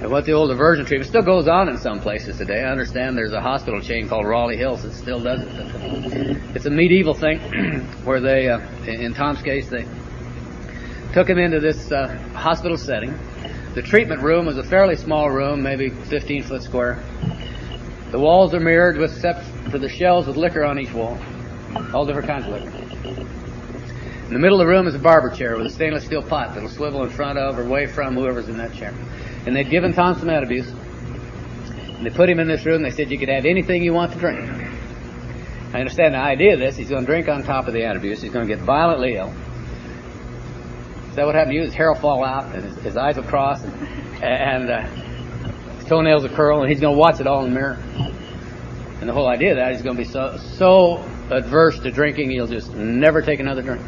And 0.00 0.10
what 0.10 0.24
the 0.24 0.32
old 0.32 0.50
aversion 0.50 0.84
treatment 0.84 1.08
still 1.08 1.22
goes 1.22 1.48
on 1.48 1.68
in 1.68 1.78
some 1.78 2.00
places 2.00 2.38
today. 2.38 2.62
I 2.62 2.70
understand 2.70 3.16
there's 3.16 3.32
a 3.32 3.40
hospital 3.40 3.80
chain 3.80 4.08
called 4.08 4.26
Raleigh 4.26 4.56
Hills 4.56 4.82
that 4.82 4.92
still 4.92 5.20
does 5.20 5.40
it. 5.42 6.40
It's 6.54 6.66
a 6.66 6.70
medieval 6.70 7.14
thing 7.14 7.40
where 8.04 8.20
they, 8.20 8.48
uh, 8.48 8.60
in 8.86 9.14
Tom's 9.14 9.42
case, 9.42 9.68
they 9.68 9.86
took 11.12 11.28
him 11.28 11.38
into 11.38 11.60
this 11.60 11.90
uh, 11.90 12.16
hospital 12.34 12.76
setting 12.76 13.18
the 13.78 13.82
treatment 13.82 14.22
room 14.22 14.46
was 14.46 14.58
a 14.58 14.64
fairly 14.64 14.96
small 14.96 15.30
room, 15.30 15.62
maybe 15.62 15.90
15 15.90 16.42
foot 16.42 16.64
square. 16.64 17.00
The 18.10 18.18
walls 18.18 18.52
are 18.52 18.58
mirrored, 18.58 18.96
with, 18.96 19.14
except 19.14 19.44
for 19.70 19.78
the 19.78 19.88
shelves 19.88 20.26
with 20.26 20.36
liquor 20.36 20.64
on 20.64 20.80
each 20.80 20.92
wall, 20.92 21.16
all 21.94 22.04
different 22.04 22.26
kinds 22.26 22.46
of 22.46 22.52
liquor. 22.54 22.87
In 24.28 24.34
the 24.34 24.40
middle 24.40 24.60
of 24.60 24.66
the 24.66 24.70
room 24.70 24.86
is 24.86 24.94
a 24.94 24.98
barber 24.98 25.30
chair 25.30 25.56
with 25.56 25.64
a 25.64 25.70
stainless 25.70 26.04
steel 26.04 26.22
pot 26.22 26.52
that'll 26.52 26.68
swivel 26.68 27.02
in 27.02 27.08
front 27.08 27.38
of 27.38 27.58
or 27.58 27.62
away 27.62 27.86
from 27.86 28.14
whoever's 28.14 28.50
in 28.50 28.58
that 28.58 28.74
chair. 28.74 28.92
And 29.46 29.56
they'd 29.56 29.70
given 29.70 29.94
Tom 29.94 30.18
some 30.18 30.28
antabuse. 30.28 30.68
And 31.96 32.04
they 32.04 32.10
put 32.10 32.28
him 32.28 32.38
in 32.38 32.46
this 32.46 32.66
room. 32.66 32.82
They 32.82 32.90
said 32.90 33.10
you 33.10 33.18
could 33.18 33.30
have 33.30 33.46
anything 33.46 33.82
you 33.82 33.94
want 33.94 34.12
to 34.12 34.18
drink. 34.18 34.40
I 35.72 35.80
understand 35.80 36.12
the 36.12 36.18
idea 36.18 36.52
of 36.52 36.58
this. 36.58 36.76
He's 36.76 36.90
going 36.90 37.06
to 37.06 37.06
drink 37.06 37.26
on 37.26 37.42
top 37.42 37.68
of 37.68 37.72
the 37.72 37.80
antabuse. 37.80 38.20
He's 38.20 38.30
going 38.30 38.46
to 38.46 38.54
get 38.54 38.62
violently 38.62 39.16
ill 39.16 39.32
Is 41.08 41.16
that 41.16 41.24
what 41.24 41.34
happened 41.34 41.52
to 41.52 41.56
you? 41.56 41.62
His 41.62 41.72
hair 41.72 41.90
will 41.90 41.98
fall 41.98 42.22
out, 42.22 42.54
and 42.54 42.62
his, 42.62 42.76
his 42.82 42.96
eyes 42.98 43.16
will 43.16 43.22
cross, 43.22 43.64
and, 43.64 44.22
and 44.22 44.70
uh, 44.70 44.82
his 45.78 45.86
toenails 45.86 46.24
will 46.24 46.36
curl, 46.36 46.60
and 46.60 46.68
he's 46.70 46.80
going 46.80 46.94
to 46.94 47.00
watch 47.00 47.18
it 47.18 47.26
all 47.26 47.46
in 47.46 47.54
the 47.54 47.58
mirror. 47.58 47.78
And 49.00 49.08
the 49.08 49.14
whole 49.14 49.28
idea 49.28 49.52
of 49.52 49.56
that 49.56 49.72
is 49.72 49.80
going 49.80 49.96
to 49.96 50.02
be 50.02 50.08
so 50.08 50.36
so 50.36 51.02
adverse 51.30 51.78
to 51.80 51.90
drinking, 51.90 52.30
he'll 52.30 52.46
just 52.46 52.74
never 52.74 53.22
take 53.22 53.40
another 53.40 53.62
drink. 53.62 53.80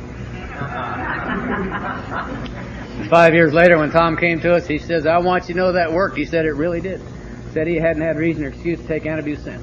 Five 3.11 3.35
years 3.35 3.53
later, 3.53 3.79
when 3.79 3.91
Tom 3.91 4.17
came 4.17 4.41
to 4.41 4.55
us, 4.55 4.67
he 4.67 4.79
says, 4.79 5.07
"I 5.07 5.19
want 5.19 5.49
you 5.49 5.55
to 5.55 5.61
know 5.61 5.73
that 5.73 5.93
worked." 5.93 6.17
He 6.17 6.25
said 6.25 6.45
it 6.45 6.53
really 6.53 6.81
did. 6.81 7.01
He 7.01 7.53
said 7.53 7.67
he 7.67 7.77
hadn't 7.77 8.03
had 8.03 8.17
reason 8.17 8.45
or 8.45 8.49
excuse 8.49 8.81
to 8.81 8.87
take 8.87 9.05
antabuse 9.05 9.43
since. 9.43 9.63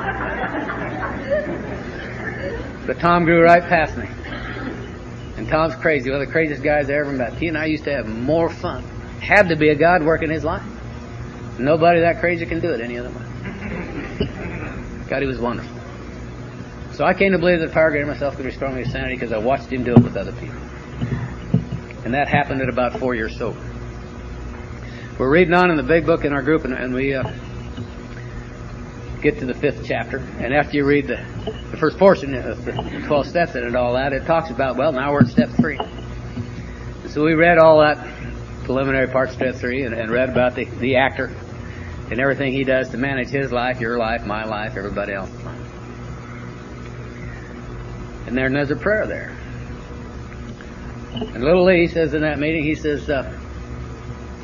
But 2.90 2.98
Tom 2.98 3.24
grew 3.24 3.44
right 3.44 3.62
past 3.62 3.96
me. 3.96 4.08
And 5.36 5.48
Tom's 5.48 5.76
crazy, 5.76 6.10
one 6.10 6.20
of 6.20 6.26
the 6.26 6.32
craziest 6.32 6.60
guys 6.60 6.90
I 6.90 6.94
ever 6.94 7.12
met. 7.12 7.34
He 7.34 7.46
and 7.46 7.56
I 7.56 7.66
used 7.66 7.84
to 7.84 7.92
have 7.92 8.08
more 8.08 8.50
fun. 8.50 8.82
Had 9.20 9.48
to 9.50 9.54
be 9.54 9.68
a 9.68 9.76
God 9.76 10.02
working 10.02 10.28
his 10.28 10.42
life. 10.42 10.64
Nobody 11.56 12.00
that 12.00 12.18
crazy 12.18 12.46
can 12.46 12.58
do 12.58 12.72
it 12.72 12.80
any 12.80 12.98
other 12.98 13.10
way. 13.10 14.26
God, 15.08 15.22
he 15.22 15.28
was 15.28 15.38
wonderful. 15.38 15.79
So 17.00 17.06
I 17.06 17.14
came 17.14 17.32
to 17.32 17.38
believe 17.38 17.60
that 17.60 17.72
power 17.72 17.90
greater 17.90 18.04
myself 18.04 18.36
could 18.36 18.44
restore 18.44 18.68
me 18.70 18.84
to 18.84 18.90
sanity 18.90 19.14
because 19.14 19.32
I 19.32 19.38
watched 19.38 19.72
him 19.72 19.84
do 19.84 19.92
it 19.92 20.02
with 20.02 20.18
other 20.18 20.32
people. 20.32 20.58
And 22.04 22.12
that 22.12 22.28
happened 22.28 22.60
at 22.60 22.68
about 22.68 22.98
four 22.98 23.14
years 23.14 23.38
sober. 23.38 23.58
We're 25.18 25.30
reading 25.30 25.54
on 25.54 25.70
in 25.70 25.78
the 25.78 25.82
big 25.82 26.04
book 26.04 26.26
in 26.26 26.34
our 26.34 26.42
group, 26.42 26.66
and, 26.66 26.74
and 26.74 26.92
we 26.92 27.14
uh, 27.14 27.22
get 29.22 29.38
to 29.38 29.46
the 29.46 29.54
fifth 29.54 29.86
chapter, 29.86 30.18
and 30.40 30.52
after 30.52 30.76
you 30.76 30.84
read 30.84 31.06
the, 31.06 31.24
the 31.70 31.78
first 31.78 31.96
portion 31.96 32.34
of 32.34 32.66
the 32.66 32.72
12 33.06 33.26
steps 33.26 33.54
and 33.54 33.74
all 33.76 33.94
that, 33.94 34.12
it 34.12 34.26
talks 34.26 34.50
about, 34.50 34.76
well, 34.76 34.92
now 34.92 35.10
we're 35.10 35.20
at 35.20 35.28
step 35.28 35.48
three. 35.52 35.78
So 37.08 37.24
we 37.24 37.32
read 37.32 37.56
all 37.56 37.80
that 37.80 37.96
preliminary 38.64 39.08
part, 39.08 39.30
of 39.30 39.36
step 39.36 39.54
three, 39.54 39.84
and, 39.84 39.94
and 39.94 40.10
read 40.10 40.28
about 40.28 40.54
the, 40.54 40.66
the 40.66 40.96
actor 40.96 41.34
and 42.10 42.20
everything 42.20 42.52
he 42.52 42.64
does 42.64 42.90
to 42.90 42.98
manage 42.98 43.28
his 43.28 43.50
life, 43.50 43.80
your 43.80 43.96
life, 43.96 44.26
my 44.26 44.44
life, 44.44 44.76
everybody 44.76 45.14
else's 45.14 45.42
life. 45.42 45.59
And 48.30 48.38
there's 48.38 48.70
a 48.70 48.76
prayer 48.76 49.08
there. 49.08 49.36
And 51.14 51.42
little 51.42 51.64
Lee 51.64 51.88
says 51.88 52.14
in 52.14 52.22
that 52.22 52.38
meeting, 52.38 52.62
he 52.62 52.76
says, 52.76 53.10
uh, 53.10 53.36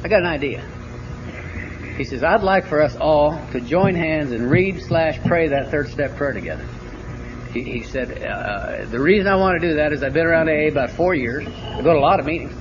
I 0.03 0.09
got 0.09 0.23
an 0.23 0.27
idea. 0.27 0.65
He 1.97 2.03
says, 2.03 2.25
I'd 2.25 2.43
like 2.43 2.67
for 2.67 2.83
us 2.83 2.97
all 2.97 3.41
to 3.53 3.61
join 3.61 3.95
hands 3.95 4.33
and 4.33 4.51
read 4.51 4.83
slash 4.83 5.21
pray 5.25 5.47
that 5.49 5.71
third 5.71 5.89
step 5.89 6.17
prayer 6.17 6.33
together. 6.33 6.67
He, 7.53 7.63
he 7.63 7.83
said, 7.85 8.23
uh, 8.25 8.87
the 8.87 8.99
reason 8.99 9.29
I 9.29 9.37
want 9.37 9.61
to 9.61 9.69
do 9.69 9.77
that 9.77 9.93
is 9.93 10.03
I've 10.03 10.13
been 10.13 10.27
around 10.27 10.49
AA 10.49 10.67
about 10.67 10.91
four 10.91 11.15
years. 11.15 11.47
I 11.47 11.81
go 11.81 11.93
to 11.93 11.99
a 11.99 12.01
lot 12.01 12.19
of 12.19 12.27
meetings. 12.27 12.55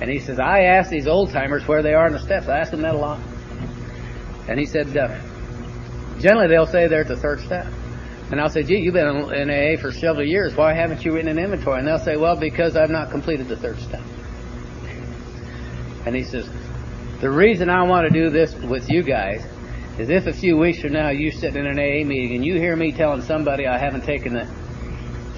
And 0.00 0.08
he 0.08 0.20
says, 0.20 0.40
I 0.40 0.62
ask 0.62 0.88
these 0.88 1.06
old 1.06 1.32
timers 1.32 1.68
where 1.68 1.82
they 1.82 1.92
are 1.92 2.06
in 2.06 2.14
the 2.14 2.18
steps. 2.18 2.48
I 2.48 2.60
ask 2.60 2.70
them 2.70 2.80
that 2.80 2.94
a 2.94 2.98
lot. 2.98 3.20
And 4.48 4.58
he 4.58 4.64
said, 4.64 4.96
uh, 4.96 5.18
generally 6.18 6.48
they'll 6.48 6.66
say 6.66 6.86
they're 6.86 7.02
at 7.02 7.08
the 7.08 7.16
third 7.16 7.40
step. 7.40 7.66
And 8.30 8.40
I'll 8.40 8.48
say, 8.48 8.64
gee, 8.64 8.78
you've 8.78 8.94
been 8.94 9.32
in 9.32 9.50
AA 9.50 9.80
for 9.80 9.92
several 9.92 10.26
years. 10.26 10.54
Why 10.56 10.72
haven't 10.72 11.04
you 11.04 11.12
written 11.12 11.30
an 11.30 11.38
inventory? 11.38 11.78
And 11.78 11.86
they'll 11.86 11.98
say, 11.98 12.16
well, 12.16 12.34
because 12.34 12.76
I've 12.76 12.90
not 12.90 13.10
completed 13.10 13.46
the 13.46 13.56
third 13.56 13.78
step. 13.78 14.02
And 16.04 16.14
he 16.14 16.24
says, 16.24 16.48
the 17.20 17.30
reason 17.30 17.70
I 17.70 17.84
want 17.84 18.06
to 18.06 18.12
do 18.12 18.30
this 18.30 18.54
with 18.54 18.90
you 18.90 19.02
guys 19.02 19.44
is 19.98 20.10
if 20.10 20.26
a 20.26 20.32
few 20.32 20.56
weeks 20.56 20.80
from 20.80 20.92
now 20.92 21.10
you 21.10 21.30
sit 21.30 21.56
in 21.56 21.66
an 21.66 21.78
AA 21.78 22.06
meeting 22.06 22.36
and 22.36 22.44
you 22.44 22.54
hear 22.56 22.76
me 22.76 22.92
telling 22.92 23.22
somebody 23.22 23.66
I 23.66 23.78
haven't 23.78 24.04
taken 24.04 24.34
the 24.34 24.46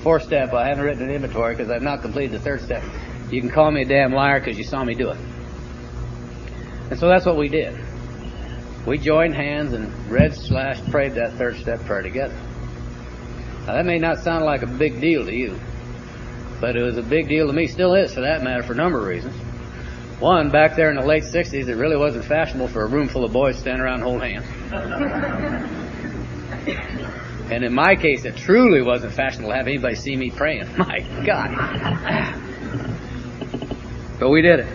fourth 0.03 0.25
step, 0.25 0.53
I 0.55 0.67
haven't 0.67 0.85
written 0.85 1.05
an 1.05 1.11
inventory 1.11 1.55
because 1.55 1.71
I've 1.71 1.83
not 1.83 2.03
completed 2.03 2.33
the 2.33 2.41
third 2.41 2.63
step, 2.63 2.83
you 3.31 3.41
can 3.41 3.51
call 3.51 3.71
me 3.71 3.83
a 3.83 3.85
damn 3.85 4.13
liar 4.13 4.41
because 4.41 4.57
you 4.57 4.65
saw 4.65 4.83
me 4.83 4.95
do 4.95 5.11
it. 5.11 5.19
And 6.91 6.99
so 6.99 7.07
that's 7.07 7.27
what 7.27 7.37
we 7.37 7.49
did. 7.49 7.79
We 8.87 8.97
joined 8.97 9.35
hands 9.35 9.75
and 9.75 9.93
read 10.11 10.35
slash 10.35 10.81
prayed 10.91 11.13
that 11.15 11.35
third 11.35 11.59
step 11.59 11.85
prayer 11.85 12.03
together. 12.03 12.35
Now 13.69 13.75
that 13.75 13.85
may 13.85 13.99
not 13.99 14.21
sound 14.21 14.47
like 14.47 14.63
a 14.63 14.67
big 14.67 14.99
deal 14.99 15.27
to 15.27 15.35
you, 15.35 15.61
but 16.59 16.75
it 16.75 16.81
was 16.83 16.97
a 16.97 17.03
big 17.03 17.29
deal 17.29 17.49
to 17.49 17.53
me, 17.53 17.67
still 17.67 17.95
is 17.95 18.15
for 18.15 18.23
that 18.23 18.43
matter, 18.43 18.63
for 18.63 18.73
a 18.73 18.77
number 18.77 18.99
of 18.99 19.07
reasons. 19.07 19.37
One, 20.21 20.49
back 20.49 20.75
there 20.75 20.89
in 20.89 20.97
the 20.97 21.05
late 21.05 21.25
60s, 21.25 21.69
it 21.69 21.75
really 21.75 21.99
wasn't 21.99 22.25
fashionable 22.25 22.69
for 22.69 22.85
a 22.85 22.87
room 22.87 23.09
full 23.09 23.27
of 23.27 23.33
boys 23.35 23.57
to 23.57 23.61
stand 23.61 23.83
around 23.83 24.01
and 24.01 24.05
hold 24.05 24.23
hands. 24.23 24.47
and 27.53 27.63
in 27.63 27.75
my 27.75 27.95
case, 27.95 28.25
it 28.25 28.39
truly 28.39 28.81
wasn't 28.81 29.13
fashionable 29.13 29.51
to 29.51 29.57
have 29.57 29.67
anybody 29.67 29.97
see 29.97 30.17
me 30.17 30.31
praying. 30.31 30.65
My 30.79 31.01
God. 31.27 31.51
but 34.19 34.31
we 34.31 34.41
did 34.41 34.61
it. 34.61 34.67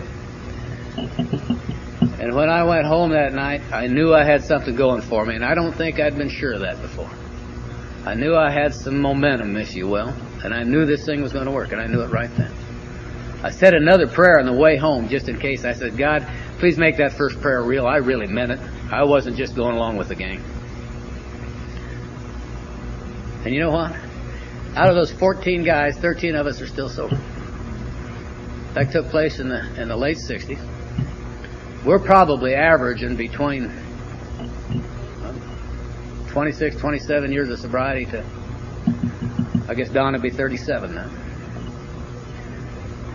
And 2.20 2.32
when 2.32 2.48
I 2.48 2.62
went 2.62 2.86
home 2.86 3.10
that 3.10 3.32
night, 3.32 3.60
I 3.72 3.88
knew 3.88 4.14
I 4.14 4.22
had 4.22 4.44
something 4.44 4.76
going 4.76 5.00
for 5.00 5.26
me, 5.26 5.34
and 5.34 5.44
I 5.44 5.56
don't 5.56 5.72
think 5.72 5.98
I'd 5.98 6.16
been 6.16 6.30
sure 6.30 6.52
of 6.52 6.60
that 6.60 6.80
before. 6.80 7.10
I 8.04 8.14
knew 8.14 8.34
I 8.34 8.50
had 8.50 8.74
some 8.74 9.00
momentum, 9.00 9.56
if 9.56 9.74
you 9.74 9.88
will, 9.88 10.14
and 10.44 10.52
I 10.52 10.62
knew 10.62 10.84
this 10.84 11.06
thing 11.06 11.22
was 11.22 11.32
going 11.32 11.46
to 11.46 11.50
work, 11.50 11.72
and 11.72 11.80
I 11.80 11.86
knew 11.86 12.02
it 12.02 12.10
right 12.10 12.30
then. 12.36 12.52
I 13.42 13.50
said 13.50 13.74
another 13.74 14.06
prayer 14.06 14.38
on 14.38 14.46
the 14.46 14.52
way 14.52 14.76
home 14.76 15.08
just 15.08 15.28
in 15.28 15.38
case. 15.38 15.64
I 15.64 15.72
said, 15.72 15.96
God, 15.96 16.26
please 16.58 16.78
make 16.78 16.96
that 16.98 17.12
first 17.12 17.40
prayer 17.40 17.62
real. 17.62 17.86
I 17.86 17.96
really 17.96 18.26
meant 18.26 18.52
it. 18.52 18.60
I 18.90 19.04
wasn't 19.04 19.36
just 19.36 19.54
going 19.54 19.76
along 19.76 19.96
with 19.96 20.08
the 20.08 20.14
gang. 20.14 20.42
And 23.44 23.54
you 23.54 23.60
know 23.60 23.70
what? 23.70 23.94
Out 24.74 24.88
of 24.88 24.94
those 24.94 25.12
14 25.12 25.62
guys, 25.62 25.96
13 25.98 26.34
of 26.34 26.46
us 26.46 26.60
are 26.60 26.66
still 26.66 26.88
sober. 26.88 27.20
That 28.74 28.90
took 28.90 29.08
place 29.08 29.38
in 29.38 29.48
the 29.48 29.80
in 29.80 29.88
the 29.88 29.96
late 29.96 30.16
60s. 30.16 30.58
We're 31.84 32.00
probably 32.00 32.54
averaging 32.54 33.16
between 33.16 33.70
26, 36.34 36.76
27 36.76 37.32
years 37.32 37.48
of 37.48 37.58
sobriety 37.58 38.04
to, 38.06 38.22
I 39.68 39.74
guess 39.74 39.88
Don 39.88 40.12
would 40.12 40.20
be 40.20 40.30
37 40.30 40.94
now 40.94 41.10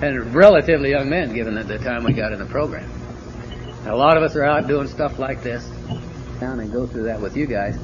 and 0.02 0.34
relatively 0.34 0.92
young 0.92 1.10
men 1.10 1.34
given 1.34 1.56
the, 1.56 1.64
the 1.64 1.78
time 1.80 2.04
we 2.04 2.14
got 2.14 2.32
in 2.32 2.40
the 2.40 2.46
program. 2.46 2.90
A 3.86 3.96
lot 3.96 4.18
of 4.18 4.24
us 4.24 4.36
are 4.36 4.44
out 4.44 4.68
doing 4.68 4.88
stuff 4.88 5.20
like 5.20 5.44
this. 5.44 5.66
down 6.40 6.60
and 6.60 6.72
go 6.72 6.88
through 6.88 7.04
that 7.04 7.20
with 7.20 7.36
you 7.36 7.46
guys, 7.46 7.78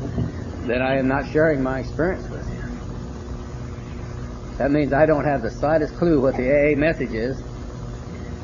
that 0.66 0.82
I 0.82 0.98
am 0.98 1.08
not 1.08 1.30
sharing 1.30 1.62
my 1.62 1.80
experience 1.80 2.30
with 2.30 2.48
you. 2.50 2.56
That 4.58 4.72
means 4.72 4.94
I 4.94 5.06
don't 5.06 5.26
have 5.26 5.42
the 5.42 5.52
slightest 5.52 5.98
clue 5.98 6.22
what 6.22 6.38
the 6.38 6.50
AA 6.50 6.78
message 6.78 7.12
is. 7.12 7.38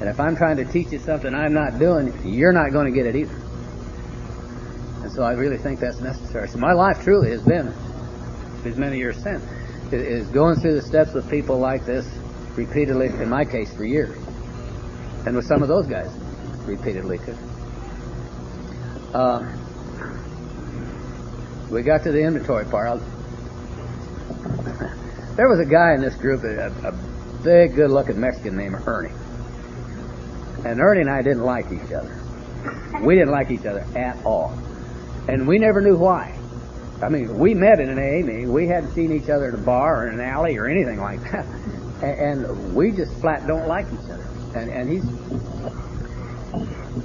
And 0.02 0.10
if 0.10 0.20
I'm 0.20 0.36
trying 0.36 0.58
to 0.58 0.66
teach 0.66 0.92
you 0.92 1.00
something 1.00 1.34
I'm 1.34 1.54
not 1.54 1.80
doing, 1.80 2.14
you're 2.26 2.52
not 2.52 2.74
going 2.74 2.88
to 2.88 2.92
get 2.92 3.06
it 3.06 3.16
either. 3.16 3.36
So 5.14 5.24
I 5.24 5.34
really 5.34 5.58
think 5.58 5.80
that's 5.80 6.00
necessary. 6.00 6.48
So 6.48 6.58
my 6.58 6.72
life 6.72 7.04
truly 7.04 7.32
has 7.32 7.42
been, 7.42 7.74
as 8.66 8.78
many 8.78 8.98
years 8.98 9.18
since, 9.22 9.44
is 9.92 10.28
going 10.30 10.56
through 10.56 10.76
the 10.76 10.82
steps 10.82 11.14
with 11.14 11.30
people 11.30 11.60
like 11.60 11.86
this 11.86 12.08
repeatedly, 12.56 13.08
in 13.08 13.30
my 13.30 13.44
case, 13.44 13.74
for 13.76 13.84
years. 13.84 14.18
And 15.26 15.36
with 15.36 15.46
some 15.46 15.62
of 15.62 15.68
those 15.68 15.86
guys, 15.86 16.10
repeatedly 16.66 17.18
too. 17.20 17.38
Uh, 19.14 19.54
we 21.70 21.82
got 21.84 22.04
to 22.04 22.12
the 22.12 22.22
inventory 22.22 22.66
part. 22.66 23.02
There 25.38 25.48
was 25.48 25.60
a 25.60 25.66
guy 25.66 25.94
in 25.94 26.02
this 26.02 26.14
group, 26.16 26.44
a, 26.44 26.68
a 26.86 26.92
big, 27.42 27.74
good-looking 27.74 28.20
Mexican 28.20 28.58
named 28.58 28.76
Ernie. 28.86 29.14
And 30.66 30.82
Ernie 30.82 31.02
and 31.02 31.10
I 31.10 31.22
didn't 31.22 31.44
like 31.44 31.72
each 31.72 31.92
other. 31.94 32.20
We 33.02 33.16
didn't 33.16 33.32
like 33.32 33.50
each 33.50 33.66
other 33.66 33.86
at 33.96 34.24
all. 34.26 34.56
And 35.28 35.48
we 35.48 35.60
never 35.60 35.82
knew 35.82 35.98
why. 35.98 36.38
I 37.02 37.10
mean, 37.10 37.38
we 37.38 37.54
met 37.54 37.80
in 37.80 37.90
an 37.90 37.98
AA 37.98 38.26
meeting. 38.26 38.52
We 38.52 38.68
hadn't 38.68 38.94
seen 38.94 39.12
each 39.12 39.30
other 39.30 39.48
at 39.48 39.54
a 39.54 39.58
bar 39.58 40.04
or 40.04 40.08
in 40.08 40.20
an 40.20 40.26
alley 40.26 40.58
or 40.58 40.68
anything 40.68 41.00
like 41.00 41.22
that. 41.32 41.46
And 42.02 42.74
we 42.76 42.90
just 42.90 43.14
flat 43.22 43.46
don't 43.46 43.68
like 43.68 43.86
each 43.86 44.10
other. 44.10 44.26
And, 44.56 44.72
and 44.72 44.90
he's 44.90 45.04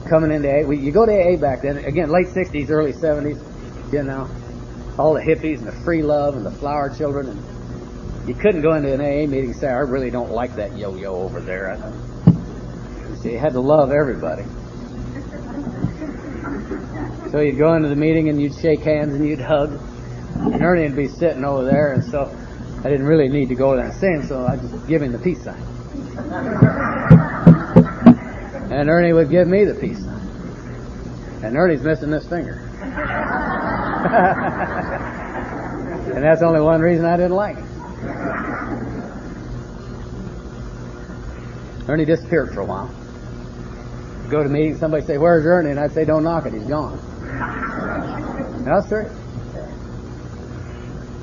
coming 0.08 0.32
into 0.32 0.48
AA. 0.48 0.70
You 0.70 0.90
go 0.90 1.04
to 1.04 1.12
AA 1.12 1.36
back 1.36 1.60
then, 1.60 1.76
again, 1.76 2.08
late 2.08 2.28
60s, 2.28 2.70
early 2.70 2.94
70s, 2.94 3.92
you 3.92 4.02
know, 4.02 4.26
all 4.98 5.12
the 5.12 5.20
hippies 5.20 5.58
and 5.58 5.66
the 5.66 5.72
free 5.84 6.02
love 6.02 6.34
and 6.34 6.46
the 6.46 6.50
flower 6.50 6.88
children. 6.88 7.28
And 7.28 8.28
you 8.28 8.34
couldn't 8.34 8.62
go 8.62 8.72
into 8.72 8.92
an 8.94 9.02
AA 9.02 9.26
meeting 9.30 9.50
and 9.50 9.56
say, 9.56 9.68
I 9.68 9.80
really 9.80 10.10
don't 10.10 10.30
like 10.30 10.56
that 10.56 10.78
yo-yo 10.78 11.14
over 11.14 11.40
there. 11.40 11.76
You 13.22 13.38
had 13.38 13.52
to 13.52 13.60
love 13.60 13.92
everybody. 13.92 14.44
So 17.36 17.42
you'd 17.42 17.58
go 17.58 17.74
into 17.74 17.90
the 17.90 17.96
meeting 17.96 18.30
and 18.30 18.40
you'd 18.40 18.54
shake 18.54 18.80
hands 18.80 19.12
and 19.12 19.28
you'd 19.28 19.42
hug. 19.42 19.78
And 20.36 20.62
Ernie 20.62 20.84
would 20.84 20.96
be 20.96 21.06
sitting 21.06 21.44
over 21.44 21.66
there, 21.66 21.92
and 21.92 22.02
so 22.02 22.34
I 22.78 22.84
didn't 22.88 23.04
really 23.04 23.28
need 23.28 23.50
to 23.50 23.54
go 23.54 23.76
there 23.76 23.84
and 23.84 23.94
see 23.94 24.26
so 24.26 24.46
I 24.46 24.56
just 24.56 24.88
give 24.88 25.02
him 25.02 25.12
the 25.12 25.18
peace 25.18 25.44
sign. 25.44 25.60
And 28.72 28.88
Ernie 28.88 29.12
would 29.12 29.28
give 29.28 29.46
me 29.48 29.66
the 29.66 29.74
peace 29.74 30.02
sign. 30.02 30.18
And 31.42 31.58
Ernie's 31.58 31.82
missing 31.82 32.10
this 32.10 32.26
finger. 32.26 32.54
and 36.14 36.24
that's 36.24 36.40
only 36.40 36.62
one 36.62 36.80
reason 36.80 37.04
I 37.04 37.18
didn't 37.18 37.36
like 37.36 37.56
him. 37.56 37.68
Ernie 41.86 42.06
disappeared 42.06 42.54
for 42.54 42.60
a 42.60 42.64
while. 42.64 42.90
Go 44.30 44.42
to 44.42 44.48
meetings, 44.48 44.80
somebody 44.80 45.04
say, 45.04 45.18
Where's 45.18 45.44
Ernie? 45.44 45.72
And 45.72 45.78
I'd 45.78 45.92
say, 45.92 46.06
Don't 46.06 46.24
knock 46.24 46.46
it, 46.46 46.54
he's 46.54 46.64
gone. 46.64 46.98
And 47.28 48.68
I. 48.68 49.26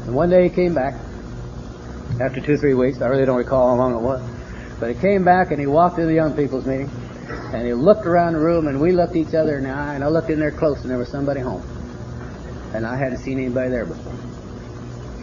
And 0.06 0.14
one 0.14 0.30
day 0.30 0.44
he 0.44 0.50
came 0.50 0.74
back 0.74 0.96
after 2.20 2.42
two, 2.42 2.58
three 2.58 2.74
weeks. 2.74 3.02
I 3.02 3.08
really 3.08 3.26
don't 3.26 3.38
recall 3.38 3.70
how 3.70 3.76
long 3.76 3.96
it 3.96 4.02
was. 4.02 4.22
But 4.80 4.94
he 4.94 5.00
came 5.00 5.24
back 5.24 5.52
and 5.52 5.60
he 5.60 5.68
walked 5.68 5.96
to 5.96 6.06
the 6.06 6.14
young 6.14 6.36
people's 6.36 6.66
meeting 6.66 6.90
and 7.54 7.66
he 7.66 7.74
looked 7.74 8.06
around 8.06 8.34
the 8.34 8.40
room 8.40 8.68
and 8.68 8.82
we 8.82 8.92
looked 8.92 9.16
each 9.16 9.34
other 9.34 9.58
in 9.58 9.64
the 9.64 9.70
eye 9.70 9.96
and 9.96 10.04
I 10.04 10.08
looked 10.08 10.30
in 10.30 10.40
there 10.40 10.52
close 10.52 10.82
and 10.82 10.90
there 10.90 10.98
was 10.98 11.10
somebody 11.10 11.40
home. 11.40 11.64
And 12.74 12.86
I 12.86 12.98
hadn't 12.98 13.20
seen 13.20 13.40
anybody 13.40 13.70
there 13.70 13.86
before. 13.86 14.14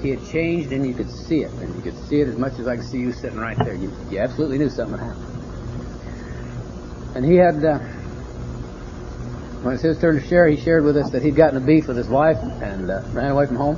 He 0.03 0.11
had 0.11 0.25
changed 0.31 0.73
and 0.73 0.87
you 0.87 0.95
could 0.95 1.11
see 1.11 1.41
it. 1.41 1.53
And 1.53 1.75
you 1.77 1.83
could 1.83 1.99
see 2.07 2.21
it 2.21 2.29
as 2.29 2.39
much 2.39 2.59
as 2.59 2.67
I 2.67 2.77
could 2.77 2.87
see 2.87 3.01
you 3.01 3.13
sitting 3.13 3.39
right 3.39 3.59
there. 3.59 3.75
You, 3.75 3.93
you 4.11 4.19
absolutely 4.19 4.59
knew 4.59 4.71
something 4.71 4.99
had 4.99 5.09
happened. 5.09 5.27
And 7.17 7.25
he 7.25 7.37
had, 7.37 7.65
uh, 7.65 7.79
when 9.63 9.75
it's 9.75 9.83
his 9.83 9.99
turn 9.99 10.19
to 10.19 10.27
share, 10.27 10.49
he 10.49 10.57
shared 10.57 10.85
with 10.85 10.97
us 10.97 11.11
that 11.11 11.23
he'd 11.23 11.37
gotten 11.37 11.63
a 11.63 11.65
beef 11.65 11.87
with 11.87 11.99
his 11.99 12.09
wife 12.09 12.39
and 12.63 12.91
uh, 12.91 13.03
ran 13.13 13.31
away 13.31 13.45
from 13.47 13.57
home. 13.57 13.77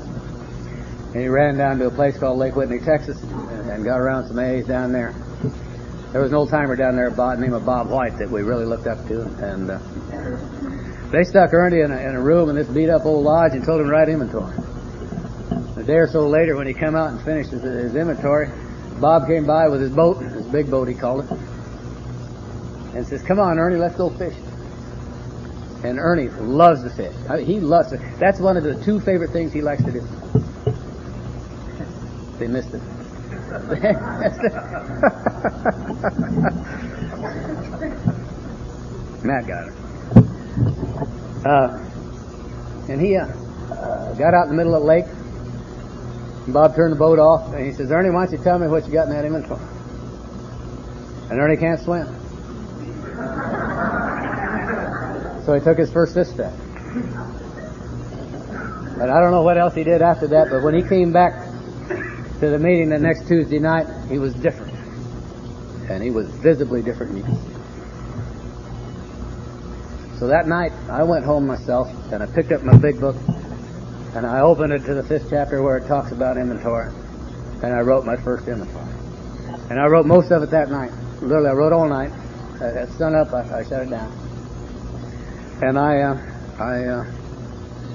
And 1.13 1.21
he 1.21 1.27
ran 1.27 1.59
down 1.59 1.79
to 1.79 1.87
a 1.87 1.91
place 1.91 2.17
called 2.17 2.39
Lake 2.39 2.55
Whitney, 2.55 2.79
Texas, 2.79 3.21
and, 3.23 3.85
got 3.85 3.99
around 3.99 4.29
some 4.29 4.39
A's 4.39 4.65
down 4.65 4.93
there. 4.93 5.13
There 6.13 6.21
was 6.21 6.31
an 6.31 6.37
old 6.37 6.51
timer 6.51 6.77
down 6.77 6.95
there 6.95 7.11
by 7.11 7.35
the 7.35 7.43
name 7.43 7.53
of 7.53 7.67
Bob 7.67 7.89
White 7.89 8.17
that 8.19 8.31
we 8.31 8.43
really 8.43 8.65
looked 8.65 8.87
up 8.87 9.09
to, 9.09 9.23
and 9.23 9.71
uh, 9.71 11.11
they 11.11 11.25
stuck 11.25 11.53
Ernie 11.53 11.81
in 11.81 11.91
a, 11.91 11.97
in 11.97 12.15
a 12.15 12.21
room 12.21 12.49
in 12.49 12.55
this 12.55 12.69
beat 12.69 12.89
up 12.89 13.05
old 13.05 13.25
lodge 13.25 13.53
and 13.53 13.65
told 13.65 13.81
him 13.81 13.87
to 13.87 13.93
write 13.93 14.09
inventory. 14.09 14.55
A 15.77 15.83
day 15.83 15.97
or 15.97 16.07
so 16.07 16.29
later, 16.29 16.55
when 16.55 16.69
he 16.69 16.75
came 16.75 16.95
out 16.95 17.11
and 17.11 17.21
finished 17.23 17.51
his, 17.51 17.63
his 17.63 17.97
inventory, 17.97 18.49
Bob 19.01 19.27
came 19.27 19.47
by 19.47 19.67
with 19.67 19.81
his 19.81 19.91
boat, 19.91 20.23
his 20.23 20.47
big 20.47 20.71
boat 20.71 20.87
he 20.87 20.95
called 20.95 21.25
it, 21.25 21.31
and 22.95 23.05
says, 23.05 23.23
"Come 23.23 23.41
on, 23.41 23.59
Ernie, 23.59 23.79
let's 23.79 23.97
go 23.97 24.11
fishing." 24.11 24.52
And 25.85 25.99
Ernie 25.99 26.29
loves 26.29 26.85
to 26.85 26.91
fish. 26.91 27.15
I 27.29 27.39
mean, 27.39 27.47
he 27.47 27.61
loves 27.61 27.93
it. 27.93 28.01
That's 28.19 28.39
one 28.39 28.57
of 28.57 28.63
the 28.63 28.75
two 28.85 29.01
favorite 29.01 29.31
things 29.31 29.53
he 29.53 29.63
likes 29.63 29.83
to 29.85 29.91
do. 29.91 30.01
They 32.39 32.47
missed 32.47 32.73
it. 32.75 32.83
Matt 39.25 39.47
got 39.47 39.69
it. 39.69 39.75
Uh, 41.45 41.79
and 42.89 43.01
he 43.01 43.17
uh, 43.17 43.27
got 44.15 44.35
out 44.35 44.45
in 44.45 44.51
the 44.51 44.57
middle 44.57 44.75
of 44.75 44.83
the 44.83 44.87
lake. 44.87 45.07
Bob 46.49 46.75
turned 46.75 46.93
the 46.93 46.99
boat 46.99 47.19
off, 47.19 47.53
and 47.55 47.65
he 47.65 47.73
says, 47.73 47.91
"Ernie, 47.91 48.11
why 48.11 48.27
don't 48.27 48.39
you 48.39 48.43
tell 48.43 48.59
me 48.59 48.67
what 48.67 48.87
you 48.87 48.93
got 48.93 49.09
in 49.09 49.15
that 49.15 49.25
inventory?" 49.25 49.61
And 51.31 51.41
Ernie 51.41 51.57
can't 51.57 51.81
swim. 51.81 52.07
So 55.45 55.55
he 55.55 55.61
took 55.61 55.79
his 55.79 55.91
first 55.91 56.13
step. 56.13 56.53
And 59.03 59.11
I 59.11 59.21
don't 59.21 59.33
know 59.33 59.43
what 59.43 59.59
else 59.59 59.75
he 59.75 59.83
did 59.83 60.01
after 60.01 60.29
that, 60.29 60.49
but 60.51 60.63
when 60.63 60.75
he 60.75 60.83
came 60.83 61.13
back 61.13 61.33
to 62.39 62.49
the 62.49 62.59
meeting 62.59 62.91
the 62.91 62.99
next 62.99 63.27
Tuesday 63.27 63.59
night, 63.59 63.87
he 64.09 64.19
was 64.19 64.35
different. 64.35 64.73
And 65.91 66.03
he 66.03 66.11
was 66.11 66.29
visibly 66.29 66.83
different 66.83 67.25
So 70.19 70.29
that 70.29 70.47
night, 70.47 70.71
I 70.89 71.03
went 71.03 71.25
home 71.25 71.49
myself, 71.49 71.89
and 72.13 72.23
I 72.23 72.27
picked 72.27 72.53
up 72.53 72.63
my 72.63 72.77
big 72.77 73.01
book, 73.01 73.17
and 74.15 74.25
I 74.25 74.41
opened 74.41 74.73
it 74.73 74.85
to 74.85 74.95
the 74.95 75.03
fifth 75.03 75.29
chapter 75.31 75.63
where 75.63 75.79
it 75.79 75.89
talks 75.89 76.13
about 76.13 76.37
inventory, 76.37 76.93
and 77.65 77.75
I 77.75 77.81
wrote 77.81 78.07
my 78.07 78.15
first 78.15 78.47
inventory. 78.47 78.87
And 79.69 79.81
I 79.81 79.87
wrote 79.87 80.07
most 80.07 80.31
of 80.31 80.45
it 80.45 80.51
that 80.51 80.71
night. 80.71 80.93
Literally, 81.21 81.49
I 81.49 81.53
wrote 81.55 81.73
all 81.73 81.89
night. 81.89 82.13
At 82.61 82.89
sunup, 82.91 83.33
I, 83.33 83.59
I 83.59 83.65
shut 83.65 83.83
it 83.83 83.91
down. 83.91 84.22
And 85.63 85.79
I, 85.79 86.03
uh, 86.03 86.21
I 86.59 86.85
uh, 86.85 87.05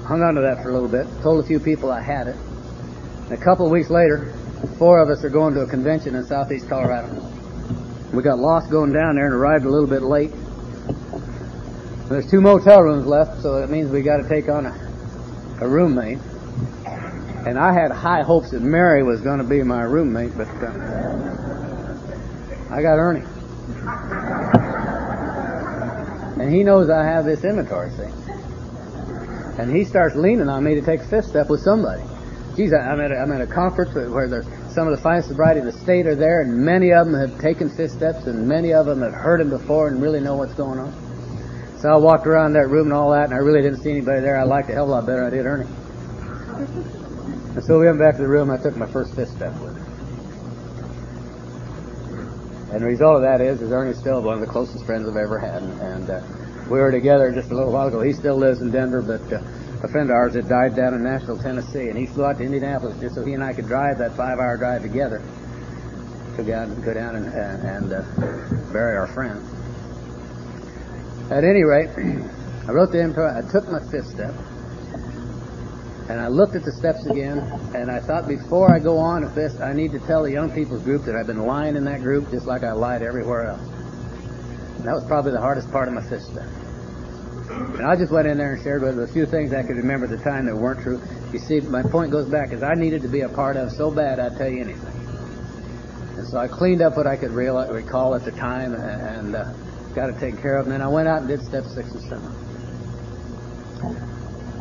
hung 0.04 0.22
on 0.22 0.34
to 0.34 0.40
that 0.40 0.62
for 0.62 0.70
a 0.70 0.72
little 0.72 0.88
bit, 0.88 1.06
told 1.22 1.44
a 1.44 1.46
few 1.46 1.60
people 1.60 1.92
I 1.92 2.00
had 2.00 2.26
it. 2.26 2.36
And 3.24 3.32
a 3.32 3.36
couple 3.36 3.66
of 3.66 3.70
weeks 3.70 3.90
later, 3.90 4.34
Four 4.78 5.00
of 5.00 5.08
us 5.08 5.24
are 5.24 5.30
going 5.30 5.54
to 5.54 5.60
a 5.60 5.66
convention 5.66 6.14
in 6.16 6.24
southeast 6.24 6.68
Colorado. 6.68 7.08
We 8.12 8.22
got 8.22 8.38
lost 8.38 8.70
going 8.70 8.92
down 8.92 9.14
there 9.14 9.26
and 9.26 9.34
arrived 9.34 9.64
a 9.64 9.68
little 9.68 9.86
bit 9.86 10.02
late. 10.02 10.32
There's 12.08 12.28
two 12.28 12.40
motel 12.40 12.82
rooms 12.82 13.06
left, 13.06 13.40
so 13.42 13.60
that 13.60 13.70
means 13.70 13.90
we 13.90 14.02
got 14.02 14.16
to 14.16 14.28
take 14.28 14.48
on 14.48 14.66
a, 14.66 14.72
a 15.60 15.68
roommate. 15.68 16.18
And 17.46 17.58
I 17.58 17.72
had 17.72 17.92
high 17.92 18.22
hopes 18.22 18.50
that 18.50 18.62
Mary 18.62 19.02
was 19.04 19.20
going 19.20 19.38
to 19.38 19.44
be 19.44 19.62
my 19.62 19.82
roommate, 19.82 20.36
but 20.36 20.48
uh, 20.48 20.72
I 22.70 22.82
got 22.82 22.98
Ernie. 22.98 23.26
And 26.40 26.54
he 26.54 26.62
knows 26.62 26.88
I 26.90 27.04
have 27.04 27.24
this 27.24 27.44
inventory, 27.44 27.90
thing. 27.90 28.12
And 29.58 29.74
he 29.74 29.84
starts 29.84 30.14
leaning 30.14 30.48
on 30.48 30.62
me 30.62 30.74
to 30.74 30.82
take 30.82 31.00
a 31.00 31.04
fifth 31.04 31.26
step 31.26 31.50
with 31.50 31.60
somebody 31.60 32.02
geez, 32.58 32.72
I'm 32.72 33.00
at 33.00 33.12
a, 33.12 33.16
I'm 33.16 33.30
at 33.30 33.40
a 33.40 33.46
conference 33.46 33.94
where 33.94 34.28
there's 34.28 34.46
some 34.74 34.88
of 34.88 34.96
the 34.96 35.00
finest 35.00 35.28
sobriety 35.28 35.60
in 35.60 35.66
the 35.66 35.72
state 35.72 36.08
are 36.08 36.16
there, 36.16 36.40
and 36.40 36.58
many 36.58 36.92
of 36.92 37.06
them 37.06 37.14
have 37.14 37.40
taken 37.40 37.70
fifth 37.70 37.92
steps, 37.92 38.26
and 38.26 38.48
many 38.48 38.72
of 38.72 38.84
them 38.84 39.00
have 39.00 39.14
heard 39.14 39.40
him 39.40 39.48
before 39.48 39.86
and 39.86 40.02
really 40.02 40.20
know 40.20 40.34
what's 40.34 40.54
going 40.54 40.80
on. 40.80 40.92
So 41.78 41.88
I 41.88 41.96
walked 41.96 42.26
around 42.26 42.54
that 42.54 42.66
room 42.66 42.88
and 42.88 42.92
all 42.92 43.12
that, 43.12 43.26
and 43.26 43.34
I 43.34 43.36
really 43.36 43.62
didn't 43.62 43.80
see 43.80 43.92
anybody 43.92 44.20
there. 44.20 44.36
I 44.36 44.42
liked 44.42 44.70
it 44.70 44.72
a 44.72 44.74
hell 44.74 44.84
of 44.86 44.90
a 44.90 44.92
lot 44.94 45.06
better 45.06 45.24
I 45.24 45.30
did 45.30 45.46
Ernie. 45.46 45.70
And 47.54 47.62
so 47.62 47.78
we 47.78 47.86
went 47.86 48.00
back 48.00 48.16
to 48.16 48.22
the 48.22 48.28
room. 48.28 48.50
and 48.50 48.58
I 48.58 48.62
took 48.62 48.76
my 48.76 48.86
first 48.86 49.14
fifth 49.14 49.30
step 49.30 49.54
with 49.60 49.76
him. 49.76 49.77
And 52.70 52.82
the 52.82 52.86
result 52.86 53.16
of 53.16 53.22
that 53.22 53.40
is, 53.40 53.62
is 53.62 53.72
Ernie's 53.72 53.98
still 53.98 54.20
one 54.20 54.34
of 54.34 54.40
the 54.40 54.46
closest 54.46 54.84
friends 54.84 55.08
I've 55.08 55.16
ever 55.16 55.38
had, 55.38 55.62
and, 55.62 55.80
and 55.80 56.10
uh, 56.10 56.20
we 56.70 56.78
were 56.78 56.92
together 56.92 57.32
just 57.32 57.50
a 57.50 57.54
little 57.54 57.72
while 57.72 57.88
ago. 57.88 58.02
He 58.02 58.12
still 58.12 58.36
lives 58.36 58.60
in 58.60 58.70
Denver, 58.70 59.00
but 59.00 59.32
uh, 59.32 59.40
a 59.82 59.88
friend 59.88 60.10
of 60.10 60.14
ours 60.14 60.34
had 60.34 60.48
died 60.48 60.76
down 60.76 60.92
in 60.92 61.02
Nashville, 61.02 61.38
Tennessee, 61.38 61.88
and 61.88 61.96
he 61.96 62.04
flew 62.04 62.26
out 62.26 62.38
to 62.38 62.44
Indianapolis 62.44 63.00
just 63.00 63.14
so 63.14 63.24
he 63.24 63.32
and 63.32 63.42
I 63.42 63.54
could 63.54 63.66
drive 63.66 63.96
that 63.98 64.12
five-hour 64.16 64.58
drive 64.58 64.82
together 64.82 65.22
to 66.36 66.42
go 66.42 66.48
down, 66.48 66.80
go 66.82 66.92
down 66.92 67.16
and, 67.16 67.26
and 67.26 67.92
uh, 67.92 68.72
bury 68.72 68.96
our 68.96 69.06
friend. 69.06 69.40
At 71.30 71.44
any 71.44 71.64
rate, 71.64 71.88
I 72.68 72.72
wrote 72.72 72.92
the 72.92 73.00
inventory. 73.00 73.32
I 73.32 73.50
took 73.50 73.66
my 73.68 73.80
fifth 73.90 74.08
step, 74.08 74.34
And 76.08 76.18
I 76.18 76.28
looked 76.28 76.54
at 76.54 76.64
the 76.64 76.72
steps 76.72 77.04
again, 77.04 77.38
and 77.74 77.90
I 77.90 78.00
thought 78.00 78.26
before 78.26 78.74
I 78.74 78.78
go 78.78 78.96
on 78.96 79.24
with 79.24 79.34
this, 79.34 79.60
I 79.60 79.74
need 79.74 79.92
to 79.92 79.98
tell 80.00 80.22
the 80.22 80.32
young 80.32 80.50
people's 80.50 80.82
group 80.82 81.04
that 81.04 81.14
I've 81.14 81.26
been 81.26 81.44
lying 81.44 81.76
in 81.76 81.84
that 81.84 82.00
group 82.00 82.30
just 82.30 82.46
like 82.46 82.64
I 82.64 82.72
lied 82.72 83.02
everywhere 83.02 83.48
else. 83.48 83.60
And 84.76 84.84
that 84.86 84.94
was 84.94 85.04
probably 85.04 85.32
the 85.32 85.40
hardest 85.40 85.70
part 85.70 85.86
of 85.86 85.94
my 85.94 86.02
fifth 86.02 86.24
step. 86.24 86.48
And 87.50 87.86
I 87.86 87.94
just 87.96 88.10
went 88.10 88.26
in 88.26 88.38
there 88.38 88.54
and 88.54 88.62
shared 88.62 88.82
with 88.82 88.98
a 89.00 89.08
few 89.08 89.26
things 89.26 89.52
I 89.52 89.62
could 89.62 89.76
remember 89.76 90.06
at 90.06 90.10
the 90.10 90.24
time 90.24 90.46
that 90.46 90.56
weren't 90.56 90.80
true. 90.80 91.00
You 91.32 91.38
see, 91.38 91.60
my 91.60 91.82
point 91.82 92.10
goes 92.10 92.28
back 92.28 92.52
is 92.52 92.62
I 92.62 92.74
needed 92.74 93.02
to 93.02 93.08
be 93.08 93.20
a 93.20 93.28
part 93.28 93.56
of 93.56 93.70
so 93.70 93.90
bad 93.90 94.18
I'd 94.18 94.36
tell 94.36 94.48
you 94.48 94.62
anything. 94.62 94.94
And 96.16 96.26
so 96.26 96.38
I 96.38 96.48
cleaned 96.48 96.80
up 96.80 96.96
what 96.96 97.06
I 97.06 97.16
could 97.16 97.32
recall 97.32 98.14
at 98.14 98.24
the 98.24 98.32
time 98.32 98.72
and, 98.72 98.82
and 98.82 99.36
uh, 99.36 99.52
got 99.94 100.08
it 100.08 100.18
taken 100.18 100.40
care 100.40 100.56
of. 100.56 100.66
And 100.66 100.72
then 100.72 100.80
I 100.80 100.88
went 100.88 101.06
out 101.06 101.18
and 101.18 101.28
did 101.28 101.42
step 101.42 101.64
six 101.64 101.92
and 101.92 102.02
seven. 102.02 102.34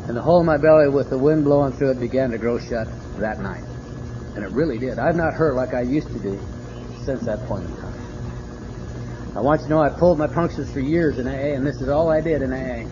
And 0.07 0.15
the 0.15 0.21
hole 0.21 0.39
in 0.39 0.45
my 0.45 0.57
belly 0.57 0.87
with 0.87 1.09
the 1.09 1.17
wind 1.17 1.43
blowing 1.43 1.73
through 1.73 1.91
it 1.91 1.99
began 1.99 2.31
to 2.31 2.37
grow 2.37 2.57
shut 2.59 2.87
that 3.17 3.39
night. 3.39 3.63
And 4.35 4.43
it 4.45 4.51
really 4.51 4.77
did. 4.77 4.99
I've 4.99 5.15
not 5.15 5.33
hurt 5.33 5.55
like 5.55 5.73
I 5.73 5.81
used 5.81 6.07
to 6.07 6.19
do 6.19 6.39
since 7.03 7.21
that 7.25 7.45
point 7.47 7.65
in 7.65 7.75
time. 7.77 7.93
I 9.35 9.41
want 9.41 9.61
you 9.61 9.67
to 9.67 9.69
know 9.69 9.81
I 9.81 9.89
pulled 9.89 10.17
my 10.17 10.27
punctures 10.27 10.71
for 10.71 10.79
years 10.79 11.19
in 11.19 11.27
AA, 11.27 11.55
and 11.55 11.67
this 11.67 11.81
is 11.81 11.89
all 11.89 12.09
I 12.09 12.21
did 12.21 12.41
in 12.41 12.53
AA 12.53 12.87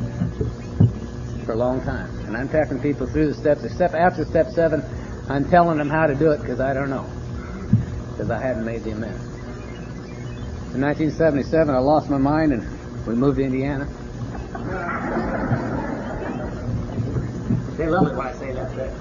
for 1.45 1.53
a 1.53 1.55
long 1.55 1.81
time. 1.81 2.09
And 2.27 2.35
I'm 2.35 2.49
taking 2.49 2.79
people 2.81 3.07
through 3.07 3.27
the 3.27 3.33
steps. 3.33 3.61
Step 3.73 3.93
after 3.93 4.25
step 4.25 4.47
seven, 4.51 4.83
I'm 5.29 5.49
telling 5.49 5.77
them 5.77 5.89
how 5.89 6.07
to 6.07 6.15
do 6.15 6.31
it 6.31 6.41
because 6.41 6.59
I 6.59 6.73
don't 6.73 6.89
know, 6.89 7.09
because 8.11 8.29
I 8.29 8.41
hadn't 8.41 8.65
made 8.65 8.83
the 8.83 8.91
amendment. 8.91 9.23
In 10.75 10.81
1977, 10.81 11.73
I 11.73 11.79
lost 11.79 12.09
my 12.09 12.17
mind 12.17 12.51
and 12.51 13.07
we 13.07 13.15
moved 13.15 13.37
to 13.37 13.43
Indiana. 13.43 13.87
They 17.77 17.87
love 17.87 18.07
it 18.07 18.15
when 18.15 18.27
I 18.27 18.33
say 18.33 18.53
that. 18.53 18.93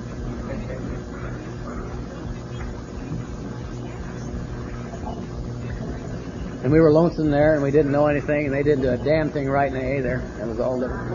And 6.65 6.73
we 6.73 6.81
were 6.81 6.91
lonesome 6.93 7.31
there, 7.31 7.55
and 7.55 7.63
we 7.63 7.71
didn't 7.71 7.93
know 7.93 8.07
anything, 8.07 8.47
and 8.47 8.55
they 8.55 8.63
didn't 8.63 8.83
do 8.83 8.91
a 8.91 8.97
damn 8.97 9.31
thing 9.31 9.51
right 9.51 9.71
in 9.71 9.77
AA 9.77 10.01
there. 10.03 10.23
It 10.41 10.47
was 10.47 10.59
all 10.61 10.81
different. 10.81 11.11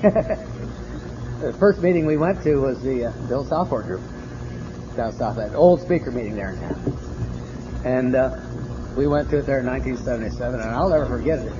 the 1.40 1.52
first 1.58 1.80
meeting 1.80 2.04
we 2.06 2.18
went 2.18 2.42
to 2.42 2.56
was 2.56 2.82
the 2.82 3.06
uh, 3.06 3.12
Bill 3.28 3.44
Southport 3.44 3.86
group 3.86 4.02
down 4.96 5.12
south, 5.12 5.36
that 5.36 5.54
old 5.54 5.80
speaker 5.80 6.10
meeting 6.10 6.34
there 6.34 6.52
in 6.52 6.60
town. 6.60 6.98
And 7.84 8.14
uh, 8.14 8.38
we 8.96 9.06
went 9.06 9.30
to 9.30 9.38
it 9.38 9.46
there 9.46 9.60
in 9.60 9.66
1977, 9.66 10.60
and 10.60 10.70
I'll 10.70 10.90
never 10.90 11.06
forget 11.06 11.38
it. 11.38 11.52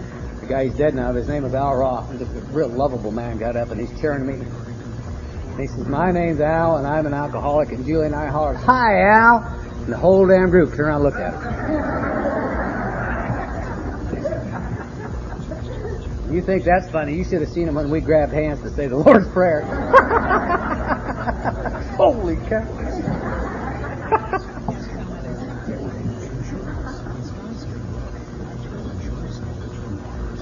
The 0.51 0.57
guy, 0.57 0.65
he's 0.65 0.75
dead 0.75 0.95
now, 0.97 1.13
his 1.13 1.29
name 1.29 1.45
is 1.45 1.55
Al 1.55 1.77
Roth. 1.77 2.11
He's 2.11 2.23
a 2.23 2.25
real 2.51 2.67
lovable 2.67 3.13
man, 3.13 3.39
got 3.39 3.55
up, 3.55 3.71
and 3.71 3.81
he's 3.81 4.01
cheering 4.01 4.27
me. 4.27 4.35
And 4.35 5.61
he 5.61 5.69
says, 5.69 5.87
my 5.87 6.11
name's 6.11 6.41
Al, 6.41 6.79
and 6.79 6.89
I'm 6.89 7.07
an 7.07 7.15
alcoholic, 7.15 7.71
and 7.71 7.87
Julie 7.87 8.07
and 8.07 8.17
I 8.17 8.27
hollered, 8.27 8.57
Hi, 8.57 9.01
Al! 9.03 9.45
And 9.45 9.93
the 9.93 9.97
whole 9.97 10.27
damn 10.27 10.51
group 10.51 10.71
turned 10.71 10.81
around 10.81 10.97
and 10.97 11.05
looked 11.05 11.19
at 11.19 11.35
him. 16.27 16.35
You 16.35 16.43
think 16.43 16.65
that's 16.65 16.91
funny? 16.91 17.15
You 17.15 17.23
should 17.23 17.43
have 17.43 17.51
seen 17.51 17.69
him 17.69 17.77
when 17.77 17.89
we 17.89 18.01
grabbed 18.01 18.33
hands 18.33 18.61
to 18.63 18.71
say 18.71 18.89
the 18.89 18.97
Lord's 18.97 19.29
Prayer. 19.29 19.63
Holy 21.97 22.35
cow. 22.49 22.90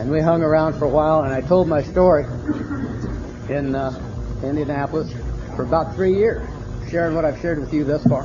And 0.09 0.15
we 0.15 0.23
hung 0.23 0.41
around 0.41 0.73
for 0.79 0.87
a 0.87 0.89
while, 0.89 1.25
and 1.25 1.35
I 1.35 1.43
told 1.43 1.69
my 1.69 1.83
story 1.83 2.25
in 3.51 3.75
uh, 3.75 3.93
Indianapolis 4.43 5.13
for 5.55 5.65
about 5.65 5.95
three 5.95 6.15
years, 6.15 6.49
sharing 6.91 7.15
what 7.15 7.27
I've 7.27 7.39
shared 7.43 7.59
with 7.59 7.75
you 7.75 7.85
thus 7.85 8.03
far 8.05 8.25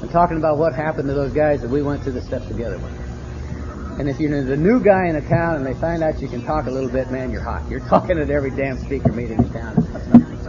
and 0.00 0.10
talking 0.10 0.38
about 0.38 0.58
what 0.58 0.74
happened 0.74 1.06
to 1.06 1.14
those 1.14 1.32
guys 1.32 1.60
that 1.60 1.70
we 1.70 1.80
went 1.80 2.02
through 2.02 2.14
the 2.14 2.22
steps 2.22 2.48
together 2.48 2.76
with. 2.78 4.00
And 4.00 4.08
if 4.08 4.18
you're 4.18 4.42
the 4.42 4.56
new 4.56 4.82
guy 4.82 5.06
in 5.06 5.14
a 5.14 5.28
town 5.28 5.54
and 5.54 5.64
they 5.64 5.74
find 5.74 6.02
out 6.02 6.20
you 6.20 6.26
can 6.26 6.44
talk 6.44 6.66
a 6.66 6.72
little 6.72 6.90
bit, 6.90 7.08
man, 7.12 7.30
you're 7.30 7.40
hot. 7.40 7.62
You're 7.70 7.78
talking 7.88 8.18
at 8.18 8.28
every 8.28 8.50
damn 8.50 8.78
speaker 8.84 9.12
meeting 9.12 9.38
in 9.38 9.52
town. 9.52 9.76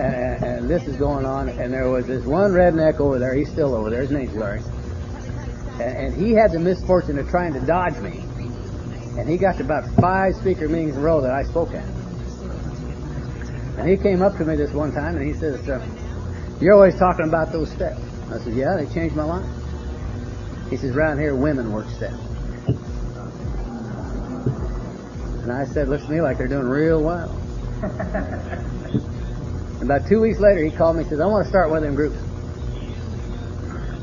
And, 0.01 0.43
and 0.43 0.67
this 0.67 0.87
is 0.87 0.95
going 0.95 1.27
on. 1.27 1.49
And 1.49 1.71
there 1.71 1.87
was 1.91 2.07
this 2.07 2.25
one 2.25 2.49
redneck 2.51 2.99
over 2.99 3.19
there. 3.19 3.35
He's 3.35 3.51
still 3.51 3.75
over 3.75 3.91
there. 3.91 4.01
His 4.01 4.09
name's 4.09 4.33
Larry. 4.33 4.63
And, 5.73 5.81
and 5.81 6.13
he 6.15 6.31
had 6.31 6.51
the 6.51 6.59
misfortune 6.59 7.19
of 7.19 7.29
trying 7.29 7.53
to 7.53 7.59
dodge 7.59 7.97
me. 7.97 8.23
And 9.17 9.29
he 9.29 9.37
got 9.37 9.57
to 9.57 9.63
about 9.63 9.85
five 9.99 10.35
speaker 10.35 10.67
meetings 10.67 10.95
in 10.95 11.01
a 11.01 11.03
row 11.03 11.21
that 11.21 11.31
I 11.31 11.43
spoke 11.43 11.73
at. 11.73 11.85
And 13.77 13.89
he 13.89 13.97
came 13.97 14.21
up 14.21 14.37
to 14.37 14.45
me 14.45 14.55
this 14.55 14.71
one 14.71 14.91
time 14.91 15.15
and 15.17 15.25
he 15.25 15.33
says, 15.33 15.67
uh, 15.67 15.85
"You're 16.61 16.73
always 16.73 16.97
talking 16.97 17.27
about 17.27 17.51
those 17.51 17.71
steps." 17.71 18.01
I 18.31 18.39
said, 18.39 18.53
yeah, 18.55 18.75
they 18.77 18.91
changed 18.91 19.15
my 19.15 19.25
life. 19.25 19.45
He 20.69 20.77
says, 20.77 20.95
around 20.95 21.19
here, 21.19 21.35
women 21.35 21.71
work 21.71 21.87
steps. 21.89 22.17
And 25.43 25.51
I 25.51 25.65
said, 25.65 25.87
looks 25.87 26.05
to 26.05 26.11
me 26.11 26.21
like 26.21 26.37
they're 26.39 26.47
doing 26.47 26.67
real 26.67 27.01
well. 27.03 27.39
And 29.83 29.91
about 29.91 30.07
two 30.07 30.21
weeks 30.21 30.39
later, 30.39 30.63
he 30.63 30.71
called 30.71 30.95
me 30.95 31.01
and 31.01 31.09
says, 31.09 31.19
I 31.19 31.25
want 31.25 31.43
to 31.43 31.49
start 31.49 31.69
one 31.69 31.79
of 31.79 31.83
them 31.83 31.93
groups. 31.93 32.15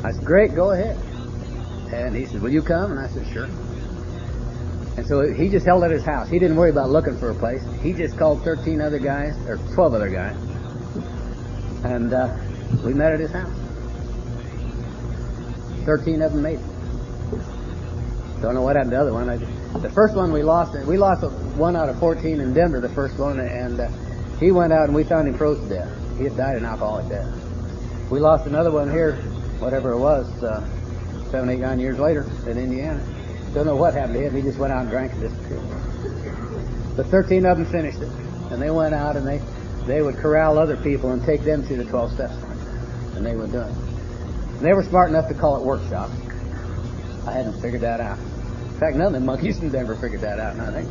I 0.04 0.12
said, 0.12 0.22
great, 0.26 0.54
go 0.54 0.72
ahead. 0.72 0.94
And 1.90 2.14
he 2.14 2.26
said, 2.26 2.42
will 2.42 2.50
you 2.50 2.60
come? 2.60 2.90
And 2.90 3.00
I 3.00 3.08
said, 3.08 3.26
sure. 3.32 3.48
And 4.96 5.06
so 5.06 5.32
he 5.32 5.48
just 5.48 5.64
held 5.64 5.84
at 5.84 5.90
his 5.90 6.04
house. 6.04 6.28
He 6.28 6.38
didn't 6.38 6.56
worry 6.56 6.70
about 6.70 6.90
looking 6.90 7.16
for 7.16 7.30
a 7.30 7.34
place. 7.34 7.62
He 7.82 7.92
just 7.92 8.18
called 8.18 8.42
13 8.42 8.80
other 8.80 8.98
guys, 8.98 9.36
or 9.48 9.56
12 9.74 9.94
other 9.94 10.08
guys. 10.08 10.36
And 11.84 12.12
uh, 12.12 12.36
we 12.84 12.92
met 12.92 13.12
at 13.12 13.20
his 13.20 13.30
house. 13.30 13.52
13 15.84 16.22
of 16.22 16.32
them 16.32 16.42
made 16.42 16.58
it. 16.58 18.42
Don't 18.42 18.54
know 18.54 18.62
what 18.62 18.76
happened 18.76 18.92
to 18.92 18.96
the 18.96 19.02
other 19.02 19.12
one. 19.12 19.28
I, 19.28 19.36
the 19.78 19.90
first 19.90 20.14
one 20.14 20.32
we 20.32 20.42
lost, 20.42 20.74
we 20.86 20.96
lost 20.96 21.24
one 21.56 21.76
out 21.76 21.88
of 21.88 21.98
14 21.98 22.40
in 22.40 22.54
Denver, 22.54 22.80
the 22.80 22.88
first 22.88 23.18
one, 23.18 23.38
and 23.40 23.80
uh, 23.80 23.88
he 24.38 24.50
went 24.50 24.72
out 24.72 24.86
and 24.86 24.94
we 24.94 25.04
found 25.04 25.28
him 25.28 25.34
frozen 25.34 25.68
to 25.68 25.74
death. 25.74 26.18
He 26.18 26.24
had 26.24 26.36
died 26.36 26.56
an 26.56 26.64
alcoholic 26.64 27.08
death. 27.08 27.28
We 28.10 28.18
lost 28.18 28.46
another 28.46 28.70
one 28.70 28.90
here, 28.90 29.16
whatever 29.58 29.92
it 29.92 29.98
was, 29.98 30.26
uh, 30.42 30.66
seven, 31.30 31.48
eight, 31.50 31.60
nine 31.60 31.78
years 31.80 31.98
later 31.98 32.26
in 32.46 32.58
Indiana. 32.58 33.02
Don't 33.54 33.66
know 33.66 33.76
what 33.76 33.94
happened 33.94 34.14
to 34.14 34.20
him. 34.20 34.34
He 34.34 34.42
just 34.42 34.58
went 34.58 34.72
out 34.72 34.82
and 34.82 34.90
drank 34.90 35.12
and 35.12 35.22
disappeared. 35.22 35.62
But 36.96 37.06
13 37.06 37.46
of 37.46 37.58
them 37.58 37.66
finished 37.66 38.00
it. 38.00 38.10
And 38.50 38.60
they 38.60 38.70
went 38.70 38.94
out 38.94 39.16
and 39.16 39.26
they, 39.26 39.40
they 39.86 40.02
would 40.02 40.16
corral 40.16 40.58
other 40.58 40.76
people 40.76 41.12
and 41.12 41.24
take 41.24 41.42
them 41.42 41.62
through 41.62 41.78
the 41.78 41.84
12 41.84 42.12
steps. 42.12 42.34
And 43.16 43.26
they 43.26 43.34
would 43.34 43.50
do 43.52 43.60
it. 43.60 43.70
And 43.70 44.60
they 44.60 44.72
were 44.72 44.84
smart 44.84 45.08
enough 45.08 45.28
to 45.28 45.34
call 45.34 45.56
it 45.56 45.62
workshop. 45.62 46.10
I 47.26 47.32
hadn't 47.32 47.60
figured 47.60 47.82
that 47.82 48.00
out. 48.00 48.18
In 48.18 48.78
fact, 48.78 48.96
none 48.96 49.08
of 49.08 49.12
the 49.12 49.20
monkeys 49.20 49.58
in 49.58 49.70
Denver 49.70 49.94
figured 49.96 50.20
that 50.22 50.38
out, 50.38 50.58
I 50.58 50.82
think. 50.82 50.88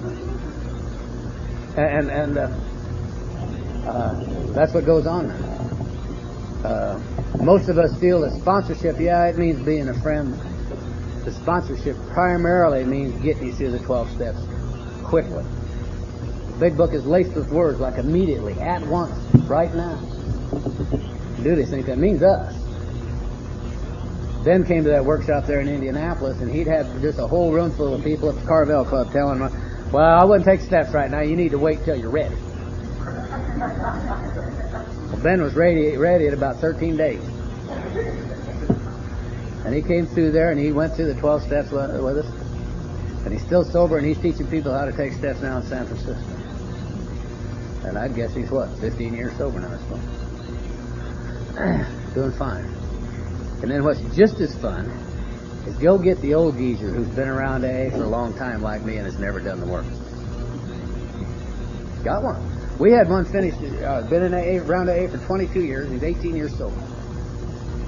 And, 1.77 2.11
and 2.11 2.37
uh, 2.37 2.51
uh, 3.87 4.53
that's 4.53 4.73
what 4.73 4.85
goes 4.85 5.07
on. 5.07 5.31
Uh, 6.63 7.01
most 7.41 7.69
of 7.69 7.77
us 7.77 7.97
feel 7.99 8.21
that 8.21 8.31
sponsorship, 8.39 8.99
yeah, 8.99 9.25
it 9.27 9.37
means 9.37 9.63
being 9.65 9.87
a 9.87 9.93
friend. 10.01 10.37
The 11.25 11.31
sponsorship 11.31 11.97
primarily 12.11 12.85
means 12.85 13.21
getting 13.21 13.47
you 13.47 13.53
through 13.53 13.71
the 13.71 13.79
12 13.79 14.11
steps 14.11 14.39
quickly. 15.03 15.43
The 16.51 16.57
big 16.59 16.77
book 16.77 16.93
is 16.93 17.05
laced 17.05 17.35
with 17.35 17.49
words 17.49 17.79
like 17.79 17.97
immediately, 17.97 18.53
at 18.59 18.81
once, 18.87 19.13
right 19.45 19.73
now. 19.73 19.97
Do 21.43 21.55
they 21.55 21.65
think 21.65 21.85
that 21.85 21.97
means 21.97 22.21
us? 22.23 22.55
Ben 24.43 24.63
came 24.63 24.83
to 24.83 24.89
that 24.89 25.03
workshop 25.03 25.45
there 25.45 25.59
in 25.59 25.67
Indianapolis, 25.67 26.39
and 26.39 26.49
he'd 26.49 26.67
had 26.67 26.85
just 27.01 27.19
a 27.19 27.27
whole 27.27 27.51
room 27.51 27.71
full 27.71 27.93
of 27.93 28.03
people 28.03 28.29
at 28.29 28.35
the 28.35 28.45
Carvel 28.47 28.85
Club 28.85 29.11
telling 29.11 29.39
him, 29.39 29.91
well, 29.91 30.19
I 30.19 30.23
wouldn't 30.23 30.45
take 30.45 30.61
steps 30.61 30.93
right 30.93 31.11
now. 31.11 31.21
You 31.21 31.35
need 31.35 31.51
to 31.51 31.57
wait 31.57 31.83
till 31.83 31.97
you're 31.97 32.09
ready. 32.09 32.35
Well, 35.09 35.19
Ben 35.23 35.41
was 35.41 35.55
ready, 35.55 35.97
ready 35.97 36.27
in 36.27 36.33
about 36.33 36.57
13 36.57 36.95
days. 36.95 37.21
And 39.65 39.73
he 39.75 39.81
came 39.81 40.05
through 40.07 40.31
there, 40.31 40.51
and 40.51 40.59
he 40.59 40.71
went 40.71 40.95
through 40.95 41.13
the 41.13 41.19
12 41.19 41.43
steps 41.43 41.71
with 41.71 41.81
us. 41.81 42.25
And 43.25 43.33
he's 43.33 43.45
still 43.45 43.63
sober, 43.63 43.97
and 43.97 44.07
he's 44.07 44.19
teaching 44.19 44.47
people 44.47 44.71
how 44.71 44.85
to 44.85 44.91
take 44.91 45.13
steps 45.13 45.41
now 45.41 45.57
in 45.57 45.63
San 45.63 45.85
Francisco. 45.85 46.39
And 47.87 47.97
I 47.97 48.07
guess 48.07 48.33
he's 48.33 48.49
what, 48.49 48.69
15 48.79 49.13
years 49.13 49.35
sober 49.37 49.59
now, 49.59 49.73
I 49.73 49.77
suppose. 49.77 49.99
Doing 52.13 52.31
fine. 52.31 52.65
And 53.61 53.71
then 53.71 53.83
what's 53.83 53.99
just 54.15 54.39
as 54.39 54.55
fun 54.57 54.85
is 55.67 55.75
go 55.77 55.97
get 55.97 56.21
the 56.21 56.33
old 56.33 56.57
geezer 56.57 56.89
who's 56.89 57.07
been 57.09 57.27
around 57.27 57.65
AA 57.65 57.89
for 57.89 58.03
a 58.03 58.07
long 58.07 58.33
time 58.35 58.61
like 58.61 58.83
me 58.83 58.97
and 58.97 59.05
has 59.05 59.19
never 59.19 59.39
done 59.39 59.59
the 59.59 59.65
work. 59.65 59.85
Got 62.03 62.23
one. 62.23 62.77
We 62.79 62.93
had 62.93 63.09
one 63.09 63.25
finished, 63.25 63.57
uh, 63.83 64.03
been 64.03 64.23
in 64.23 64.33
AA, 64.33 64.63
around 64.65 64.89
AA 64.89 65.07
for 65.09 65.17
22 65.25 65.61
years. 65.61 65.91
He's 65.91 66.03
18 66.03 66.35
years 66.35 66.57
sober. 66.57 66.81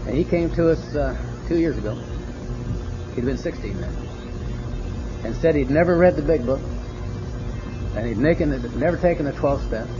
And 0.05 0.17
he 0.17 0.25
came 0.25 0.49
to 0.55 0.69
us 0.71 0.95
uh, 0.95 1.15
two 1.51 1.59
years 1.59 1.77
ago. 1.77 1.95
He'd 3.13 3.25
been 3.25 3.37
16 3.37 3.81
then. 3.81 3.93
And 5.25 5.35
said 5.35 5.53
he'd 5.53 5.69
never 5.69 5.97
read 5.97 6.15
the 6.15 6.21
big 6.21 6.45
book. 6.45 6.61
And 7.95 8.07
he'd 8.07 8.17
never 8.17 8.95
taken 8.97 9.25
the 9.25 9.33
12 9.33 9.67
steps. 9.67 9.91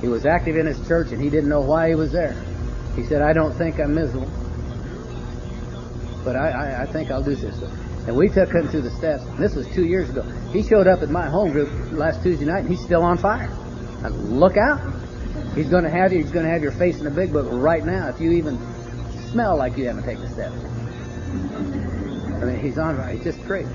He 0.00 0.08
was 0.08 0.24
active 0.24 0.56
in 0.56 0.64
his 0.64 0.78
church 0.88 1.12
and 1.12 1.20
he 1.20 1.28
didn't 1.28 1.50
know 1.50 1.60
why 1.60 1.90
he 1.90 1.94
was 1.94 2.10
there. 2.10 2.34
He 2.94 3.04
said, 3.04 3.20
I 3.20 3.34
don't 3.34 3.52
think 3.52 3.78
I'm 3.78 3.94
miserable, 3.94 4.30
but 6.24 6.36
I, 6.36 6.48
I, 6.48 6.82
I 6.82 6.86
think 6.86 7.10
I'll 7.10 7.22
do 7.22 7.34
this. 7.34 7.62
And 8.06 8.16
we 8.16 8.30
took 8.30 8.50
him 8.50 8.70
to 8.70 8.80
the 8.80 8.90
steps. 8.90 9.24
This 9.38 9.54
was 9.54 9.66
two 9.74 9.84
years 9.84 10.08
ago. 10.08 10.22
He 10.52 10.62
showed 10.62 10.86
up 10.86 11.02
at 11.02 11.10
my 11.10 11.28
home 11.28 11.52
group 11.52 11.68
last 11.92 12.22
Tuesday 12.22 12.46
night 12.46 12.60
and 12.60 12.68
he's 12.70 12.80
still 12.80 13.02
on 13.02 13.18
fire. 13.18 13.50
I 13.98 14.02
said, 14.02 14.12
look 14.12 14.56
out. 14.56 14.80
He's 15.54 15.68
going 15.68 15.84
to 15.84 15.90
have 15.90 16.14
you, 16.14 16.22
he's 16.22 16.32
going 16.32 16.46
to 16.46 16.50
have 16.50 16.62
your 16.62 16.72
face 16.72 16.96
in 16.96 17.04
the 17.04 17.10
big 17.10 17.30
book 17.30 17.46
right 17.50 17.84
now 17.84 18.08
if 18.08 18.20
you 18.20 18.32
even 18.32 18.58
smell 19.30 19.56
like 19.56 19.76
you 19.76 19.86
haven't 19.86 20.04
taken 20.04 20.24
a 20.24 20.30
step. 20.30 20.52
I 22.40 22.44
mean, 22.44 22.60
he's 22.60 22.78
on, 22.78 22.96
right. 22.96 23.14
he's 23.14 23.24
just 23.24 23.42
great. 23.44 23.66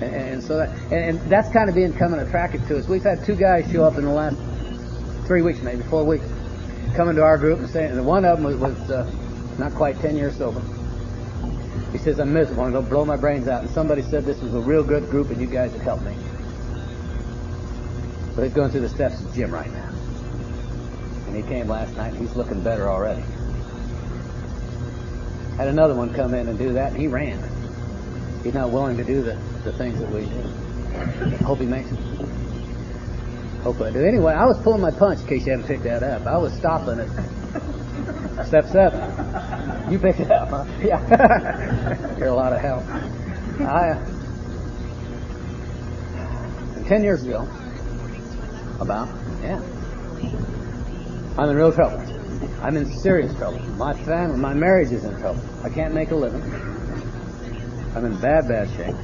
And, 0.00 0.42
so 0.42 0.58
that, 0.58 0.70
and, 0.92 1.20
that's 1.22 1.50
kind 1.52 1.68
of 1.68 1.74
becoming 1.74 2.20
attractive 2.20 2.66
to 2.68 2.78
us. 2.78 2.86
We've 2.86 3.02
had 3.02 3.24
two 3.24 3.34
guys 3.34 3.70
show 3.72 3.84
up 3.84 3.98
in 3.98 4.04
the 4.04 4.12
last 4.12 4.36
three 5.26 5.42
weeks, 5.42 5.60
maybe 5.60 5.82
four 5.82 6.04
weeks, 6.04 6.24
coming 6.94 7.16
to 7.16 7.22
our 7.22 7.36
group 7.36 7.58
and 7.58 7.68
saying, 7.68 7.90
and 7.90 8.06
one 8.06 8.24
of 8.24 8.36
them 8.36 8.44
was, 8.44 8.56
was 8.56 8.90
uh, 8.90 9.10
not 9.58 9.74
quite 9.74 9.98
10 10.00 10.16
years 10.16 10.36
sober. 10.36 10.62
He 11.92 11.98
says, 11.98 12.20
I'm 12.20 12.32
miserable. 12.32 12.64
I'm 12.64 12.72
going 12.72 12.84
to 12.84 12.90
blow 12.90 13.04
my 13.04 13.16
brains 13.16 13.48
out. 13.48 13.62
And 13.62 13.70
somebody 13.70 14.02
said 14.02 14.24
this 14.24 14.40
was 14.40 14.54
a 14.54 14.60
real 14.60 14.84
good 14.84 15.10
group 15.10 15.30
and 15.30 15.40
you 15.40 15.46
guys 15.46 15.72
would 15.72 15.82
helped 15.82 16.04
me. 16.04 16.14
But 18.36 18.44
he's 18.44 18.52
going 18.52 18.70
through 18.70 18.82
the 18.82 18.88
steps 18.88 19.20
of 19.20 19.34
gym 19.34 19.50
right 19.50 19.70
now. 19.72 19.90
And 21.26 21.36
he 21.36 21.42
came 21.42 21.66
last 21.66 21.96
night 21.96 22.12
and 22.12 22.20
he's 22.20 22.36
looking 22.36 22.62
better 22.62 22.88
already. 22.88 23.24
Had 25.58 25.68
another 25.68 25.94
one 25.94 26.14
come 26.14 26.34
in 26.34 26.48
and 26.48 26.56
do 26.56 26.72
that 26.74 26.92
and 26.92 27.00
he 27.00 27.08
ran. 27.08 27.42
He's 28.44 28.54
not 28.54 28.70
willing 28.70 28.96
to 28.96 29.04
do 29.04 29.22
the, 29.22 29.34
the 29.64 29.72
things 29.72 29.98
that 29.98 30.08
we 30.08 30.20
do. 30.24 30.40
Hope 31.44 31.58
he 31.58 31.66
makes 31.66 31.90
it. 31.90 31.98
Hope 33.62 33.80
I 33.80 33.90
do. 33.90 34.04
Anyway, 34.04 34.32
I 34.32 34.46
was 34.46 34.56
pulling 34.62 34.80
my 34.80 34.92
punch 34.92 35.20
in 35.20 35.26
case 35.26 35.44
you 35.46 35.52
haven't 35.52 35.66
picked 35.66 35.82
that 35.82 36.04
up. 36.04 36.26
I 36.26 36.38
was 36.38 36.52
stopping 36.54 37.00
at 37.00 38.46
step 38.46 38.66
seven. 38.66 39.92
You 39.92 39.98
picked 39.98 40.20
it 40.20 40.30
up, 40.30 40.48
huh? 40.48 40.64
Yeah. 40.80 42.16
You're 42.18 42.28
a 42.28 42.34
lot 42.34 42.52
of 42.52 42.60
help. 42.60 42.84
I, 43.60 43.90
uh, 43.90 44.04
ten 46.86 47.02
years 47.02 47.24
ago, 47.24 47.48
about, 48.80 49.08
yeah, 49.42 49.60
I'm 51.36 51.50
in 51.50 51.56
real 51.56 51.72
trouble. 51.72 52.17
I'm 52.62 52.76
in 52.76 52.90
serious 52.92 53.34
trouble. 53.36 53.60
My 53.76 53.94
family, 53.94 54.36
my 54.36 54.52
marriage 54.52 54.90
is 54.90 55.04
in 55.04 55.16
trouble. 55.20 55.40
I 55.62 55.68
can't 55.68 55.94
make 55.94 56.10
a 56.10 56.16
living. 56.16 56.42
I'm 57.94 58.04
in 58.04 58.16
bad, 58.20 58.48
bad 58.48 58.68
shape. 58.70 58.94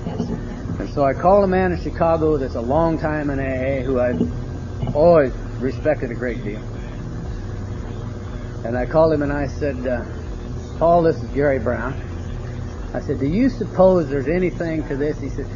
And 0.80 0.90
so 0.90 1.04
I 1.04 1.14
called 1.14 1.44
a 1.44 1.46
man 1.46 1.72
in 1.72 1.80
Chicago 1.80 2.36
that's 2.36 2.56
a 2.56 2.60
long 2.60 2.98
time 2.98 3.30
in 3.30 3.38
AA 3.38 3.82
who 3.82 4.00
I've 4.00 4.96
always 4.96 5.32
respected 5.60 6.10
a 6.10 6.14
great 6.14 6.42
deal. 6.42 6.60
And 8.64 8.76
I 8.76 8.86
called 8.86 9.12
him 9.12 9.22
and 9.22 9.32
I 9.32 9.46
said, 9.46 9.86
uh, 9.86 10.04
Paul, 10.78 11.02
this 11.02 11.22
is 11.22 11.28
Gary 11.30 11.60
Brown. 11.60 11.94
I 12.92 13.00
said, 13.00 13.20
do 13.20 13.26
you 13.26 13.48
suppose 13.48 14.08
there's 14.08 14.28
anything 14.28 14.86
to 14.88 14.96
this? 14.96 15.20
He 15.20 15.28
said, 15.28 15.46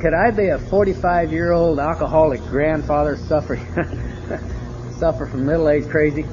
could 0.00 0.14
I 0.14 0.30
be 0.30 0.48
a 0.48 0.58
45 0.58 1.32
year 1.32 1.52
old 1.52 1.78
alcoholic 1.78 2.40
grandfather 2.42 3.16
suffering, 3.16 3.66
suffer 4.98 5.26
from 5.26 5.44
middle 5.44 5.68
age 5.68 5.88
crazy, 5.88 6.24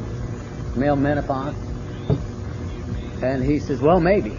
male 0.76 0.96
menopause? 0.96 1.56
And 3.22 3.44
he 3.44 3.60
says, 3.60 3.82
well, 3.82 4.00
maybe. 4.00 4.38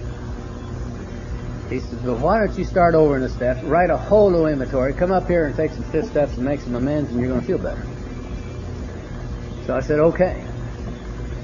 He 1.69 1.81
says, 1.81 2.01
well, 2.03 2.17
why 2.17 2.39
don't 2.39 2.57
you 2.57 2.65
start 2.65 2.95
over 2.95 3.17
in 3.17 3.23
the 3.23 3.29
steps, 3.29 3.63
write 3.65 3.91
a 3.91 3.97
whole 3.97 4.31
new 4.31 4.47
inventory, 4.47 4.93
come 4.93 5.11
up 5.11 5.27
here 5.27 5.47
and 5.47 5.57
take 5.57 5.73
some 5.73 5.83
fifth 5.85 6.11
steps 6.11 6.35
and 6.37 6.45
make 6.45 6.61
some 6.61 6.77
amends, 6.77 7.11
and 7.11 7.19
you're 7.19 7.29
going 7.29 7.41
to 7.41 7.47
feel 7.47 7.59
better. 7.59 7.85
So 9.67 9.75
I 9.75 9.81
said, 9.81 9.99
okay. 9.99 10.45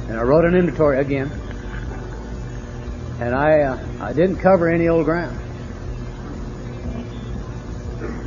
And 0.08 0.16
I 0.16 0.22
wrote 0.22 0.44
an 0.44 0.54
inventory 0.54 1.00
again. 1.00 1.30
And 3.18 3.34
I, 3.34 3.62
uh, 3.62 3.84
I 4.00 4.12
didn't 4.12 4.36
cover 4.36 4.68
any 4.68 4.88
old 4.88 5.04
ground. 5.06 5.38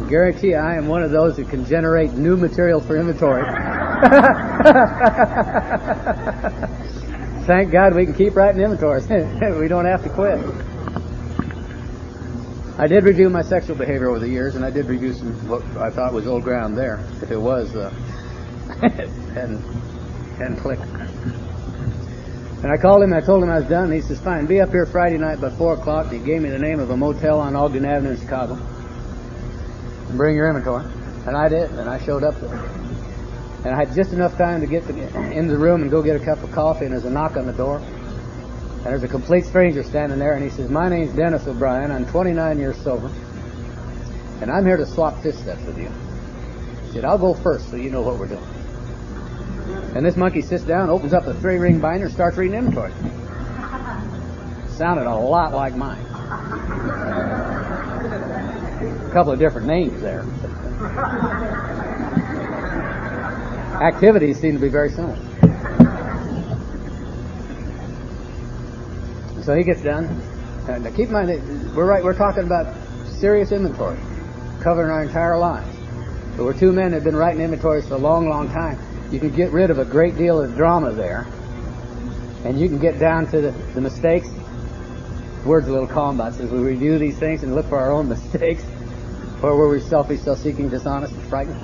Guarantee 0.10 0.54
I 0.54 0.76
am 0.76 0.88
one 0.88 1.04
of 1.04 1.12
those 1.12 1.38
that 1.38 1.50
can 1.50 1.66
generate 1.66 2.14
new 2.14 2.38
material 2.38 2.80
for 2.80 2.96
inventory. 2.96 3.44
Thank 7.46 7.72
God 7.72 7.96
we 7.96 8.06
can 8.06 8.14
keep 8.14 8.36
writing 8.36 8.62
inventories. 8.62 9.08
we 9.60 9.68
don't 9.68 9.86
have 9.86 10.04
to 10.04 10.10
quit. 10.10 10.40
I 12.78 12.88
did 12.88 13.04
review 13.04 13.30
my 13.30 13.42
sexual 13.42 13.76
behavior 13.76 14.10
over 14.10 14.20
the 14.20 14.28
years, 14.28 14.56
and 14.56 14.66
I 14.66 14.70
did 14.70 14.88
review 14.88 15.14
some 15.14 15.34
what 15.48 15.64
I 15.78 15.90
thought 15.90 16.14
was 16.14 16.28
old 16.28 16.44
ground 16.44 16.78
there. 16.78 17.00
If 17.22 17.32
it 17.32 17.38
was, 17.38 17.76
uh, 17.76 17.94
and 18.82 19.64
and 20.42 20.58
click. 20.58 20.80
And 22.64 22.72
I 22.72 22.78
called 22.78 23.04
him. 23.04 23.14
I 23.14 23.22
told 23.22 23.44
him 23.44 23.50
I 23.50 23.60
was 23.60 23.70
done. 23.70 23.92
He 23.92 24.02
says, 24.02 24.20
"Fine, 24.20 24.48
be 24.48 24.60
up 24.60 24.72
here 24.72 24.86
Friday 24.86 25.18
night 25.18 25.40
by 25.40 25.52
four 25.52 25.76
o'clock." 25.76 26.12
He 26.12 26.20
gave 26.20 26.42
me 26.42 26.50
the 26.50 26.60
name 26.60 26.80
of 26.80 26.90
a 26.90 26.98
motel 26.98 27.40
on 27.40 27.56
Ogden 27.56 27.86
Avenue 27.86 28.12
in 28.12 28.20
Chicago. 28.20 28.60
And 30.08 30.18
bring 30.18 30.36
your 30.36 30.48
inventory. 30.48 30.86
And 31.28 31.36
I 31.36 31.50
did, 31.50 31.72
and 31.72 31.90
I 31.90 32.04
showed 32.04 32.24
up 32.24 32.40
there. 32.40 32.56
And 33.66 33.74
I 33.74 33.78
had 33.78 33.96
just 33.96 34.14
enough 34.14 34.38
time 34.38 34.62
to 34.62 34.68
get 34.68 34.86
to, 34.88 34.94
into 35.32 35.52
the 35.52 35.58
room 35.58 35.82
and 35.82 35.90
go 35.90 36.04
get 36.04 36.16
a 36.16 36.24
cup 36.24 36.44
of 36.44 36.52
coffee. 36.52 36.86
And 36.86 36.94
there's 36.94 37.06
a 37.06 37.10
knock 37.10 37.36
on 37.36 37.48
the 37.48 37.54
door. 37.54 37.78
And 37.78 38.86
there's 38.86 39.04
a 39.04 39.08
complete 39.08 39.46
stranger 39.46 39.82
standing 39.82 40.20
there, 40.20 40.34
and 40.34 40.44
he 40.44 40.52
says, 40.52 40.70
My 40.70 40.88
name's 40.88 41.16
Dennis 41.16 41.48
O'Brien. 41.48 41.90
I'm 41.90 42.06
29 42.06 42.60
years 42.60 42.78
sober. 42.78 43.10
And 44.42 44.52
I'm 44.52 44.66
here 44.66 44.78
to 44.78 44.86
swap 44.86 45.24
fifth 45.24 45.40
steps 45.40 45.64
with 45.64 45.80
you. 45.80 45.90
He 46.86 46.94
said, 46.94 47.06
I'll 47.06 47.18
go 47.18 47.34
first 47.34 47.72
so 47.72 47.78
you 47.78 47.90
know 47.90 48.02
what 48.02 48.20
we're 48.20 48.28
doing. 48.28 48.46
And 49.96 50.06
this 50.06 50.16
monkey 50.16 50.42
sits 50.42 50.64
down, 50.64 50.90
opens 50.90 51.14
up 51.14 51.26
the 51.26 51.34
three 51.34 51.58
ring 51.58 51.80
binder, 51.80 52.06
and 52.06 52.14
starts 52.14 52.38
reading 52.38 52.58
inventory. 52.58 52.92
Sounded 54.70 55.08
a 55.08 55.16
lot 55.16 55.54
like 55.54 55.76
mine. 55.76 56.06
Couple 59.16 59.32
of 59.32 59.40
different 59.40 59.66
names 59.66 60.02
there. 60.02 60.24
Activities 63.82 64.38
seem 64.42 64.56
to 64.56 64.60
be 64.60 64.68
very 64.68 64.90
similar. 64.90 65.16
So 69.42 69.56
he 69.56 69.64
gets 69.64 69.82
done. 69.82 70.22
Now 70.68 70.90
keep 70.90 71.08
in 71.08 71.14
mind, 71.14 71.30
we're 71.74 71.86
right. 71.86 72.04
We're 72.04 72.14
talking 72.14 72.44
about 72.44 72.76
serious 73.08 73.54
inventory, 73.54 73.98
covering 74.60 74.92
our 74.92 75.04
entire 75.04 75.38
lives. 75.38 75.74
But 76.36 76.44
we're 76.44 76.60
two 76.60 76.74
men 76.74 76.92
that 76.92 76.98
have 76.98 77.06
been 77.06 77.16
writing 77.16 77.40
inventories 77.40 77.88
for 77.88 77.94
a 77.94 77.98
long, 77.98 78.28
long 78.28 78.52
time. 78.52 78.78
You 79.14 79.22
can 79.22 79.34
get 79.34 79.50
rid 79.52 79.70
of 79.70 79.80
a 79.80 79.86
great 79.86 80.18
deal 80.18 80.42
of 80.42 80.58
drama 80.58 80.92
there, 80.92 81.26
and 82.44 82.60
you 82.60 82.68
can 82.68 82.80
get 82.80 83.00
down 83.00 83.28
to 83.28 83.40
the, 83.40 83.52
the 83.76 83.80
mistakes. 83.80 84.28
Word's 85.46 85.70
a 85.70 85.72
little 85.72 85.88
combat 85.88 86.34
says 86.34 86.52
we 86.52 86.60
review 86.60 86.98
these 87.00 87.18
things 87.18 87.44
and 87.44 87.56
look 87.56 87.70
for 87.70 87.78
our 87.78 87.94
own 87.94 88.10
mistakes, 88.16 88.66
or 89.42 89.56
were 89.56 89.70
we 89.70 89.80
selfish, 89.80 90.22
self-seeking, 90.22 90.70
dishonest, 90.70 91.14
and 91.14 91.24
frightened? 91.24 91.60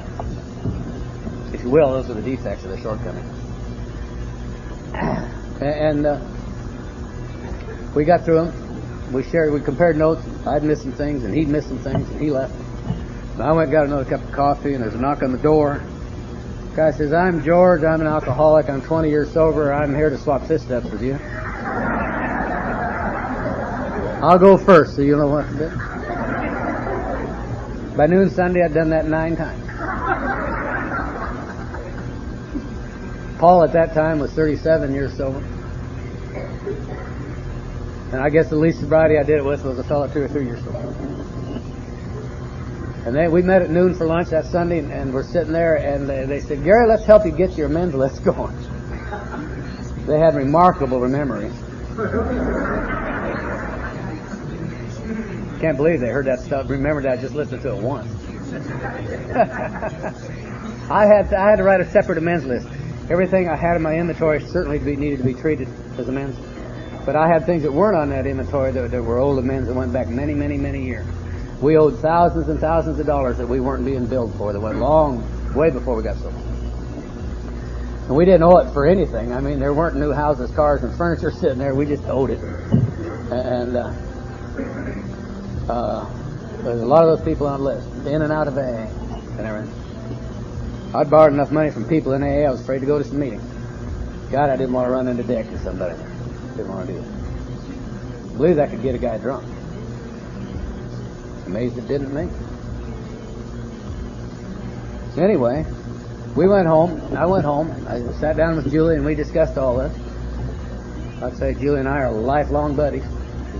If 1.53 1.63
you 1.63 1.69
will, 1.69 1.91
those 1.91 2.09
are 2.09 2.13
the 2.13 2.21
defects 2.21 2.63
of 2.63 2.71
the 2.71 2.79
shortcomings. 2.79 3.29
and 5.61 6.05
uh, 6.05 6.19
we 7.95 8.05
got 8.05 8.23
through 8.23 8.45
them. 8.45 9.11
We 9.13 9.23
shared, 9.23 9.51
we 9.51 9.59
compared 9.59 9.97
notes. 9.97 10.21
I'd 10.47 10.63
missed 10.63 10.83
some 10.83 10.93
things, 10.93 11.23
and 11.23 11.33
he'd 11.33 11.49
missed 11.49 11.67
some 11.67 11.79
things, 11.79 12.09
and 12.09 12.21
he 12.21 12.31
left. 12.31 12.53
And 13.33 13.43
I 13.43 13.51
went 13.51 13.69
and 13.69 13.71
got 13.71 13.85
another 13.85 14.05
cup 14.05 14.23
of 14.23 14.31
coffee, 14.31 14.73
and 14.73 14.83
there's 14.83 14.93
a 14.93 14.99
knock 14.99 15.23
on 15.23 15.31
the 15.31 15.37
door. 15.37 15.81
The 16.69 16.75
guy 16.75 16.91
says, 16.91 17.11
I'm 17.11 17.43
George. 17.43 17.83
I'm 17.83 17.99
an 17.99 18.07
alcoholic. 18.07 18.69
I'm 18.69 18.81
20 18.81 19.09
years 19.09 19.31
sober. 19.31 19.73
I'm 19.73 19.93
here 19.93 20.09
to 20.09 20.17
swap 20.17 20.43
steps 20.45 20.85
with 20.85 21.03
you. 21.03 21.19
I'll 24.23 24.39
go 24.39 24.57
first, 24.57 24.95
so 24.95 25.01
you 25.01 25.17
know 25.17 25.27
what 25.27 25.47
to 25.49 25.57
do. 25.57 25.90
By 27.95 28.07
noon 28.07 28.29
Sunday, 28.29 28.63
I'd 28.63 28.73
done 28.73 28.89
that 28.91 29.07
nine 29.07 29.35
times. 29.35 29.67
Paul 33.37 33.63
at 33.63 33.73
that 33.73 33.93
time 33.93 34.19
was 34.19 34.31
37 34.31 34.93
years 34.93 35.17
sober. 35.17 35.39
And 38.11 38.21
I 38.21 38.29
guess 38.29 38.49
the 38.49 38.55
least 38.55 38.79
sobriety 38.79 39.17
I 39.17 39.23
did 39.23 39.37
it 39.37 39.45
with 39.45 39.63
was 39.63 39.79
a 39.79 39.83
fellow 39.83 40.07
two 40.07 40.21
or 40.21 40.27
three 40.27 40.45
years 40.45 40.65
old. 40.67 40.75
And 43.05 43.15
then 43.15 43.31
we 43.31 43.41
met 43.41 43.61
at 43.61 43.71
noon 43.71 43.95
for 43.95 44.05
lunch 44.05 44.29
that 44.29 44.45
Sunday, 44.45 44.79
and, 44.79 45.13
we're 45.13 45.23
sitting 45.23 45.51
there, 45.51 45.75
and 45.75 46.07
they, 46.07 46.25
they 46.25 46.39
said, 46.39 46.63
Gary, 46.63 46.87
let's 46.87 47.05
help 47.05 47.25
you 47.25 47.31
get 47.31 47.57
your 47.57 47.65
amends 47.65 47.95
list 47.95 48.23
going. 48.23 48.55
They 50.05 50.19
had 50.19 50.35
remarkable 50.35 50.99
memories. 51.07 51.53
Can't 55.61 55.77
believe 55.77 55.99
they 55.99 56.09
heard 56.09 56.25
that 56.25 56.39
stuff. 56.39 56.67
Remembered 56.67 57.03
that 57.03 57.19
I 57.19 57.21
just 57.21 57.35
listened 57.35 57.61
to 57.61 57.77
it 57.77 57.83
once. 57.83 58.11
I 60.89 61.05
had 61.05 61.29
to, 61.29 61.39
I 61.39 61.51
had 61.51 61.57
to 61.57 61.63
write 61.63 61.81
a 61.81 61.91
separate 61.91 62.17
amends 62.17 62.45
list. 62.45 62.67
Everything 63.11 63.47
I 63.47 63.55
had 63.55 63.75
in 63.75 63.83
my 63.83 63.95
inventory 63.95 64.41
certainly 64.41 64.79
be, 64.79 64.95
needed 64.95 65.19
to 65.19 65.23
be 65.23 65.35
treated 65.35 65.67
as 65.99 66.09
amends. 66.09 66.35
But 67.05 67.15
I 67.15 67.27
had 67.27 67.45
things 67.45 67.61
that 67.61 67.71
weren't 67.71 67.95
on 67.95 68.09
that 68.09 68.25
inventory 68.25 68.71
that, 68.71 68.89
that 68.89 69.03
were 69.03 69.19
old 69.19 69.37
amends 69.37 69.67
that 69.67 69.75
went 69.75 69.93
back 69.93 70.07
many, 70.07 70.33
many, 70.33 70.57
many 70.57 70.83
years. 70.83 71.05
We 71.61 71.77
owed 71.77 71.99
thousands 71.99 72.49
and 72.49 72.59
thousands 72.59 72.97
of 72.97 73.05
dollars 73.05 73.37
that 73.37 73.47
we 73.47 73.59
weren't 73.59 73.85
being 73.85 74.07
billed 74.07 74.33
for 74.39 74.53
that 74.53 74.59
went 74.59 74.79
long, 74.79 75.23
way 75.53 75.69
before 75.69 75.95
we 75.95 76.01
got 76.01 76.17
sober. 76.17 76.35
And 78.07 78.15
we 78.15 78.25
didn't 78.25 78.41
owe 78.41 78.57
it 78.57 78.73
for 78.73 78.87
anything. 78.87 79.31
I 79.31 79.41
mean, 79.41 79.59
there 79.59 79.75
weren't 79.75 79.95
new 79.95 80.11
houses, 80.11 80.49
cars, 80.55 80.81
and 80.81 80.91
furniture 80.97 81.29
sitting 81.29 81.59
there. 81.59 81.75
We 81.75 81.85
just 81.85 82.03
owed 82.05 82.31
it. 82.31 82.39
And 83.31 83.77
uh, 83.77 83.93
uh, 85.69 86.09
there's 86.63 86.81
a 86.81 86.85
lot 86.85 87.03
of 87.03 87.17
those 87.17 87.25
people 87.25 87.47
on 87.47 87.59
the 87.59 87.65
list, 87.65 87.87
in 88.07 88.21
and 88.21 88.31
out 88.31 88.47
of 88.47 88.57
AA 88.57 88.87
and 89.37 89.39
everything. 89.39 89.81
I'd 90.93 91.09
borrowed 91.09 91.33
enough 91.33 91.51
money 91.51 91.71
from 91.71 91.87
people 91.87 92.13
in 92.13 92.23
AA, 92.23 92.47
I 92.47 92.51
was 92.51 92.61
afraid 92.61 92.79
to 92.79 92.85
go 92.85 92.97
to 92.97 93.03
some 93.03 93.19
meetings. 93.19 93.43
God, 94.31 94.49
I 94.49 94.55
didn't 94.57 94.73
want 94.73 94.87
to 94.87 94.91
run 94.91 95.07
into 95.07 95.23
Dick 95.23 95.47
or 95.47 95.57
somebody. 95.59 95.95
Didn't 96.55 96.69
want 96.69 96.87
to 96.87 96.93
do 96.93 96.99
it. 96.99 97.05
I 97.05 98.37
believe 98.37 98.55
that 98.57 98.69
could 98.69 98.81
get 98.81 98.95
a 98.95 98.97
guy 98.97 99.17
drunk. 99.17 99.45
Amazed 101.45 101.77
it 101.77 101.87
didn't 101.87 102.13
me. 102.13 102.29
Anyway, 105.17 105.65
we 106.35 106.47
went 106.47 106.67
home. 106.67 107.01
I 107.15 107.25
went 107.25 107.43
home. 107.43 107.71
I 107.87 107.99
sat 108.13 108.37
down 108.37 108.55
with 108.55 108.71
Julie 108.71 108.95
and 108.95 109.05
we 109.05 109.15
discussed 109.15 109.57
all 109.57 109.77
this. 109.77 109.97
I'd 111.21 111.35
say 111.35 111.53
Julie 111.53 111.79
and 111.79 111.89
I 111.89 111.99
are 111.99 112.11
lifelong 112.11 112.75
buddies. 112.75 113.03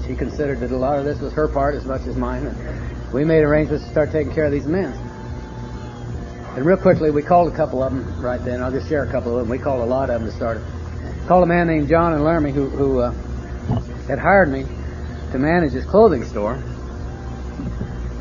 She 0.08 0.16
considered 0.16 0.60
that 0.60 0.72
a 0.72 0.78
lot 0.78 0.97
of 0.99 1.06
this 1.06 1.20
was 1.20 1.34
her 1.34 1.47
part 1.47 1.76
as 1.76 1.86
much 1.86 2.02
as 2.02 2.16
mine. 2.16 2.45
And 2.45 3.14
we 3.14 3.24
made 3.24 3.43
arrangements 3.43 3.86
to 3.86 3.91
start 3.91 4.12
taking 4.12 4.34
care 4.34 4.45
of 4.45 4.52
these 4.52 4.66
men. 4.66 4.91
And 6.56 6.66
real 6.66 6.78
quickly, 6.78 7.12
we 7.12 7.22
called 7.22 7.52
a 7.52 7.56
couple 7.56 7.82
of 7.82 7.93
them 7.93 8.22
right 8.22 8.43
then. 8.43 8.62
I'll 8.62 8.72
just 8.72 8.89
share 8.89 9.04
a 9.04 9.12
couple 9.12 9.38
of 9.38 9.39
them. 9.39 9.49
We 9.49 9.58
called 9.58 9.82
a 9.82 9.86
lot 9.86 10.10
of 10.10 10.22
them 10.22 10.30
to 10.30 10.36
start. 10.36 10.60
Called 11.28 11.43
a 11.43 11.47
man 11.47 11.68
named 11.68 11.88
John 11.88 12.14
and 12.14 12.24
Laramie 12.24 12.52
who, 12.52 12.68
who 12.68 12.99
uh, 12.99 13.12
had 14.08 14.20
hired 14.20 14.49
me 14.49 14.66
to 15.32 15.39
manage 15.39 15.72
his 15.72 15.86
clothing 15.86 16.26
store 16.26 16.56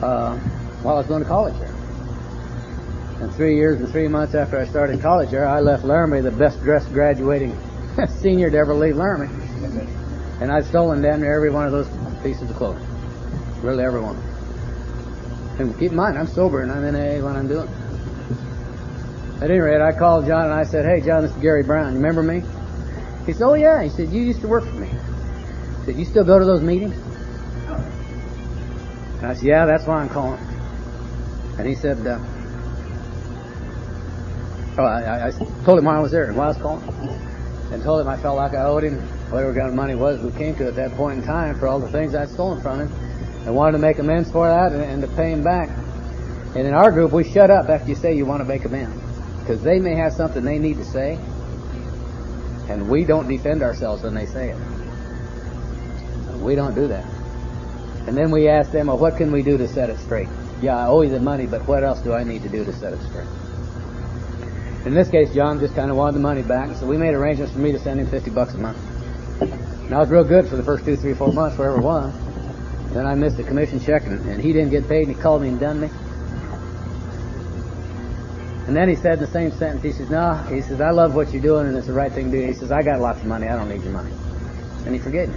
uh, 0.03 0.39
while 0.83 0.95
I 0.95 0.99
was 0.99 1.07
going 1.07 1.23
to 1.23 1.29
college 1.29 1.59
there. 1.59 1.75
And 3.21 3.35
three 3.35 3.57
years 3.57 3.81
and 3.81 3.91
three 3.91 4.09
months 4.09 4.35
after 4.35 4.59
I 4.59 4.67
started 4.67 5.01
college 5.03 5.31
there, 5.31 5.47
I 5.47 5.61
left 5.61 5.85
Laramie 5.85 6.21
the 6.21 6.31
best 6.31 6.61
dressed 6.61 6.93
graduating 6.93 7.59
senior 8.21 8.51
to 8.51 8.57
ever 8.57 8.75
leave 8.75 8.97
Laramie. 8.97 9.29
And 10.41 10.51
I've 10.51 10.67
stolen 10.67 11.03
damn 11.03 11.21
near 11.21 11.37
every 11.37 11.51
one 11.51 11.67
of 11.67 11.73
those 11.73 11.89
pieces 12.23 12.51
of 12.51 12.57
clothing. 12.57 12.87
Really 13.63 13.85
every 13.85 14.01
one. 14.01 14.17
And 15.59 15.79
keep 15.79 15.91
in 15.91 15.97
mind, 15.97 16.19
I'm 16.19 16.27
sober 16.27 16.63
and 16.63 16.73
I'm 16.73 16.83
in 16.85 16.97
AA 16.97 17.23
when 17.23 17.37
I'm 17.37 17.47
doing 17.47 17.69
it. 17.69 19.43
At 19.43 19.51
any 19.51 19.59
rate, 19.59 19.83
I 19.83 19.93
called 19.93 20.27
John 20.27 20.47
and 20.47 20.55
I 20.55 20.65
said, 20.65 20.87
Hey, 20.87 21.05
John, 21.05 21.23
this 21.23 21.31
is 21.31 21.43
Gary 21.43 21.63
Brown. 21.63 21.93
You 21.93 21.99
remember 21.99 22.23
me? 22.23 22.43
He 23.27 23.35
said, 23.35 23.45
Oh, 23.45 23.55
yeah. 23.55 23.83
He 23.83 23.91
said, 23.91 24.09
You 24.09 24.23
used 24.23 24.41
to 24.41 24.49
work 24.49 24.65
for 24.65 24.77
me. 24.77 24.89
He 24.89 25.85
said, 25.85 25.97
You 25.97 26.07
still 26.07 26.25
go 26.25 26.39
to 26.39 26.45
those 26.45 26.63
meetings? 26.63 26.97
And 29.19 29.27
I 29.27 29.35
said, 29.35 29.45
Yeah, 29.45 29.67
that's 29.67 29.87
why 29.87 30.01
I'm 30.01 30.09
calling. 30.09 30.41
And 31.59 31.69
he 31.69 31.75
said, 31.75 32.07
uh, 32.07 32.19
Oh, 34.79 34.85
I, 34.85 35.29
I 35.29 35.31
told 35.65 35.79
him 35.79 35.85
why 35.85 35.97
I 35.97 36.01
was 36.01 36.13
there 36.13 36.25
and 36.25 36.37
why 36.37 36.45
I 36.45 36.49
was 36.49 36.57
calling. 36.57 36.83
And 37.73 37.83
told 37.83 38.01
him 38.01 38.09
I 38.09 38.17
felt 38.17 38.37
like 38.37 38.55
I 38.55 38.63
owed 38.63 38.85
him 38.85 39.07
whatever 39.31 39.55
kind 39.55 39.69
of 39.69 39.75
money 39.75 39.95
was 39.95 40.21
we 40.21 40.33
came 40.33 40.55
to 40.57 40.67
at 40.67 40.75
that 40.75 40.93
point 40.93 41.21
in 41.21 41.25
time 41.25 41.59
for 41.59 41.69
all 41.69 41.79
the 41.79 41.89
things 41.89 42.15
I'd 42.15 42.29
stolen 42.29 42.61
from 42.61 42.81
him. 42.81 42.93
I 43.47 43.51
wanted 43.51 43.73
to 43.73 43.79
make 43.79 43.99
amends 43.99 44.31
for 44.31 44.49
that 44.49 44.73
and, 44.73 44.83
and 44.83 45.03
to 45.03 45.09
pay 45.09 45.33
him 45.33 45.43
back. 45.43 45.71
And 46.55 46.67
in 46.67 46.75
our 46.75 46.91
group, 46.91 47.13
we 47.13 47.25
shut 47.25 47.51
up 47.51 47.69
after 47.69 47.89
you 47.89 47.95
say 47.95 48.17
you 48.17 48.27
want 48.27 48.41
to 48.41 48.45
make 48.45 48.65
amends. 48.65 49.01
Because 49.41 49.63
they 49.63 49.79
may 49.79 49.95
have 49.95 50.13
something 50.13 50.45
they 50.45 50.59
need 50.59 50.77
to 50.77 50.85
say, 50.85 51.19
and 52.69 52.89
we 52.89 53.05
don't 53.05 53.29
defend 53.29 53.63
ourselves 53.63 54.03
when 54.03 54.15
they 54.15 54.27
say 54.27 54.51
it. 54.51 54.59
We 56.39 56.55
don't 56.55 56.75
do 56.75 56.89
that. 56.89 57.05
And 58.07 58.17
then 58.17 58.31
we 58.31 58.49
ask 58.49 58.73
them, 58.73 58.89
well, 58.89 58.99
what 58.99 59.17
can 59.17 59.31
we 59.31 59.43
do 59.43 59.57
to 59.59 59.69
set 59.69 59.91
it 59.91 59.99
straight? 59.99 60.29
Yeah, 60.61 60.77
I 60.77 60.87
owe 60.89 61.03
you 61.03 61.11
the 61.11 61.21
money, 61.21 61.47
but 61.47 61.67
what 61.67 61.85
else 61.85 62.01
do 62.01 62.13
I 62.13 62.25
need 62.25 62.43
to 62.43 62.49
do 62.49 62.65
to 62.65 62.73
set 62.73 62.93
it 62.93 63.01
straight? 63.09 63.27
In 64.87 64.95
this 64.95 65.11
case, 65.11 65.33
John 65.35 65.61
just 65.61 65.75
kind 65.75 65.91
of 65.91 65.97
wanted 65.97 66.15
the 66.15 66.21
money 66.21 66.43
back, 66.43 66.77
so 66.77 66.87
we 66.87 66.97
made 66.97 67.15
arrangements 67.15 67.53
for 67.53 67.59
me 67.59 67.73
to 67.73 67.79
send 67.79 68.01
him 68.01 68.07
50 68.07 68.31
bucks 68.31 68.55
a 68.55 68.59
month. 68.59 68.79
And 69.91 69.97
I 69.97 69.99
was 69.99 70.09
real 70.09 70.23
good 70.23 70.47
for 70.47 70.55
the 70.55 70.63
first 70.63 70.85
two, 70.85 70.95
three, 70.95 71.15
four 71.15 71.33
months, 71.33 71.59
wherever 71.59 71.79
it 71.79 71.83
was. 71.83 72.15
Then 72.93 73.07
I 73.07 73.17
missed 73.17 73.41
a 73.41 73.43
commission 73.43 73.81
check, 73.81 74.07
and, 74.07 74.25
and 74.31 74.41
he 74.41 74.53
didn't 74.53 74.71
get 74.71 74.87
paid, 74.87 75.09
and 75.09 75.17
he 75.17 75.21
called 75.21 75.43
me 75.43 75.49
and 75.49 75.59
done 75.59 75.81
me. 75.81 75.91
And 78.69 78.77
then 78.77 78.89
he 78.89 78.95
said 78.95 79.15
in 79.15 79.19
the 79.19 79.27
same 79.27 79.51
sentence, 79.51 79.83
he 79.83 79.91
says, 79.91 80.09
no, 80.09 80.33
he 80.49 80.63
says, 80.63 80.81
I 80.81 80.91
love 80.91 81.17
what 81.17 81.33
you're 81.33 81.43
doing 81.43 81.67
and 81.67 81.77
it's 81.77 81.89
the 81.89 81.93
right 81.93 82.13
thing 82.13 82.31
to 82.31 82.41
do. 82.41 82.47
He 82.47 82.53
says, 82.53 82.71
I 82.71 82.83
got 82.83 83.01
lots 83.01 83.19
of 83.19 83.27
money. 83.27 83.49
I 83.49 83.57
don't 83.57 83.69
need 83.69 83.83
your 83.83 83.93
money. 83.93 84.13
And 84.87 84.95
he 84.95 85.01
forgave 85.01 85.29
me. 85.29 85.35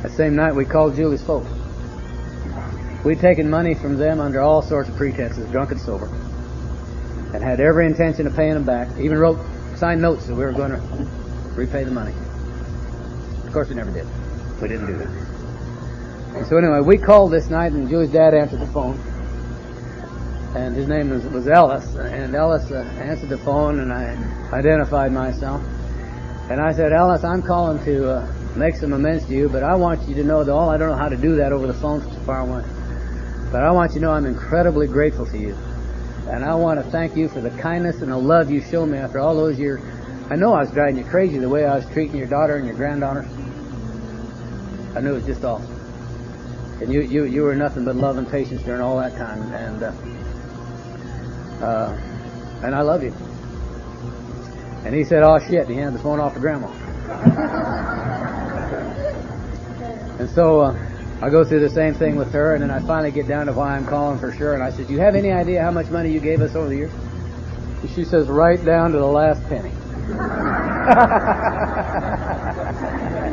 That 0.00 0.12
same 0.12 0.34
night 0.34 0.54
we 0.54 0.64
called 0.64 0.96
Julie's 0.96 1.22
folks. 1.22 1.50
We'd 3.04 3.20
taken 3.20 3.50
money 3.50 3.74
from 3.74 3.98
them 3.98 4.20
under 4.20 4.40
all 4.40 4.62
sorts 4.62 4.88
of 4.88 4.96
pretenses, 4.96 5.50
drunk 5.50 5.70
and 5.70 5.78
sober, 5.78 6.06
and 7.34 7.44
had 7.44 7.60
every 7.60 7.84
intention 7.84 8.26
of 8.26 8.34
paying 8.34 8.54
them 8.54 8.64
back. 8.64 8.88
Even 8.98 9.18
wrote 9.18 9.38
signed 9.76 10.00
notes 10.00 10.28
that 10.28 10.34
we 10.34 10.46
were 10.46 10.52
going 10.52 10.70
to 10.70 10.80
repay 11.56 11.84
the 11.84 11.90
money. 11.90 12.14
Of 13.56 13.64
course, 13.64 13.68
we 13.70 13.74
never 13.76 13.90
did. 13.90 14.06
We 14.60 14.68
didn't 14.68 14.86
do 14.86 14.98
that. 14.98 15.08
And 16.36 16.46
so 16.46 16.58
anyway, 16.58 16.80
we 16.80 16.98
called 16.98 17.32
this 17.32 17.48
night, 17.48 17.72
and 17.72 17.88
Julie's 17.88 18.12
dad 18.12 18.34
answered 18.34 18.60
the 18.60 18.66
phone 18.66 19.00
and 20.56 20.74
his 20.74 20.88
name 20.88 21.10
was, 21.10 21.22
was 21.26 21.46
Ellis. 21.46 21.94
And 21.96 22.34
Ellis 22.34 22.70
uh, 22.70 22.78
answered 22.98 23.28
the 23.28 23.38
phone, 23.38 23.80
and 23.80 23.92
I 23.92 24.16
identified 24.52 25.12
myself. 25.12 25.62
And 26.50 26.60
I 26.60 26.72
said, 26.72 26.92
Ellis, 26.92 27.24
I'm 27.24 27.42
calling 27.42 27.84
to 27.84 28.10
uh, 28.10 28.32
make 28.56 28.76
some 28.76 28.92
amends 28.94 29.26
to 29.26 29.34
you, 29.34 29.48
but 29.48 29.62
I 29.62 29.74
want 29.74 30.08
you 30.08 30.14
to 30.14 30.24
know 30.24 30.44
that 30.44 30.52
all 30.52 30.70
I 30.70 30.78
don't 30.78 30.88
know 30.88 30.96
how 30.96 31.08
to 31.08 31.16
do 31.16 31.36
that 31.36 31.52
over 31.52 31.66
the 31.66 31.74
phone 31.74 32.00
so 32.00 32.20
far 32.20 32.40
away. 32.40 32.64
But 33.52 33.64
I 33.64 33.70
want 33.70 33.92
you 33.92 34.00
to 34.00 34.06
know 34.06 34.12
I'm 34.12 34.26
incredibly 34.26 34.86
grateful 34.86 35.26
to 35.26 35.38
you. 35.38 35.54
And 36.28 36.44
I 36.44 36.54
want 36.54 36.82
to 36.82 36.90
thank 36.90 37.16
you 37.16 37.28
for 37.28 37.40
the 37.40 37.50
kindness 37.50 38.00
and 38.00 38.10
the 38.10 38.16
love 38.16 38.50
you 38.50 38.60
showed 38.62 38.86
me 38.86 38.98
after 38.98 39.18
all 39.18 39.34
those 39.34 39.58
years. 39.58 39.80
I 40.30 40.36
know 40.36 40.54
I 40.54 40.60
was 40.60 40.70
driving 40.70 40.96
you 40.96 41.04
crazy 41.04 41.38
the 41.38 41.48
way 41.48 41.66
I 41.66 41.76
was 41.76 41.86
treating 41.92 42.16
your 42.16 42.26
daughter 42.26 42.56
and 42.56 42.66
your 42.66 42.74
granddaughter. 42.74 43.28
I 44.96 45.00
knew 45.00 45.10
it 45.10 45.16
was 45.16 45.26
just 45.26 45.44
awful. 45.44 45.68
And 46.80 46.90
you, 46.90 47.02
you, 47.02 47.24
you 47.24 47.42
were 47.42 47.54
nothing 47.54 47.84
but 47.84 47.96
love 47.96 48.16
and 48.16 48.30
patience 48.30 48.62
during 48.62 48.80
all 48.80 48.98
that 48.98 49.14
time. 49.16 49.42
And, 49.52 49.82
uh, 49.82 49.92
uh, 51.62 52.00
and 52.64 52.74
I 52.74 52.80
love 52.80 53.02
you. 53.02 53.12
And 54.86 54.94
he 54.94 55.04
said, 55.04 55.22
oh 55.22 55.38
shit, 55.38 55.66
and 55.66 55.68
he 55.68 55.76
handed 55.76 55.98
the 55.98 56.02
phone 56.02 56.18
off 56.18 56.32
to 56.32 56.40
grandma. 56.40 56.68
and 60.18 60.30
so, 60.30 60.60
uh, 60.60 60.88
I 61.20 61.28
go 61.28 61.44
through 61.44 61.60
the 61.60 61.70
same 61.70 61.92
thing 61.92 62.16
with 62.16 62.32
her, 62.32 62.54
and 62.54 62.62
then 62.62 62.70
I 62.70 62.80
finally 62.80 63.10
get 63.10 63.28
down 63.28 63.46
to 63.46 63.52
why 63.52 63.76
I'm 63.76 63.86
calling 63.86 64.18
for 64.18 64.32
sure, 64.32 64.54
and 64.54 64.62
I 64.62 64.70
said, 64.70 64.86
do 64.86 64.94
you 64.94 65.00
have 65.00 65.14
any 65.14 65.30
idea 65.30 65.62
how 65.62 65.70
much 65.70 65.88
money 65.88 66.10
you 66.10 66.20
gave 66.20 66.40
us 66.40 66.54
over 66.54 66.68
the 66.68 66.76
years? 66.76 66.92
And 67.82 67.90
she 67.90 68.04
says, 68.04 68.28
right 68.28 68.62
down 68.64 68.92
to 68.92 68.98
the 68.98 69.04
last 69.04 69.46
penny. 69.48 69.72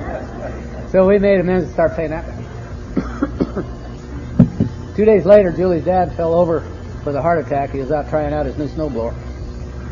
so 0.94 1.06
we 1.08 1.18
made 1.18 1.40
amends 1.40 1.66
to 1.66 1.74
start 1.74 1.96
paying 1.96 2.12
that 2.12 2.28
back. 2.28 2.38
Two 4.96 5.06
days 5.06 5.26
later, 5.26 5.52
Julie's 5.52 5.84
dad 5.84 6.16
fell 6.16 6.36
over 6.36 6.60
with 7.04 7.16
a 7.16 7.22
heart 7.22 7.44
attack. 7.44 7.72
He 7.72 7.80
was 7.80 7.92
out 7.92 8.10
trying 8.10 8.32
out 8.32 8.46
his 8.46 8.56
new 8.60 8.68
snowblower 8.68 9.16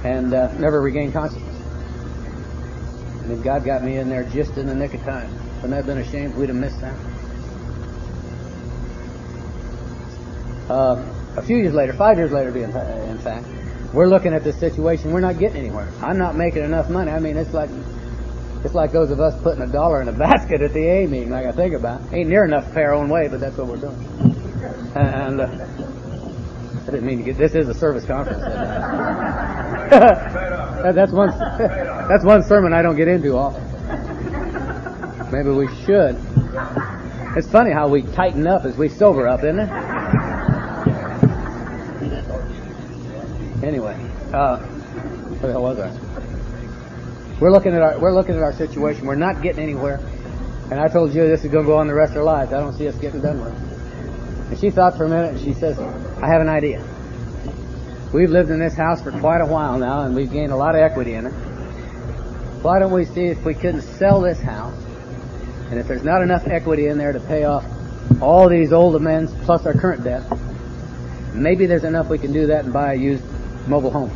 and 0.05 0.31
uh, 0.31 0.53
never 0.59 0.79
regained 0.79 1.13
consciousness. 1.13 1.55
And 3.21 3.31
then 3.31 3.41
God 3.41 3.65
got 3.65 3.83
me 3.83 3.97
in 3.97 4.09
there 4.09 4.25
just 4.25 4.59
in 4.59 4.67
the 4.67 4.75
nick 4.75 4.93
of 4.93 5.01
time. 5.01 5.33
Wouldn't 5.63 5.71
that 5.71 5.77
have 5.77 5.87
been 5.87 5.97
a 5.97 6.05
shame 6.05 6.29
if 6.29 6.35
we'd 6.35 6.49
have 6.49 6.55
missed 6.55 6.79
that? 6.81 6.93
Uh, 10.69 11.03
a 11.35 11.41
few 11.41 11.57
years 11.57 11.73
later, 11.73 11.93
five 11.93 12.17
years 12.17 12.31
later, 12.31 12.55
in 12.55 13.17
fact, 13.17 13.47
we're 13.91 14.05
looking 14.05 14.35
at 14.35 14.43
this 14.43 14.59
situation. 14.59 15.11
We're 15.11 15.21
not 15.21 15.39
getting 15.39 15.57
anywhere. 15.57 15.89
I'm 16.03 16.19
not 16.19 16.35
making 16.35 16.63
enough 16.63 16.91
money. 16.91 17.09
I 17.09 17.17
mean, 17.17 17.37
it's 17.37 17.55
like 17.55 17.71
it's 18.63 18.75
like 18.75 18.91
those 18.91 19.11
of 19.11 19.19
us 19.19 19.41
putting 19.41 19.61
a 19.61 19.67
dollar 19.67 20.01
in 20.01 20.07
a 20.07 20.11
basket 20.17 20.61
at 20.61 20.73
the 20.73 20.85
A 20.85 21.07
meeting. 21.07 21.29
Like 21.29 21.45
I 21.45 21.51
think 21.51 21.73
about, 21.73 22.01
ain't 22.13 22.29
near 22.29 22.45
enough 22.45 22.67
to 22.67 22.73
pay 22.73 22.83
our 22.83 22.93
own 22.93 23.09
way, 23.09 23.27
but 23.27 23.39
that's 23.39 23.57
what 23.57 23.67
we're 23.67 23.77
doing. 23.77 23.97
And 24.95 25.41
uh, 25.41 25.47
I 26.81 26.85
didn't 26.85 27.05
mean 27.05 27.19
to 27.19 27.23
get. 27.23 27.37
This 27.37 27.55
is 27.55 27.69
a 27.69 27.73
service 27.73 28.05
conference. 28.05 28.41
that's 29.91 31.11
one. 31.11 31.29
That's 32.11 32.25
one 32.25 32.43
sermon 32.43 32.73
I 32.73 32.81
don't 32.81 32.97
get 32.97 33.07
into 33.07 33.37
often. 33.37 33.63
Maybe 35.31 35.49
we 35.49 35.67
should. 35.85 36.17
It's 37.37 37.47
funny 37.49 37.71
how 37.71 37.87
we 37.87 38.01
tighten 38.01 38.47
up 38.47 38.65
as 38.65 38.75
we 38.77 38.89
sober 38.89 39.27
up, 39.27 39.43
isn't 39.43 39.59
it? 39.59 39.69
Anyway, 43.63 43.93
uh, 44.33 44.57
where 44.57 45.47
the 45.47 45.51
hell 45.51 45.61
was 45.61 45.79
I? 45.79 46.10
We're 47.41 47.51
looking 47.51 47.73
at 47.73 47.81
our 47.81 47.97
we're 47.97 48.13
looking 48.13 48.35
at 48.35 48.43
our 48.43 48.53
situation. 48.53 49.07
We're 49.07 49.15
not 49.15 49.41
getting 49.41 49.63
anywhere, 49.63 49.99
and 50.69 50.79
I 50.79 50.87
told 50.87 51.11
you 51.11 51.27
this 51.27 51.43
is 51.43 51.49
going 51.49 51.65
to 51.65 51.71
go 51.71 51.77
on 51.77 51.87
the 51.87 51.93
rest 51.95 52.11
of 52.11 52.19
our 52.19 52.23
lives. 52.23 52.53
I 52.53 52.59
don't 52.59 52.73
see 52.73 52.87
us 52.87 52.95
getting 52.97 53.19
done 53.19 53.43
with 53.43 53.51
it. 53.51 54.51
And 54.51 54.59
she 54.59 54.69
thought 54.69 54.95
for 54.95 55.05
a 55.05 55.09
minute, 55.09 55.33
and 55.33 55.39
she 55.39 55.53
says, 55.53 55.79
"I 55.79 56.27
have 56.27 56.41
an 56.41 56.49
idea. 56.49 56.83
We've 58.13 58.29
lived 58.29 58.51
in 58.51 58.59
this 58.59 58.75
house 58.75 59.01
for 59.01 59.11
quite 59.11 59.41
a 59.41 59.47
while 59.47 59.79
now, 59.79 60.03
and 60.03 60.15
we've 60.15 60.31
gained 60.31 60.51
a 60.51 60.55
lot 60.55 60.75
of 60.75 60.81
equity 60.81 61.15
in 61.15 61.25
it. 61.25 61.33
Why 62.61 62.77
don't 62.77 62.91
we 62.91 63.05
see 63.05 63.25
if 63.25 63.43
we 63.43 63.55
couldn't 63.55 63.81
sell 63.81 64.21
this 64.21 64.39
house, 64.39 64.77
and 65.71 65.79
if 65.79 65.87
there's 65.87 66.03
not 66.03 66.21
enough 66.21 66.45
equity 66.45 66.89
in 66.89 66.99
there 66.99 67.11
to 67.11 67.19
pay 67.21 67.45
off 67.45 67.65
all 68.21 68.49
these 68.49 68.71
old 68.71 68.95
amends 68.95 69.33
plus 69.45 69.65
our 69.65 69.73
current 69.73 70.03
debt, 70.03 70.21
maybe 71.33 71.65
there's 71.65 71.85
enough 71.85 72.07
we 72.07 72.19
can 72.19 72.33
do 72.33 72.45
that 72.45 72.65
and 72.65 72.71
buy 72.71 72.93
a 72.93 72.95
used 72.95 73.23
mobile 73.67 73.89
home 73.89 74.11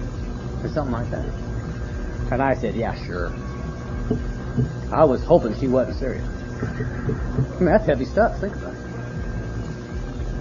or 0.62 0.70
something 0.70 0.94
like 0.94 1.10
that." 1.10 1.45
And 2.32 2.42
I 2.42 2.56
said, 2.56 2.76
yeah, 2.76 2.96
sure. 3.06 3.34
I 4.92 5.04
was 5.04 5.24
hoping 5.24 5.56
she 5.60 5.68
wasn't 5.68 5.98
serious. 5.98 6.26
I 6.26 7.60
mean, 7.60 7.66
that's 7.66 7.86
heavy 7.86 8.06
stuff. 8.06 8.40
Think 8.40 8.56
about 8.56 8.74
it. 8.74 8.80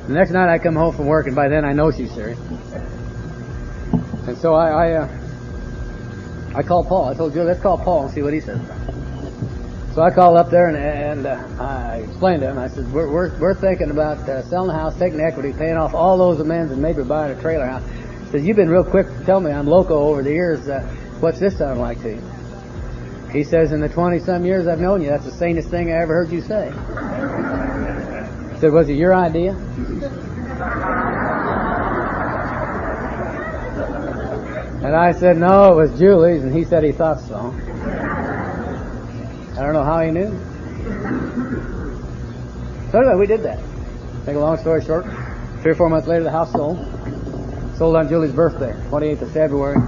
The 0.06 0.12
next 0.12 0.30
night 0.30 0.48
I 0.48 0.58
come 0.58 0.76
home 0.76 0.94
from 0.94 1.06
work, 1.06 1.26
and 1.26 1.34
by 1.34 1.48
then 1.48 1.64
I 1.64 1.72
know 1.72 1.90
she's 1.90 2.12
serious. 2.12 2.38
And 4.26 4.36
so 4.38 4.54
I, 4.54 4.68
I, 4.68 4.92
uh, 4.92 5.08
I 6.54 6.62
called 6.62 6.88
Paul. 6.88 7.08
I 7.08 7.14
told 7.14 7.32
Julie, 7.32 7.46
let's 7.46 7.60
call 7.60 7.78
Paul 7.78 8.04
and 8.04 8.14
see 8.14 8.22
what 8.22 8.32
he 8.32 8.40
says. 8.40 8.60
So 9.94 10.02
I 10.02 10.10
called 10.10 10.36
up 10.36 10.50
there 10.50 10.68
and, 10.68 10.76
and 10.76 11.26
uh, 11.26 11.62
I 11.62 11.98
explained 11.98 12.40
to 12.40 12.48
him. 12.50 12.58
I 12.58 12.68
said, 12.68 12.90
we're, 12.92 13.08
we're, 13.10 13.38
we're 13.38 13.54
thinking 13.54 13.90
about 13.90 14.18
uh, 14.28 14.42
selling 14.42 14.68
the 14.68 14.74
house, 14.74 14.98
taking 14.98 15.20
equity, 15.20 15.52
paying 15.52 15.76
off 15.76 15.94
all 15.94 16.18
those 16.18 16.40
amends, 16.40 16.72
and 16.72 16.82
maybe 16.82 17.04
buying 17.04 17.36
a 17.36 17.40
trailer 17.40 17.66
house. 17.66 17.82
He 18.24 18.30
says, 18.30 18.44
you've 18.44 18.56
been 18.56 18.70
real 18.70 18.84
quick 18.84 19.06
to 19.06 19.24
tell 19.24 19.40
me 19.40 19.52
I'm 19.52 19.66
loco 19.66 19.96
over 19.96 20.22
the 20.22 20.32
years. 20.32 20.68
Uh, 20.68 20.82
what's 21.24 21.38
this 21.38 21.56
sound 21.56 21.80
like 21.80 22.02
to 22.02 22.10
you? 22.10 22.22
He 23.32 23.44
says, 23.44 23.72
in 23.72 23.80
the 23.80 23.88
20 23.88 24.18
some 24.18 24.44
years 24.44 24.66
I've 24.66 24.78
known 24.78 25.00
you, 25.00 25.08
that's 25.08 25.24
the 25.24 25.30
sanest 25.30 25.70
thing 25.70 25.90
I 25.90 26.02
ever 26.02 26.12
heard 26.12 26.30
you 26.30 26.42
say. 26.42 26.68
I 26.68 28.58
said, 28.60 28.72
was 28.72 28.90
it 28.90 28.92
your 28.92 29.14
idea? 29.14 29.52
And 34.84 34.94
I 34.94 35.12
said, 35.12 35.38
no, 35.38 35.72
it 35.72 35.76
was 35.76 35.98
Julie's, 35.98 36.42
and 36.42 36.54
he 36.54 36.62
said 36.62 36.84
he 36.84 36.92
thought 36.92 37.18
so. 37.20 37.54
I 39.56 39.62
don't 39.64 39.72
know 39.72 39.82
how 39.82 40.00
he 40.00 40.10
knew. 40.10 40.28
So 42.92 42.98
anyway, 42.98 43.16
we 43.18 43.26
did 43.26 43.42
that. 43.44 43.60
Make 44.26 44.36
a 44.36 44.40
long 44.40 44.58
story 44.58 44.84
short, 44.84 45.06
three 45.62 45.72
or 45.72 45.74
four 45.74 45.88
months 45.88 46.06
later, 46.06 46.22
the 46.22 46.30
house 46.30 46.52
sold. 46.52 46.76
Sold 47.78 47.96
on 47.96 48.10
Julie's 48.10 48.32
birthday, 48.32 48.74
28th 48.90 49.22
of 49.22 49.32
February, 49.32 49.78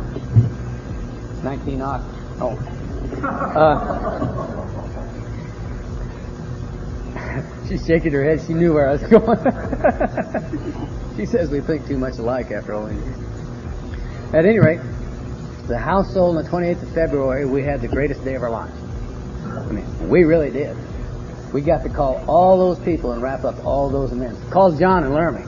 19 1.47 1.81
odd. 1.81 2.03
Oh. 2.41 2.59
Uh, 7.17 7.69
she's 7.69 7.87
shaking 7.87 8.13
her 8.13 8.25
head. 8.25 8.41
She 8.47 8.53
knew 8.53 8.75
where 8.75 8.89
I 8.89 8.93
was 8.93 9.03
going. 9.11 9.39
she 11.17 11.25
says 11.25 11.51
we 11.51 11.61
think 11.61 11.87
too 11.87 11.97
much 11.99 12.19
alike 12.19 12.51
after 12.51 12.75
all 12.75 12.87
these 12.87 12.99
years. 12.99 13.19
At 14.35 14.45
any 14.45 14.59
rate, 14.59 14.81
the 15.69 15.79
house 15.79 16.13
sold 16.13 16.37
on 16.37 16.45
the 16.45 16.51
28th 16.51 16.83
of 16.83 16.93
February. 16.93 17.47
We 17.47 17.63
had 17.63 17.81
the 17.81 17.89
greatest 17.89 18.25
day 18.25 18.35
of 18.35 18.43
our 18.43 18.51
lives. 18.51 18.75
I 19.47 19.71
mean, 19.71 20.09
we 20.09 20.25
really 20.25 20.51
did. 20.51 20.77
We 21.53 21.61
got 21.63 21.83
to 21.85 21.89
call 21.89 22.25
all 22.29 22.59
those 22.59 22.85
people 22.85 23.13
and 23.13 23.23
wrap 23.23 23.45
up 23.45 23.65
all 23.65 23.89
those 23.89 24.13
events. 24.13 24.41
Called 24.51 24.79
John 24.79 25.05
in 25.05 25.15
Laramie. 25.15 25.47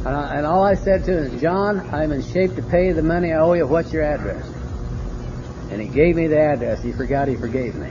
And, 0.00 0.08
I, 0.08 0.36
and 0.36 0.46
all 0.46 0.64
I 0.64 0.74
said 0.74 1.04
to 1.04 1.18
him 1.18 1.34
is, 1.34 1.40
John, 1.42 1.80
I'm 1.94 2.10
in 2.10 2.22
shape 2.22 2.54
to 2.56 2.62
pay 2.62 2.92
the 2.92 3.02
money 3.02 3.32
I 3.32 3.40
owe 3.40 3.52
you. 3.52 3.66
What's 3.66 3.92
your 3.92 4.02
address? 4.02 4.46
And 5.70 5.78
he 5.80 5.88
gave 5.88 6.16
me 6.16 6.26
the 6.26 6.40
address. 6.40 6.82
He 6.82 6.92
forgot 6.92 7.28
he 7.28 7.36
forgave 7.36 7.74
me. 7.74 7.88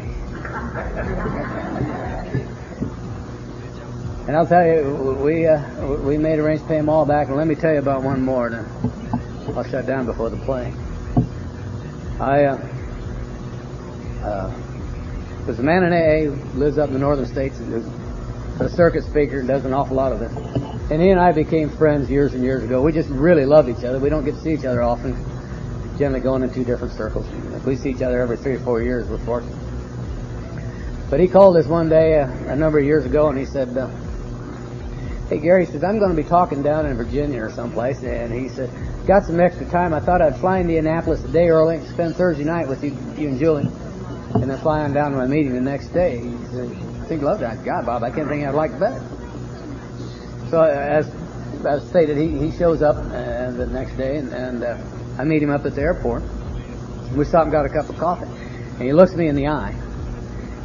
and 4.27 4.35
I'll 4.35 4.47
tell 4.47 4.65
you, 4.65 5.17
we 5.23 5.45
uh, 5.45 5.97
we 5.97 6.17
made 6.17 6.39
arrangements 6.39 6.63
to 6.63 6.67
pay 6.67 6.77
them 6.77 6.89
all 6.89 7.05
back. 7.05 7.27
And 7.27 7.37
let 7.37 7.45
me 7.45 7.53
tell 7.53 7.73
you 7.73 7.79
about 7.79 8.01
one 8.01 8.23
more. 8.23 8.49
Then 8.49 8.65
I'll 9.55 9.63
shut 9.63 9.85
down 9.85 10.07
before 10.07 10.31
the 10.31 10.37
play. 10.37 10.73
I 12.19 12.45
uh, 12.45 12.57
uh, 14.23 14.53
there's 15.45 15.59
a 15.59 15.63
man 15.63 15.83
in 15.83 15.93
AA 15.93 16.31
who 16.31 16.59
lives 16.59 16.79
up 16.79 16.87
in 16.87 16.93
the 16.93 16.99
northern 16.99 17.27
states 17.27 17.59
who's 17.59 17.85
a 18.59 18.69
circuit 18.69 19.03
speaker 19.03 19.39
and 19.39 19.47
does 19.47 19.63
an 19.63 19.73
awful 19.73 19.95
lot 19.95 20.11
of 20.11 20.19
this. 20.19 20.78
And 20.89 21.01
he 21.01 21.09
and 21.09 21.19
I 21.19 21.31
became 21.31 21.69
friends 21.69 22.09
years 22.09 22.33
and 22.33 22.43
years 22.43 22.63
ago. 22.63 22.81
We 22.81 22.91
just 22.91 23.09
really 23.09 23.45
love 23.45 23.69
each 23.69 23.83
other. 23.83 23.99
We 23.99 24.09
don't 24.09 24.25
get 24.25 24.35
to 24.35 24.41
see 24.41 24.53
each 24.53 24.65
other 24.65 24.81
often. 24.81 25.13
Generally 25.97 26.21
going 26.21 26.43
in 26.43 26.53
two 26.53 26.63
different 26.63 26.93
circles. 26.93 27.27
If 27.53 27.65
we 27.65 27.75
see 27.75 27.91
each 27.91 28.01
other 28.01 28.21
every 28.21 28.37
three 28.37 28.55
or 28.55 28.59
four 28.59 28.81
years, 28.81 29.07
we're 29.07 29.17
fortunate. 29.19 29.55
But 31.09 31.19
he 31.19 31.27
called 31.27 31.57
us 31.57 31.67
one 31.67 31.89
day 31.89 32.19
uh, 32.19 32.27
a 32.51 32.55
number 32.55 32.79
of 32.79 32.85
years 32.85 33.05
ago 33.05 33.29
and 33.29 33.37
he 33.37 33.45
said, 33.45 33.77
uh, 33.77 33.89
Hey 35.27 35.39
Gary, 35.39 35.65
he 35.65 35.71
says, 35.71 35.83
I'm 35.83 35.99
going 35.99 36.15
to 36.15 36.21
be 36.21 36.27
talking 36.27 36.63
down 36.63 36.85
in 36.85 36.95
Virginia 36.95 37.43
or 37.43 37.51
someplace. 37.51 38.01
And 38.01 38.33
he 38.33 38.49
said, 38.49 38.69
Got 39.05 39.25
some 39.25 39.39
extra 39.39 39.69
time. 39.69 39.93
I 39.93 39.99
thought 39.99 40.21
I'd 40.21 40.37
fly 40.37 40.61
Indianapolis 40.61 41.23
a 41.23 41.27
day 41.27 41.49
early 41.49 41.77
and 41.77 41.87
spend 41.87 42.15
Thursday 42.15 42.43
night 42.43 42.67
with 42.67 42.83
you, 42.83 42.97
you 43.17 43.29
and 43.29 43.39
Julie 43.39 43.69
and 44.35 44.49
then 44.49 44.57
flying 44.59 44.93
down 44.93 45.11
to 45.11 45.17
my 45.17 45.27
meeting 45.27 45.53
the 45.53 45.61
next 45.61 45.87
day. 45.87 46.19
He 46.19 46.31
said, 46.51 46.69
I 46.71 47.05
think 47.05 47.21
love 47.23 47.39
that. 47.39 47.63
God, 47.65 47.85
Bob, 47.85 48.03
I 48.03 48.11
can't 48.11 48.27
think 48.27 48.45
I'd 48.45 48.53
like 48.53 48.79
better. 48.79 49.03
So 50.49 50.61
as 50.61 51.07
as 51.65 51.87
stated, 51.89 52.17
he, 52.17 52.49
he 52.49 52.57
shows 52.57 52.81
up 52.81 52.95
uh, 52.95 53.51
the 53.51 53.67
next 53.67 53.97
day, 53.97 54.17
and, 54.17 54.33
and 54.33 54.63
uh, 54.63 54.77
I 55.17 55.23
meet 55.23 55.43
him 55.43 55.51
up 55.51 55.65
at 55.65 55.75
the 55.75 55.81
airport. 55.81 56.23
We 57.15 57.25
stop 57.25 57.43
and 57.43 57.51
got 57.51 57.65
a 57.65 57.69
cup 57.69 57.89
of 57.89 57.97
coffee, 57.97 58.25
and 58.25 58.81
he 58.81 58.93
looks 58.93 59.13
me 59.13 59.27
in 59.27 59.35
the 59.35 59.47
eye. 59.47 59.75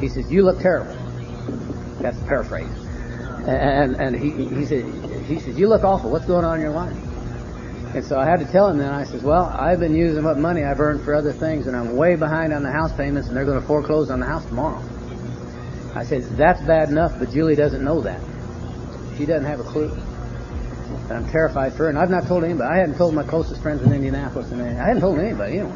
He 0.01 0.09
says, 0.09 0.30
"You 0.30 0.45
look 0.45 0.61
terrible." 0.61 0.95
That's 2.01 2.18
the 2.18 2.26
paraphrase. 2.26 2.68
And 3.47 3.97
and 3.97 4.16
he 4.16 4.30
he 4.30 4.64
said 4.64 4.85
he 5.24 5.39
says, 5.41 5.59
"You 5.59 5.68
look 5.68 5.85
awful. 5.85 6.11
What's 6.11 6.26
going 6.26 6.45
on 6.45 6.57
in 6.57 6.62
your 6.62 6.72
life?" 6.72 6.97
And 7.95 8.05
so 8.05 8.18
I 8.18 8.24
had 8.24 8.41
to 8.41 8.47
tell 8.47 8.68
him 8.68 8.78
then, 8.78 8.93
I 8.93 9.05
says, 9.05 9.22
well, 9.22 9.45
I've 9.45 9.78
been 9.78 9.95
using 9.95 10.24
what 10.24 10.37
money 10.37 10.64
I've 10.64 10.80
earned 10.80 11.05
for 11.05 11.14
other 11.14 11.32
things 11.32 11.68
and 11.68 11.76
I'm 11.76 11.95
way 11.95 12.16
behind 12.16 12.53
on 12.53 12.64
the 12.64 12.72
house 12.72 12.93
payments 12.97 13.28
and 13.28 13.37
they're 13.37 13.45
going 13.45 13.61
to 13.61 13.66
foreclose 13.68 14.11
on 14.11 14.18
the 14.18 14.26
house 14.26 14.45
tomorrow. 14.47 14.82
I 15.95 16.03
said, 16.03 16.24
that's 16.37 16.61
bad 16.62 16.89
enough, 16.89 17.16
but 17.20 17.30
Julie 17.30 17.55
doesn't 17.55 17.85
know 17.85 18.01
that. 18.01 18.20
She 19.17 19.27
doesn't 19.27 19.45
have 19.45 19.61
a 19.61 19.65
clue. 19.65 19.91
I'm 21.11 21.29
terrified 21.29 21.73
for 21.73 21.85
her. 21.85 21.89
And 21.89 21.99
I've 21.99 22.11
not 22.11 22.27
told 22.27 22.45
anybody. 22.45 22.69
I 22.69 22.79
hadn't 22.79 22.97
told 22.97 23.15
my 23.15 23.23
closest 23.25 23.62
friends 23.62 23.83
in 23.83 23.93
Indianapolis. 23.93 24.51
And 24.53 24.62
I 24.62 24.87
hadn't 24.87 25.01
told 25.01 25.19
anybody, 25.19 25.57
you 25.57 25.65
know. 25.65 25.73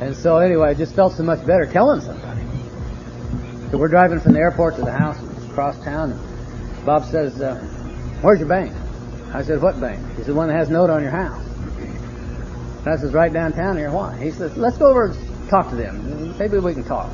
And 0.00 0.16
so 0.16 0.38
anyway, 0.38 0.70
I 0.70 0.74
just 0.74 0.94
felt 0.94 1.14
so 1.14 1.22
much 1.22 1.44
better 1.46 1.66
telling 1.66 2.00
somebody. 2.00 2.42
So 3.70 3.78
we're 3.78 3.88
driving 3.88 4.20
from 4.20 4.32
the 4.32 4.38
airport 4.40 4.76
to 4.76 4.82
the 4.82 4.92
house 4.92 5.18
across 5.50 5.82
town. 5.84 6.12
And 6.12 6.86
Bob 6.86 7.04
says, 7.04 7.40
uh, 7.40 7.56
where's 8.20 8.38
your 8.38 8.48
bank? 8.48 8.72
I 9.32 9.42
said, 9.42 9.60
what 9.60 9.80
bank? 9.80 10.00
He 10.16 10.24
said, 10.24 10.34
one 10.34 10.48
that 10.48 10.54
has 10.54 10.70
note 10.70 10.90
on 10.90 11.02
your 11.02 11.10
house. 11.10 11.44
And 12.84 12.88
I 12.88 12.96
says, 12.96 13.12
right 13.12 13.32
downtown 13.32 13.76
here. 13.76 13.90
Why? 13.90 14.16
He 14.22 14.30
says, 14.30 14.56
let's 14.56 14.78
go 14.78 14.88
over 14.88 15.06
and 15.06 15.48
talk 15.48 15.70
to 15.70 15.76
them. 15.76 16.36
Maybe 16.38 16.58
we 16.58 16.74
can 16.74 16.84
talk. 16.84 17.10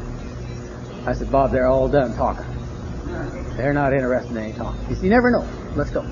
I 1.07 1.14
said, 1.14 1.30
Bob, 1.30 1.53
they're 1.53 1.68
all 1.68 1.88
done 1.88 2.14
talking. 2.16 2.45
They're 3.57 3.72
not 3.72 3.92
interested 3.92 4.30
in 4.32 4.38
any 4.38 4.53
talk. 4.53 4.76
He 4.88 4.94
said, 4.94 5.05
you 5.05 5.11
never 5.11 5.30
know. 5.30 5.46
Let's 5.76 5.90
go. 5.90 6.03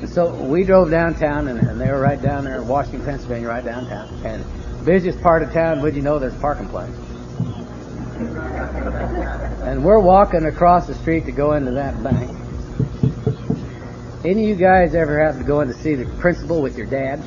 And 0.00 0.08
so 0.08 0.34
we 0.34 0.64
drove 0.64 0.90
downtown, 0.90 1.48
and, 1.48 1.58
and 1.58 1.80
they 1.80 1.90
were 1.90 2.00
right 2.00 2.20
down 2.20 2.44
there 2.44 2.56
in 2.56 2.68
Washington, 2.68 3.04
Pennsylvania, 3.04 3.48
right 3.48 3.64
downtown. 3.64 4.08
And 4.24 4.44
busiest 4.84 5.20
part 5.22 5.42
of 5.42 5.52
town, 5.52 5.80
would 5.80 5.96
you 5.96 6.02
know, 6.02 6.18
there's 6.18 6.34
a 6.34 6.40
parking 6.40 6.68
place. 6.68 6.92
And 9.64 9.82
we're 9.82 10.00
walking 10.00 10.44
across 10.44 10.86
the 10.86 10.94
street 10.94 11.24
to 11.24 11.32
go 11.32 11.54
into 11.54 11.70
that 11.72 12.02
bank. 12.02 12.30
Any 14.24 14.42
of 14.44 14.48
you 14.48 14.54
guys 14.56 14.94
ever 14.94 15.18
have 15.24 15.38
to 15.38 15.44
go 15.44 15.60
in 15.62 15.68
to 15.68 15.74
see 15.74 15.94
the 15.94 16.04
principal 16.18 16.60
with 16.62 16.76
your 16.76 16.86
dad? 16.86 17.20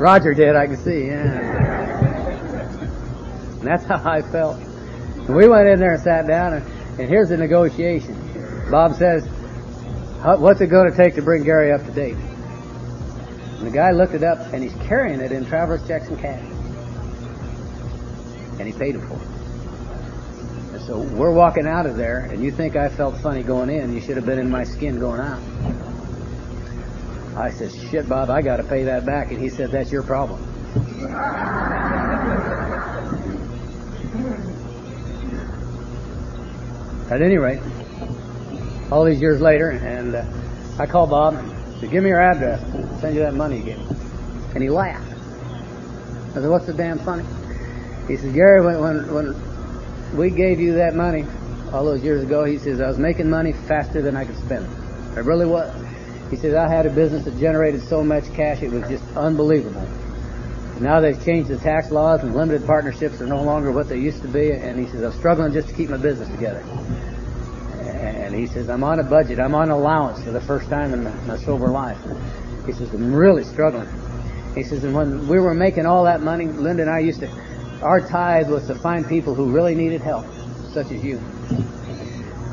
Roger 0.00 0.34
did, 0.34 0.54
I 0.54 0.66
can 0.66 0.76
see, 0.76 1.06
yeah. 1.06 1.98
And 3.58 3.62
that's 3.62 3.84
how 3.84 4.02
I 4.08 4.22
felt. 4.22 4.58
And 5.28 5.36
we 5.36 5.46
went 5.46 5.68
in 5.68 5.78
there 5.78 5.92
and 5.92 6.02
sat 6.02 6.26
down, 6.26 6.54
and, 6.54 6.66
and 6.98 7.06
here's 7.08 7.28
the 7.28 7.36
negotiation. 7.36 8.16
Bob 8.70 8.94
says, 8.94 9.26
what's 10.24 10.62
it 10.62 10.68
going 10.68 10.90
to 10.90 10.96
take 10.96 11.14
to 11.16 11.22
bring 11.22 11.44
Gary 11.44 11.70
up 11.70 11.84
to 11.84 11.92
date? 11.92 12.16
And 12.16 13.66
the 13.66 13.70
guy 13.70 13.90
looked 13.90 14.14
it 14.14 14.24
up, 14.24 14.38
and 14.54 14.62
he's 14.62 14.72
carrying 14.86 15.20
it 15.20 15.30
in 15.30 15.44
traveler's 15.44 15.86
checks 15.86 16.08
and 16.08 16.18
cash. 16.18 16.42
And 18.58 18.66
he 18.66 18.72
paid 18.72 18.94
him 18.94 19.06
for 19.06 19.16
it. 19.16 20.74
And 20.74 20.82
so 20.86 20.98
we're 20.98 21.32
walking 21.32 21.66
out 21.66 21.84
of 21.84 21.96
there, 21.96 22.20
and 22.20 22.42
you 22.42 22.50
think 22.50 22.76
I 22.76 22.88
felt 22.88 23.14
funny 23.18 23.42
going 23.42 23.68
in. 23.68 23.92
You 23.92 24.00
should 24.00 24.16
have 24.16 24.24
been 24.24 24.38
in 24.38 24.50
my 24.50 24.64
skin 24.64 24.98
going 24.98 25.20
out. 25.20 25.42
I 27.36 27.50
said, 27.50 27.70
shit, 27.90 28.08
Bob, 28.08 28.30
I 28.30 28.40
got 28.40 28.56
to 28.56 28.64
pay 28.64 28.84
that 28.84 29.04
back. 29.04 29.30
And 29.30 29.38
he 29.38 29.50
said, 29.50 29.70
that's 29.70 29.92
your 29.92 30.02
problem. 30.02 30.42
At 37.10 37.22
any 37.22 37.38
rate, 37.38 37.60
all 38.90 39.04
these 39.04 39.20
years 39.20 39.40
later, 39.40 39.70
and 39.70 40.14
uh, 40.14 40.24
I 40.78 40.86
called 40.86 41.10
Bob 41.10 41.34
and 41.34 41.80
said, 41.80 41.90
give 41.90 42.02
me 42.02 42.10
your 42.10 42.20
address. 42.20 42.62
I'll 42.62 43.00
send 43.00 43.14
you 43.14 43.22
that 43.22 43.34
money 43.34 43.60
again. 43.60 43.80
And 44.54 44.62
he 44.62 44.70
laughed. 44.70 45.10
I 46.30 46.34
said, 46.34 46.50
what's 46.50 46.66
the 46.66 46.74
damn 46.74 46.98
funny? 46.98 47.24
He 48.06 48.16
said, 48.16 48.34
Gary, 48.34 48.64
when, 48.64 48.80
when, 48.80 49.14
when 49.14 50.16
we 50.16 50.30
gave 50.30 50.60
you 50.60 50.74
that 50.74 50.94
money 50.94 51.24
all 51.72 51.84
those 51.84 52.02
years 52.02 52.22
ago. 52.22 52.44
He 52.44 52.58
says, 52.58 52.80
I 52.80 52.88
was 52.88 52.98
making 52.98 53.28
money 53.28 53.52
faster 53.52 54.02
than 54.02 54.16
I 54.16 54.24
could 54.24 54.38
spend 54.38 54.64
it. 54.64 54.70
I 55.16 55.20
really 55.20 55.46
was. 55.46 55.74
He 56.30 56.36
says, 56.36 56.54
I 56.54 56.68
had 56.68 56.86
a 56.86 56.90
business 56.90 57.24
that 57.24 57.38
generated 57.38 57.82
so 57.82 58.04
much 58.04 58.32
cash, 58.34 58.62
it 58.62 58.70
was 58.70 58.86
just 58.88 59.04
unbelievable. 59.16 59.86
Now 60.80 61.00
they've 61.00 61.22
changed 61.24 61.48
the 61.48 61.58
tax 61.58 61.90
laws 61.90 62.22
and 62.22 62.34
limited 62.34 62.66
partnerships 62.66 63.20
are 63.20 63.26
no 63.26 63.42
longer 63.42 63.72
what 63.72 63.88
they 63.88 63.98
used 63.98 64.22
to 64.22 64.28
be. 64.28 64.52
And 64.52 64.78
he 64.78 64.86
says, 64.86 65.02
I'm 65.02 65.12
struggling 65.12 65.52
just 65.52 65.68
to 65.68 65.74
keep 65.74 65.90
my 65.90 65.96
business 65.96 66.28
together. 66.28 66.60
And 67.74 68.34
he 68.34 68.46
says, 68.46 68.68
I'm 68.68 68.84
on 68.84 69.00
a 69.00 69.02
budget. 69.02 69.40
I'm 69.40 69.54
on 69.54 69.70
allowance 69.70 70.22
for 70.22 70.30
the 70.30 70.40
first 70.40 70.68
time 70.68 70.92
in 70.92 71.04
my 71.26 71.36
sober 71.38 71.68
life. 71.68 71.98
He 72.66 72.72
says, 72.72 72.92
I'm 72.92 73.12
really 73.12 73.42
struggling. 73.42 73.88
He 74.54 74.62
says, 74.62 74.84
and 74.84 74.94
when 74.94 75.26
we 75.26 75.40
were 75.40 75.54
making 75.54 75.86
all 75.86 76.04
that 76.04 76.20
money, 76.20 76.46
Linda 76.46 76.82
and 76.82 76.90
I 76.90 77.00
used 77.00 77.20
to, 77.20 77.30
our 77.82 78.00
tithe 78.00 78.50
was 78.50 78.66
to 78.66 78.74
find 78.74 79.08
people 79.08 79.34
who 79.34 79.50
really 79.50 79.74
needed 79.74 80.00
help, 80.00 80.26
such 80.72 80.90
as 80.90 81.02
you. 81.02 81.20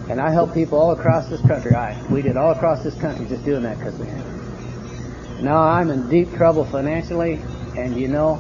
And 0.09 0.21
I 0.21 0.31
helped 0.31 0.53
people 0.53 0.79
all 0.79 0.91
across 0.91 1.29
this 1.29 1.41
country. 1.41 1.73
I, 1.73 1.99
we 2.11 2.21
did 2.21 2.37
all 2.37 2.51
across 2.51 2.83
this 2.83 2.95
country 3.01 3.25
just 3.25 3.43
doing 3.43 3.63
that 3.63 3.77
because 3.77 3.97
we 3.99 4.05
had. 4.07 5.41
Now 5.41 5.57
I'm 5.57 5.89
in 5.89 6.07
deep 6.09 6.31
trouble 6.33 6.63
financially, 6.63 7.41
and 7.77 7.97
you 7.99 8.07
know, 8.07 8.35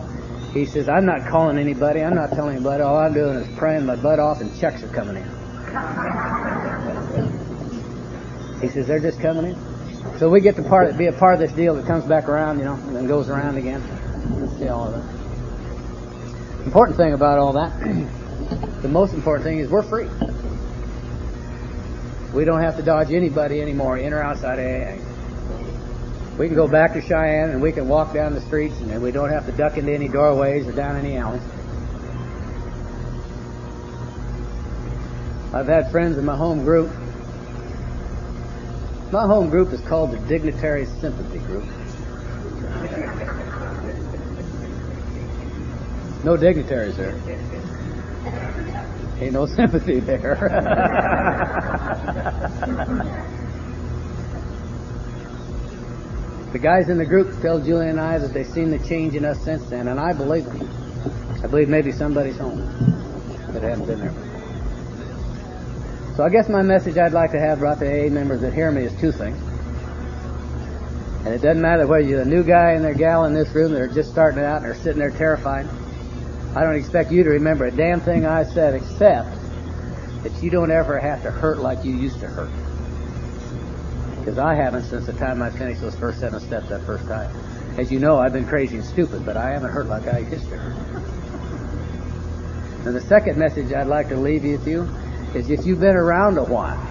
he 0.53 0.65
says, 0.65 0.87
I'm 0.87 1.05
not 1.05 1.27
calling 1.27 1.57
anybody, 1.57 2.01
I'm 2.01 2.15
not 2.15 2.29
telling 2.29 2.55
anybody, 2.55 2.81
all 2.81 2.97
I'm 2.97 3.13
doing 3.13 3.35
is 3.37 3.57
praying 3.57 3.85
my 3.85 3.95
butt 3.95 4.19
off 4.19 4.41
and 4.41 4.57
checks 4.57 4.83
are 4.83 4.87
coming 4.87 5.17
in. 5.17 5.23
He 8.61 8.69
says, 8.69 8.87
they're 8.87 8.99
just 8.99 9.19
coming 9.19 9.45
in. 9.47 10.17
So 10.17 10.29
we 10.29 10.39
get 10.39 10.55
to 10.55 10.63
part, 10.63 10.97
be 10.97 11.07
a 11.07 11.11
part 11.11 11.33
of 11.33 11.39
this 11.41 11.51
deal 11.51 11.75
that 11.75 11.85
comes 11.85 12.05
back 12.05 12.29
around, 12.29 12.59
you 12.59 12.65
know, 12.65 12.75
and 12.75 12.95
then 12.95 13.05
goes 13.05 13.29
around 13.29 13.57
again. 13.57 13.83
Let's 14.39 14.57
see 14.57 14.69
all 14.69 14.87
of 14.87 14.93
that. 14.93 16.65
Important 16.65 16.97
thing 16.97 17.13
about 17.13 17.37
all 17.37 17.53
that, 17.53 17.77
the 18.81 18.87
most 18.87 19.13
important 19.13 19.43
thing 19.43 19.59
is 19.59 19.69
we're 19.69 19.83
free. 19.83 20.07
We 22.33 22.45
don't 22.45 22.61
have 22.61 22.77
to 22.77 22.83
dodge 22.83 23.11
anybody 23.11 23.61
anymore, 23.61 23.97
in 23.97 24.13
or 24.13 24.21
outside 24.21 24.59
AA. 24.59 25.04
We 26.37 26.47
can 26.47 26.55
go 26.55 26.67
back 26.67 26.93
to 26.93 27.01
Cheyenne 27.01 27.51
and 27.51 27.61
we 27.61 27.71
can 27.71 27.87
walk 27.87 28.13
down 28.13 28.33
the 28.33 28.41
streets 28.41 28.77
and 28.79 29.01
we 29.01 29.11
don't 29.11 29.29
have 29.29 29.45
to 29.45 29.53
duck 29.53 29.77
into 29.77 29.93
any 29.93 30.09
doorways 30.09 30.67
or 30.67 30.73
down 30.73 30.97
any 30.97 31.15
alleys. 31.15 31.41
I've 35.53 35.67
had 35.67 35.89
friends 35.91 36.17
in 36.17 36.25
my 36.25 36.35
home 36.35 36.65
group. 36.65 36.89
My 39.13 39.25
home 39.25 39.49
group 39.49 39.71
is 39.71 39.79
called 39.79 40.11
the 40.11 40.17
Dignitary 40.27 40.85
Sympathy 40.99 41.39
Group. 41.39 41.63
No 46.25 46.35
dignitaries 46.35 46.97
there. 46.97 47.15
Ain't 49.21 49.31
no 49.31 49.45
sympathy 49.55 50.01
there. 50.01 50.35
the 56.55 56.59
guys 56.59 56.87
in 56.87 56.97
the 56.97 57.05
group 57.05 57.41
tell 57.41 57.59
Julie 57.59 57.89
and 57.89 57.99
I 57.99 58.17
that 58.17 58.33
they've 58.33 58.47
seen 58.47 58.71
the 58.71 58.79
change 58.79 59.13
in 59.13 59.25
us 59.25 59.37
since 59.43 59.65
then, 59.65 59.89
and 59.89 59.99
I 59.99 60.13
believe 60.13 60.45
them. 60.45 60.69
I 61.43 61.47
believe 61.47 61.67
maybe 61.67 61.91
somebody's 61.91 62.37
home 62.37 62.61
that 63.49 63.61
hadn't 63.61 63.85
been 63.85 63.99
there. 63.99 64.13
So 66.15 66.23
I 66.23 66.29
guess 66.29 66.47
my 66.47 66.61
message 66.61 66.97
I'd 66.97 67.11
like 67.11 67.31
to 67.31 67.39
have 67.41 67.59
brought 67.59 67.79
to 67.79 67.85
AA 67.85 68.09
members 68.09 68.39
that 68.39 68.53
hear 68.53 68.71
me 68.71 68.83
is 68.83 68.97
two 69.01 69.11
things. 69.11 69.37
And 71.25 71.33
it 71.33 71.41
doesn't 71.41 71.61
matter 71.61 71.87
whether 71.87 72.07
you're 72.07 72.21
a 72.21 72.25
new 72.25 72.41
guy 72.41 72.71
and 72.71 72.85
a 72.85 72.93
gal 72.93 73.25
in 73.25 73.33
this 73.33 73.49
room 73.53 73.73
that 73.73 73.81
are 73.81 73.89
just 73.89 74.09
starting 74.09 74.41
out 74.41 74.61
and 74.61 74.67
are 74.67 74.75
sitting 74.75 74.99
there 74.99 75.11
terrified. 75.11 75.67
I 76.55 76.63
don't 76.63 76.77
expect 76.77 77.11
you 77.11 77.25
to 77.25 77.31
remember 77.31 77.65
a 77.65 77.71
damn 77.71 77.99
thing 77.99 78.25
I 78.25 78.43
said 78.43 78.75
except 78.75 79.27
that 80.23 80.41
you 80.41 80.49
don't 80.51 80.71
ever 80.71 80.99
have 80.99 81.21
to 81.23 81.31
hurt 81.31 81.57
like 81.57 81.83
you 81.83 81.93
used 81.93 82.21
to 82.21 82.27
hurt. 82.27 82.64
Because 84.25 84.39
I 84.39 84.55
haven't 84.55 84.85
since 84.85 85.05
the 85.05 85.13
time 85.13 85.43
I 85.43 85.51
finished 85.51 85.81
those 85.81 85.93
first 85.93 86.19
seven 86.19 86.39
steps 86.39 86.69
that 86.69 86.81
first 86.81 87.07
time. 87.07 87.29
As 87.77 87.91
you 87.91 87.99
know, 87.99 88.17
I've 88.17 88.33
been 88.33 88.47
crazy 88.47 88.77
and 88.77 88.83
stupid, 88.83 89.23
but 89.23 89.37
I 89.37 89.51
haven't 89.51 89.69
hurt 89.69 89.85
like 89.85 90.07
I 90.07 90.17
used 90.17 90.49
to 90.49 90.57
hurt. 90.57 90.75
And 92.87 92.95
the 92.95 93.01
second 93.01 93.37
message 93.37 93.71
I'd 93.71 93.85
like 93.85 94.09
to 94.09 94.15
leave 94.15 94.43
with 94.43 94.67
you 94.67 94.89
is 95.35 95.51
if 95.51 95.67
you've 95.67 95.79
been 95.79 95.95
around 95.95 96.39
a 96.39 96.43
while 96.43 96.81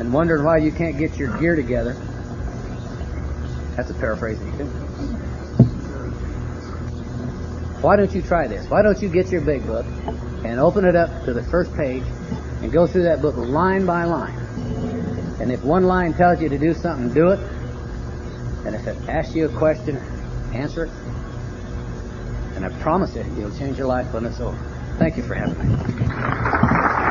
and 0.00 0.12
wondering 0.12 0.44
why 0.44 0.56
you 0.56 0.72
can't 0.72 0.98
get 0.98 1.16
your 1.16 1.38
gear 1.38 1.54
together, 1.54 1.92
that's 3.76 3.90
a 3.90 3.94
paraphrasing 3.94 4.50
too. 4.58 4.64
Why 7.82 7.94
don't 7.94 8.12
you 8.12 8.22
try 8.22 8.48
this? 8.48 8.68
Why 8.68 8.82
don't 8.82 9.00
you 9.00 9.08
get 9.08 9.30
your 9.30 9.42
big 9.42 9.64
book 9.64 9.86
and 10.44 10.58
open 10.58 10.86
it 10.86 10.96
up 10.96 11.24
to 11.26 11.32
the 11.32 11.44
first 11.44 11.72
page 11.76 12.02
and 12.62 12.72
go 12.72 12.84
through 12.84 13.04
that 13.04 13.22
book 13.22 13.36
line 13.36 13.86
by 13.86 14.02
line? 14.02 14.43
And 15.40 15.50
if 15.50 15.62
one 15.64 15.84
line 15.84 16.14
tells 16.14 16.40
you 16.40 16.48
to 16.48 16.58
do 16.58 16.74
something, 16.74 17.12
do 17.12 17.30
it. 17.30 17.40
And 18.64 18.74
if 18.74 18.86
it 18.86 18.96
asks 19.08 19.34
you 19.34 19.46
a 19.46 19.48
question, 19.48 19.96
answer 20.52 20.84
it. 20.84 20.90
And 22.54 22.64
I 22.64 22.68
promise 22.80 23.14
you, 23.14 23.24
you'll 23.36 23.56
change 23.56 23.76
your 23.78 23.88
life 23.88 24.12
when 24.14 24.24
it's 24.24 24.40
over. 24.40 24.56
Thank 24.98 25.16
you 25.16 25.22
for 25.22 25.34
having 25.34 25.58
me. 25.58 27.03